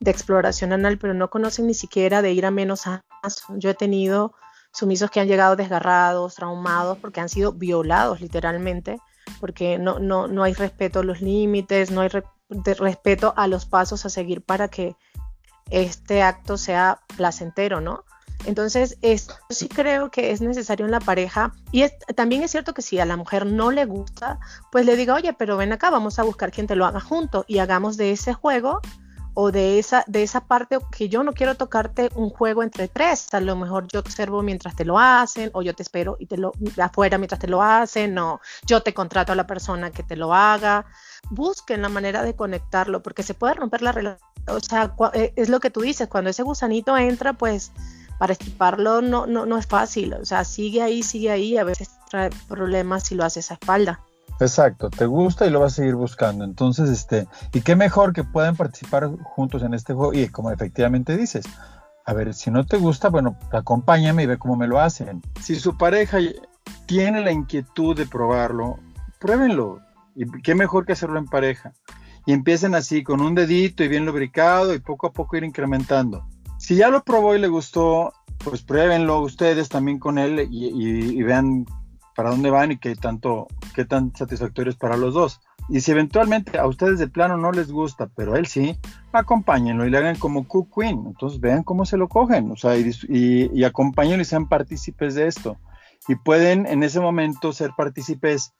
de 0.00 0.10
exploración 0.10 0.72
anal, 0.72 0.98
pero 0.98 1.14
no 1.14 1.30
conocen 1.30 1.66
ni 1.66 1.74
siquiera 1.74 2.22
de 2.22 2.32
ir 2.32 2.46
a 2.46 2.50
menos 2.50 2.86
a 2.86 3.02
más. 3.22 3.42
Yo 3.56 3.70
he 3.70 3.74
tenido 3.74 4.34
sumisos 4.72 5.10
que 5.10 5.20
han 5.20 5.28
llegado 5.28 5.56
desgarrados, 5.56 6.34
traumados, 6.34 6.98
porque 6.98 7.20
han 7.20 7.28
sido 7.28 7.52
violados 7.52 8.20
literalmente, 8.20 8.98
porque 9.40 9.78
no, 9.78 9.98
no, 9.98 10.28
no 10.28 10.42
hay 10.42 10.54
respeto 10.54 11.00
a 11.00 11.04
los 11.04 11.20
límites, 11.20 11.90
no 11.90 12.00
hay 12.00 12.10
respeto 12.78 13.34
a 13.36 13.46
los 13.46 13.66
pasos 13.66 14.04
a 14.06 14.10
seguir 14.10 14.42
para 14.42 14.68
que 14.68 14.96
este 15.70 16.22
acto 16.22 16.56
sea 16.56 17.00
placentero, 17.16 17.80
¿no? 17.80 18.04
Entonces, 18.46 18.98
es, 19.02 19.28
sí 19.50 19.68
creo 19.68 20.10
que 20.10 20.30
es 20.30 20.40
necesario 20.40 20.86
en 20.86 20.92
la 20.92 21.00
pareja, 21.00 21.52
y 21.72 21.84
también 22.14 22.42
es 22.42 22.52
cierto 22.52 22.72
que 22.72 22.82
si 22.82 22.98
a 23.00 23.04
la 23.04 23.16
mujer 23.16 23.46
no 23.46 23.72
le 23.72 23.84
gusta, 23.84 24.38
pues 24.70 24.86
le 24.86 24.96
diga, 24.96 25.14
oye, 25.14 25.32
pero 25.32 25.56
ven 25.56 25.72
acá, 25.72 25.90
vamos 25.90 26.18
a 26.18 26.22
buscar 26.22 26.52
quien 26.52 26.66
te 26.66 26.76
lo 26.76 26.86
haga 26.86 27.00
junto 27.00 27.44
y 27.48 27.58
hagamos 27.58 27.96
de 27.96 28.12
ese 28.12 28.34
juego 28.34 28.80
o 29.34 29.52
de 29.52 29.78
esa, 29.78 30.04
de 30.06 30.22
esa 30.22 30.40
parte 30.40 30.78
que 30.90 31.08
yo 31.08 31.22
no 31.22 31.32
quiero 31.32 31.54
tocarte 31.54 32.10
un 32.14 32.30
juego 32.30 32.62
entre 32.62 32.88
tres. 32.88 33.32
A 33.32 33.40
lo 33.40 33.56
mejor 33.56 33.86
yo 33.88 34.00
observo 34.00 34.42
mientras 34.42 34.76
te 34.76 34.84
lo 34.84 34.98
hacen, 34.98 35.50
o 35.54 35.62
yo 35.62 35.74
te 35.74 35.82
espero 35.82 36.16
y 36.18 36.26
te 36.26 36.36
lo 36.36 36.52
afuera 36.80 37.18
mientras 37.18 37.40
te 37.40 37.48
lo 37.48 37.62
hacen, 37.62 38.18
o 38.18 38.40
yo 38.66 38.82
te 38.82 38.94
contrato 38.94 39.32
a 39.32 39.36
la 39.36 39.46
persona 39.46 39.90
que 39.90 40.02
te 40.02 40.16
lo 40.16 40.34
haga. 40.34 40.86
Busquen 41.30 41.82
la 41.82 41.88
manera 41.88 42.22
de 42.22 42.34
conectarlo, 42.34 43.02
porque 43.02 43.22
se 43.22 43.34
puede 43.34 43.54
romper 43.54 43.82
la 43.82 43.92
relación 43.92 44.28
o 44.48 44.60
sea, 44.60 44.94
eh, 45.14 45.32
es 45.36 45.48
lo 45.48 45.60
que 45.60 45.70
tú 45.70 45.80
dices, 45.80 46.08
cuando 46.08 46.30
ese 46.30 46.42
gusanito 46.42 46.96
entra, 46.96 47.32
pues 47.32 47.72
para 48.18 48.32
estiparlo 48.32 49.00
no, 49.00 49.26
no, 49.26 49.46
no 49.46 49.58
es 49.58 49.66
fácil, 49.66 50.14
o 50.14 50.24
sea, 50.24 50.44
sigue 50.44 50.82
ahí, 50.82 51.02
sigue 51.02 51.30
ahí, 51.30 51.56
a 51.56 51.64
veces 51.64 51.90
trae 52.10 52.30
problemas 52.48 53.04
si 53.04 53.14
lo 53.14 53.24
haces 53.24 53.50
a 53.50 53.54
espalda. 53.54 54.00
Exacto, 54.40 54.88
te 54.90 55.06
gusta 55.06 55.46
y 55.46 55.50
lo 55.50 55.60
vas 55.60 55.72
a 55.72 55.76
seguir 55.76 55.94
buscando. 55.94 56.44
Entonces, 56.44 56.88
este, 56.90 57.26
y 57.52 57.60
qué 57.60 57.74
mejor 57.76 58.12
que 58.12 58.24
puedan 58.24 58.56
participar 58.56 59.10
juntos 59.22 59.62
en 59.62 59.74
este 59.74 59.94
juego 59.94 60.12
y 60.12 60.28
como 60.28 60.50
efectivamente 60.50 61.16
dices, 61.16 61.44
a 62.04 62.12
ver, 62.14 62.32
si 62.34 62.50
no 62.50 62.64
te 62.64 62.76
gusta, 62.76 63.08
bueno, 63.08 63.36
acompáñame 63.52 64.22
y 64.22 64.26
ve 64.26 64.38
cómo 64.38 64.56
me 64.56 64.68
lo 64.68 64.80
hacen. 64.80 65.22
Si 65.42 65.56
su 65.56 65.76
pareja 65.76 66.18
tiene 66.86 67.20
la 67.20 67.32
inquietud 67.32 67.96
de 67.96 68.06
probarlo, 68.06 68.78
pruébenlo. 69.18 69.80
Y 70.14 70.24
qué 70.42 70.54
mejor 70.54 70.86
que 70.86 70.92
hacerlo 70.92 71.18
en 71.18 71.26
pareja 71.26 71.72
y 72.28 72.32
empiecen 72.34 72.74
así 72.74 73.02
con 73.02 73.22
un 73.22 73.34
dedito 73.34 73.82
y 73.82 73.88
bien 73.88 74.04
lubricado 74.04 74.74
y 74.74 74.80
poco 74.80 75.06
a 75.06 75.12
poco 75.12 75.36
ir 75.38 75.44
incrementando. 75.44 76.26
Si 76.58 76.76
ya 76.76 76.90
lo 76.90 77.02
probó 77.02 77.34
y 77.34 77.38
le 77.38 77.48
gustó, 77.48 78.12
pues 78.44 78.62
pruébenlo 78.62 79.20
ustedes 79.20 79.70
también 79.70 79.98
con 79.98 80.18
él 80.18 80.46
y, 80.50 81.22
vean 81.22 81.64
para 82.18 82.30
dónde 82.30 82.50
van 82.50 82.72
y 82.72 82.78
qué 82.78 82.96
tanto, 82.96 83.46
qué 83.76 83.84
tan 83.84 84.12
satisfactorio 84.12 84.72
es 84.72 84.76
para 84.76 84.96
los 84.96 85.14
dos. 85.14 85.40
Y 85.68 85.82
si 85.82 85.92
eventualmente 85.92 86.58
a 86.58 86.66
ustedes 86.66 86.98
de 86.98 87.06
plano 87.06 87.36
no 87.36 87.52
les 87.52 87.70
gusta, 87.70 88.08
pero 88.16 88.34
a 88.34 88.38
él 88.40 88.48
sí, 88.48 88.76
acompáñenlo 89.12 89.86
y 89.86 89.90
le 89.90 89.98
hagan 89.98 90.18
como 90.18 90.48
Cook 90.48 90.68
Queen. 90.74 91.04
Entonces 91.06 91.38
vean 91.38 91.62
cómo 91.62 91.86
se 91.86 91.96
lo 91.96 92.08
cogen, 92.08 92.50
o 92.50 92.56
sea, 92.56 92.76
y, 92.76 92.90
y 93.08 93.62
acompáñenlo 93.62 94.22
y 94.22 94.24
sean 94.24 94.48
partícipes 94.48 95.14
de 95.14 95.28
esto. 95.28 95.58
Y 96.08 96.16
pueden 96.16 96.66
en 96.66 96.82
ese 96.82 96.98
momento 96.98 97.52
ser 97.52 97.70
partícipes 97.76 98.52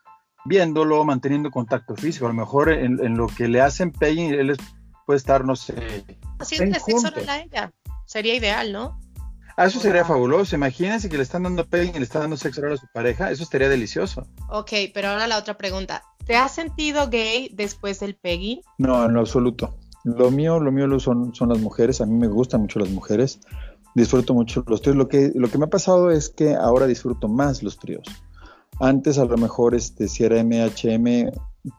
viéndolo, 0.44 1.04
manteniendo 1.04 1.50
contacto 1.50 1.96
físico. 1.96 2.26
A 2.26 2.28
lo 2.28 2.34
mejor 2.34 2.70
en, 2.70 3.16
lo 3.16 3.26
que 3.26 3.48
le 3.48 3.60
hacen 3.60 3.90
pegging, 3.90 4.34
él 4.34 4.56
puede 5.04 5.16
estar, 5.16 5.44
no 5.44 5.56
sé. 5.56 6.04
Haciendo 6.38 6.78
sexo 6.78 7.08
a 7.26 7.38
ella. 7.40 7.72
Sería 8.06 8.36
ideal, 8.36 8.72
¿no? 8.72 9.00
Ah, 9.58 9.66
eso 9.66 9.80
sería 9.80 10.04
fabuloso. 10.04 10.54
Imagínense 10.54 11.08
que 11.08 11.16
le 11.16 11.24
están 11.24 11.42
dando 11.42 11.66
pegging 11.66 11.96
y 11.96 11.98
le 11.98 12.04
están 12.04 12.22
dando 12.22 12.36
sexo 12.36 12.64
a 12.64 12.76
su 12.76 12.86
pareja. 12.94 13.32
Eso 13.32 13.42
estaría 13.42 13.68
delicioso. 13.68 14.24
Ok, 14.50 14.70
pero 14.94 15.08
ahora 15.08 15.26
la 15.26 15.36
otra 15.36 15.58
pregunta. 15.58 16.04
¿Te 16.26 16.36
has 16.36 16.54
sentido 16.54 17.08
gay 17.08 17.50
después 17.52 17.98
del 17.98 18.14
pegging? 18.14 18.60
No, 18.78 19.04
en 19.04 19.14
lo 19.14 19.18
absoluto. 19.18 19.74
Lo 20.04 20.30
mío, 20.30 20.60
lo 20.60 20.70
mío 20.70 20.86
lo 20.86 21.00
son, 21.00 21.34
son 21.34 21.48
las 21.48 21.58
mujeres. 21.58 22.00
A 22.00 22.06
mí 22.06 22.14
me 22.14 22.28
gustan 22.28 22.60
mucho 22.60 22.78
las 22.78 22.90
mujeres. 22.90 23.40
Disfruto 23.96 24.32
mucho 24.32 24.62
los 24.68 24.80
tríos. 24.80 24.96
Lo 24.96 25.08
que, 25.08 25.32
lo 25.34 25.50
que 25.50 25.58
me 25.58 25.64
ha 25.64 25.70
pasado 25.70 26.12
es 26.12 26.28
que 26.28 26.54
ahora 26.54 26.86
disfruto 26.86 27.26
más 27.26 27.60
los 27.64 27.80
tríos. 27.80 28.06
Antes 28.78 29.18
a 29.18 29.24
lo 29.24 29.36
mejor 29.38 29.74
este, 29.74 30.06
si 30.06 30.22
era 30.22 30.40
MHM 30.40 31.32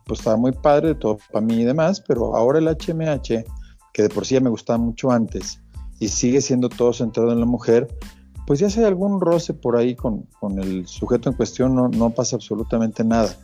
pues 0.06 0.20
estaba 0.20 0.36
muy 0.36 0.52
padre, 0.52 0.96
todo 0.96 1.18
para 1.32 1.46
mí 1.46 1.62
y 1.62 1.64
demás, 1.64 2.04
pero 2.06 2.36
ahora 2.36 2.60
el 2.60 2.68
HMH, 2.68 3.46
que 3.94 4.02
de 4.02 4.10
por 4.10 4.26
sí 4.26 4.36
ya 4.36 4.42
me 4.42 4.50
gustaba 4.50 4.78
mucho 4.78 5.12
antes 5.12 5.62
y 6.00 6.08
sigue 6.08 6.42
siendo 6.42 6.70
todo 6.70 6.94
centrado 6.94 7.32
en 7.32 7.40
la 7.40 7.46
mujer, 7.46 7.88
pues 8.48 8.60
ya 8.60 8.70
si 8.70 8.80
hay 8.80 8.86
algún 8.86 9.22
roce 9.22 9.54
por 9.54 9.78
ahí 9.78 9.96
con, 9.96 10.28
el 10.58 10.88
sujeto 10.88 11.30
en 11.30 11.36
cuestión, 11.36 11.76
no, 11.76 11.90
no, 11.90 12.10
pasa 12.10 12.36
absolutamente 12.36 13.04
nada. 13.04 13.36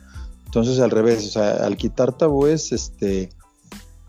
Entonces, 0.46 0.80
al 0.80 0.90
revés, 0.90 1.26
o 1.26 1.30
sea, 1.30 1.64
al 1.64 1.76
quitar 1.76 2.12
tabúes, 2.12 2.72
este, 2.72 3.30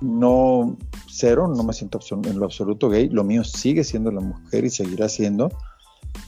no, 0.01 0.77
cero, 1.07 1.51
no 1.55 1.63
me 1.63 1.73
siento 1.73 1.99
en 2.23 2.39
lo 2.39 2.45
absoluto 2.45 2.89
gay, 2.89 3.09
lo 3.09 3.23
mío 3.23 3.43
sigue 3.43 3.83
siendo 3.83 4.11
la 4.11 4.21
mujer 4.21 4.65
y 4.65 4.69
seguirá 4.69 5.09
siendo, 5.09 5.51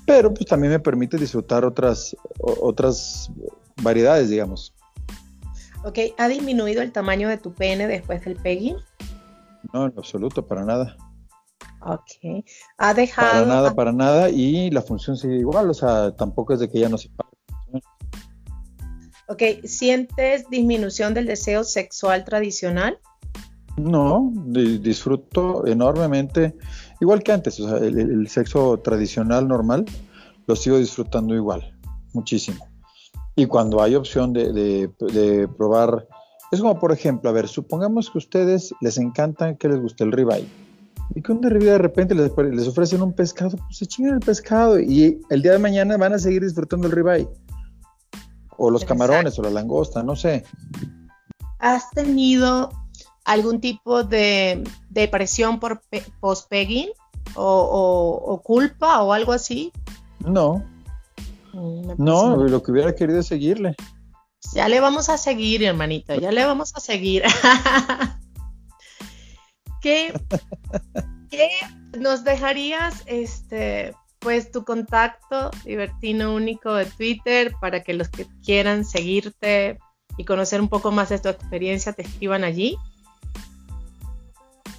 pero 0.06 0.34
pues 0.34 0.46
también 0.46 0.74
me 0.74 0.80
permite 0.80 1.18
disfrutar 1.18 1.66
otras, 1.66 2.16
otras 2.40 3.32
variedades, 3.82 4.30
digamos. 4.30 4.74
Ok, 5.84 5.98
¿ha 6.18 6.28
disminuido 6.28 6.82
el 6.82 6.92
tamaño 6.92 7.30
de 7.30 7.38
tu 7.38 7.54
pene 7.54 7.88
después 7.88 8.24
del 8.26 8.36
pegging? 8.36 8.76
No, 9.74 9.86
en 9.86 9.94
absoluto, 9.98 10.46
para 10.46 10.66
nada. 10.66 10.98
Ok, 11.82 12.44
ha 12.78 12.94
dejado... 12.94 13.46
Para 13.46 13.46
nada, 13.46 13.74
para 13.74 13.92
nada, 13.94 14.30
y 14.30 14.70
la 14.70 14.82
función 14.82 15.16
sigue 15.16 15.38
igual, 15.38 15.70
o 15.70 15.74
sea, 15.74 16.12
tampoco 16.16 16.54
es 16.54 16.60
de 16.60 16.70
que 16.70 16.80
ya 16.80 16.90
no 16.90 16.98
se 16.98 17.10
Ok, 19.28 19.44
¿sientes 19.64 20.50
disminución 20.50 21.14
del 21.14 21.28
deseo 21.28 21.64
sexual 21.64 22.26
tradicional? 22.26 23.00
No, 23.78 24.34
disfruto 24.34 25.66
enormemente, 25.68 26.56
igual 27.00 27.24
que 27.24 27.32
antes, 27.32 27.60
o 27.60 27.70
sea, 27.70 27.78
el, 27.78 28.28
sexo 28.28 28.80
tradicional 28.80 29.48
normal 29.48 29.86
lo 30.48 30.56
sigo 30.56 30.78
disfrutando 30.80 31.34
igual, 31.34 31.78
muchísimo. 32.14 32.68
Y 33.36 33.46
cuando 33.46 33.82
hay 33.82 33.96
opción 33.96 34.34
de, 34.34 34.90
probar, 35.58 36.08
es 36.52 36.60
como 36.60 36.78
por 36.78 36.92
ejemplo, 36.92 37.30
a 37.30 37.34
ver, 37.34 37.48
supongamos 37.48 38.10
que 38.10 38.18
a 38.18 38.20
ustedes 38.20 38.74
les 38.82 38.98
encanta 38.98 39.56
que 39.56 39.70
les 39.70 39.80
guste 39.80 40.04
el 40.04 40.12
ribeye 40.12 40.48
y 41.16 41.22
que 41.22 41.32
un 41.32 41.42
de 41.42 41.50
de 41.50 41.78
repente 41.78 42.14
les, 42.14 42.32
les, 42.38 42.68
ofrecen 42.68 43.02
un 43.02 43.14
pescado, 43.14 43.58
pues 43.58 43.78
se 43.78 43.88
chingan 43.88 44.16
el 44.16 44.20
pescado 44.20 44.80
y 44.80 45.20
el 45.30 45.42
día 45.42 45.54
de 45.54 45.60
mañana 45.60 45.98
van 45.98 46.14
a 46.14 46.20
seguir 46.20 46.44
disfrutando 46.44 46.88
el 46.88 46.94
ribeye 46.94 47.28
o 48.58 48.70
los 48.70 48.86
camarones 48.86 49.40
o 49.40 49.42
la 49.42 49.50
langosta, 49.50 50.04
no 50.04 50.16
sé. 50.16 50.44
¿Has 51.60 51.90
tenido 51.92 52.70
algún 53.26 53.62
tipo 53.62 54.04
de 54.04 54.64
depresión 54.90 55.60
por 55.60 55.82
post-pegging 56.20 56.90
o, 57.36 58.42
culpa 58.44 59.02
o 59.02 59.14
algo 59.14 59.32
así? 59.32 59.72
No. 60.20 60.64
Mm, 61.54 61.94
no, 61.98 62.36
lo 62.36 62.62
que 62.62 62.72
hubiera 62.72 62.94
querido 62.94 63.20
es 63.20 63.28
seguirle. 63.28 63.76
Ya 64.54 64.68
le 64.68 64.80
vamos 64.80 65.10
a 65.10 65.18
seguir, 65.18 65.64
hermanito, 65.64 66.16
ya 66.16 66.32
le 66.32 66.46
vamos 66.46 66.74
a 66.76 66.80
seguir. 66.80 67.24
¿Qué, 69.82 70.14
¿Qué, 71.30 71.50
nos 71.98 72.24
dejarías 72.24 73.04
este 73.06 73.94
pues 74.20 74.52
tu 74.52 74.66
contacto 74.66 75.50
divertino 75.64 76.36
único 76.36 76.74
de 76.74 76.86
Twitter 76.86 77.54
para 77.62 77.84
que 77.84 77.94
los 77.94 78.10
que 78.10 78.28
quieran 78.44 78.84
seguirte 78.84 79.80
y 80.18 80.26
conocer 80.26 80.60
un 80.60 80.68
poco 80.68 80.92
más 80.92 81.08
de 81.10 81.20
tu 81.20 81.30
experiencia 81.30 81.94
te 81.94 82.02
escriban 82.02 82.44
allí? 82.44 82.78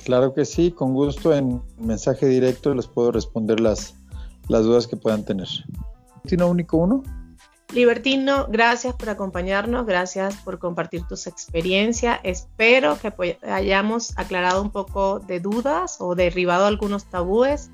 Claro 0.04 0.34
que 0.34 0.44
sí, 0.44 0.70
con 0.70 0.92
gusto 0.92 1.34
en 1.34 1.62
mensaje 1.78 2.26
directo 2.26 2.74
les 2.74 2.86
puedo 2.86 3.12
responder 3.12 3.60
las, 3.60 3.94
las 4.48 4.64
dudas 4.64 4.86
que 4.86 4.96
puedan 4.96 5.24
tener. 5.24 5.48
¿Libertino 6.16 6.48
único 6.48 6.76
uno? 6.76 7.02
Libertino, 7.72 8.46
gracias 8.48 8.94
por 8.94 9.10
acompañarnos, 9.10 9.86
gracias 9.86 10.36
por 10.38 10.58
compartir 10.58 11.06
tus 11.06 11.28
experiencias. 11.28 12.18
Espero 12.24 12.98
que 12.98 13.38
hayamos 13.42 14.18
aclarado 14.18 14.60
un 14.60 14.70
poco 14.70 15.20
de 15.20 15.38
dudas 15.38 15.96
o 16.00 16.16
derribado 16.16 16.66
algunos 16.66 17.04
tabúes. 17.04 17.70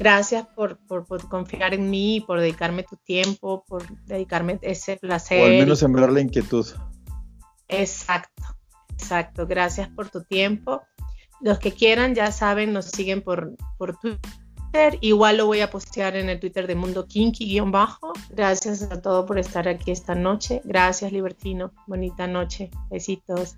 Gracias 0.00 0.46
por, 0.48 0.78
por, 0.78 1.06
confiar 1.28 1.74
en 1.74 1.90
mí, 1.90 2.24
por 2.26 2.40
dedicarme 2.40 2.82
tu 2.82 2.96
tiempo, 2.96 3.64
por 3.68 3.86
dedicarme 4.06 4.58
ese 4.62 4.96
placer. 4.96 5.42
O 5.42 5.44
al 5.46 5.50
menos 5.52 5.78
sembrar 5.78 6.10
la 6.10 6.20
inquietud. 6.20 6.66
Exacto, 7.68 8.42
exacto. 8.90 9.46
Gracias 9.46 9.88
por 9.88 10.08
tu 10.10 10.24
tiempo. 10.24 10.82
Los 11.40 11.60
que 11.60 11.72
quieran, 11.72 12.14
ya 12.14 12.32
saben, 12.32 12.72
nos 12.72 12.86
siguen 12.86 13.22
por, 13.22 13.54
por 13.78 13.96
Twitter. 14.70 14.98
Igual 15.00 15.38
lo 15.38 15.46
voy 15.46 15.60
a 15.60 15.70
postear 15.70 16.16
en 16.16 16.28
el 16.28 16.40
Twitter 16.40 16.66
de 16.66 16.74
Mundo 16.74 17.06
Kinky-bajo. 17.06 18.12
Gracias 18.30 18.82
a 18.82 19.00
todos 19.00 19.26
por 19.26 19.38
estar 19.38 19.68
aquí 19.68 19.90
esta 19.90 20.14
noche. 20.14 20.60
Gracias, 20.64 21.12
Libertino. 21.12 21.72
Bonita 21.86 22.26
noche. 22.26 22.70
Besitos. 22.90 23.56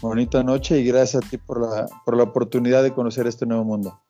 Bonita 0.00 0.42
noche 0.42 0.78
y 0.78 0.84
gracias 0.84 1.24
a 1.24 1.28
ti 1.28 1.36
por 1.36 1.60
la, 1.60 1.86
por 2.04 2.16
la 2.16 2.22
oportunidad 2.24 2.82
de 2.82 2.94
conocer 2.94 3.26
este 3.26 3.46
nuevo 3.46 3.64
mundo. 3.64 4.00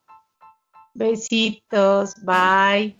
Besitos. 0.94 2.14
Bye. 2.22 2.96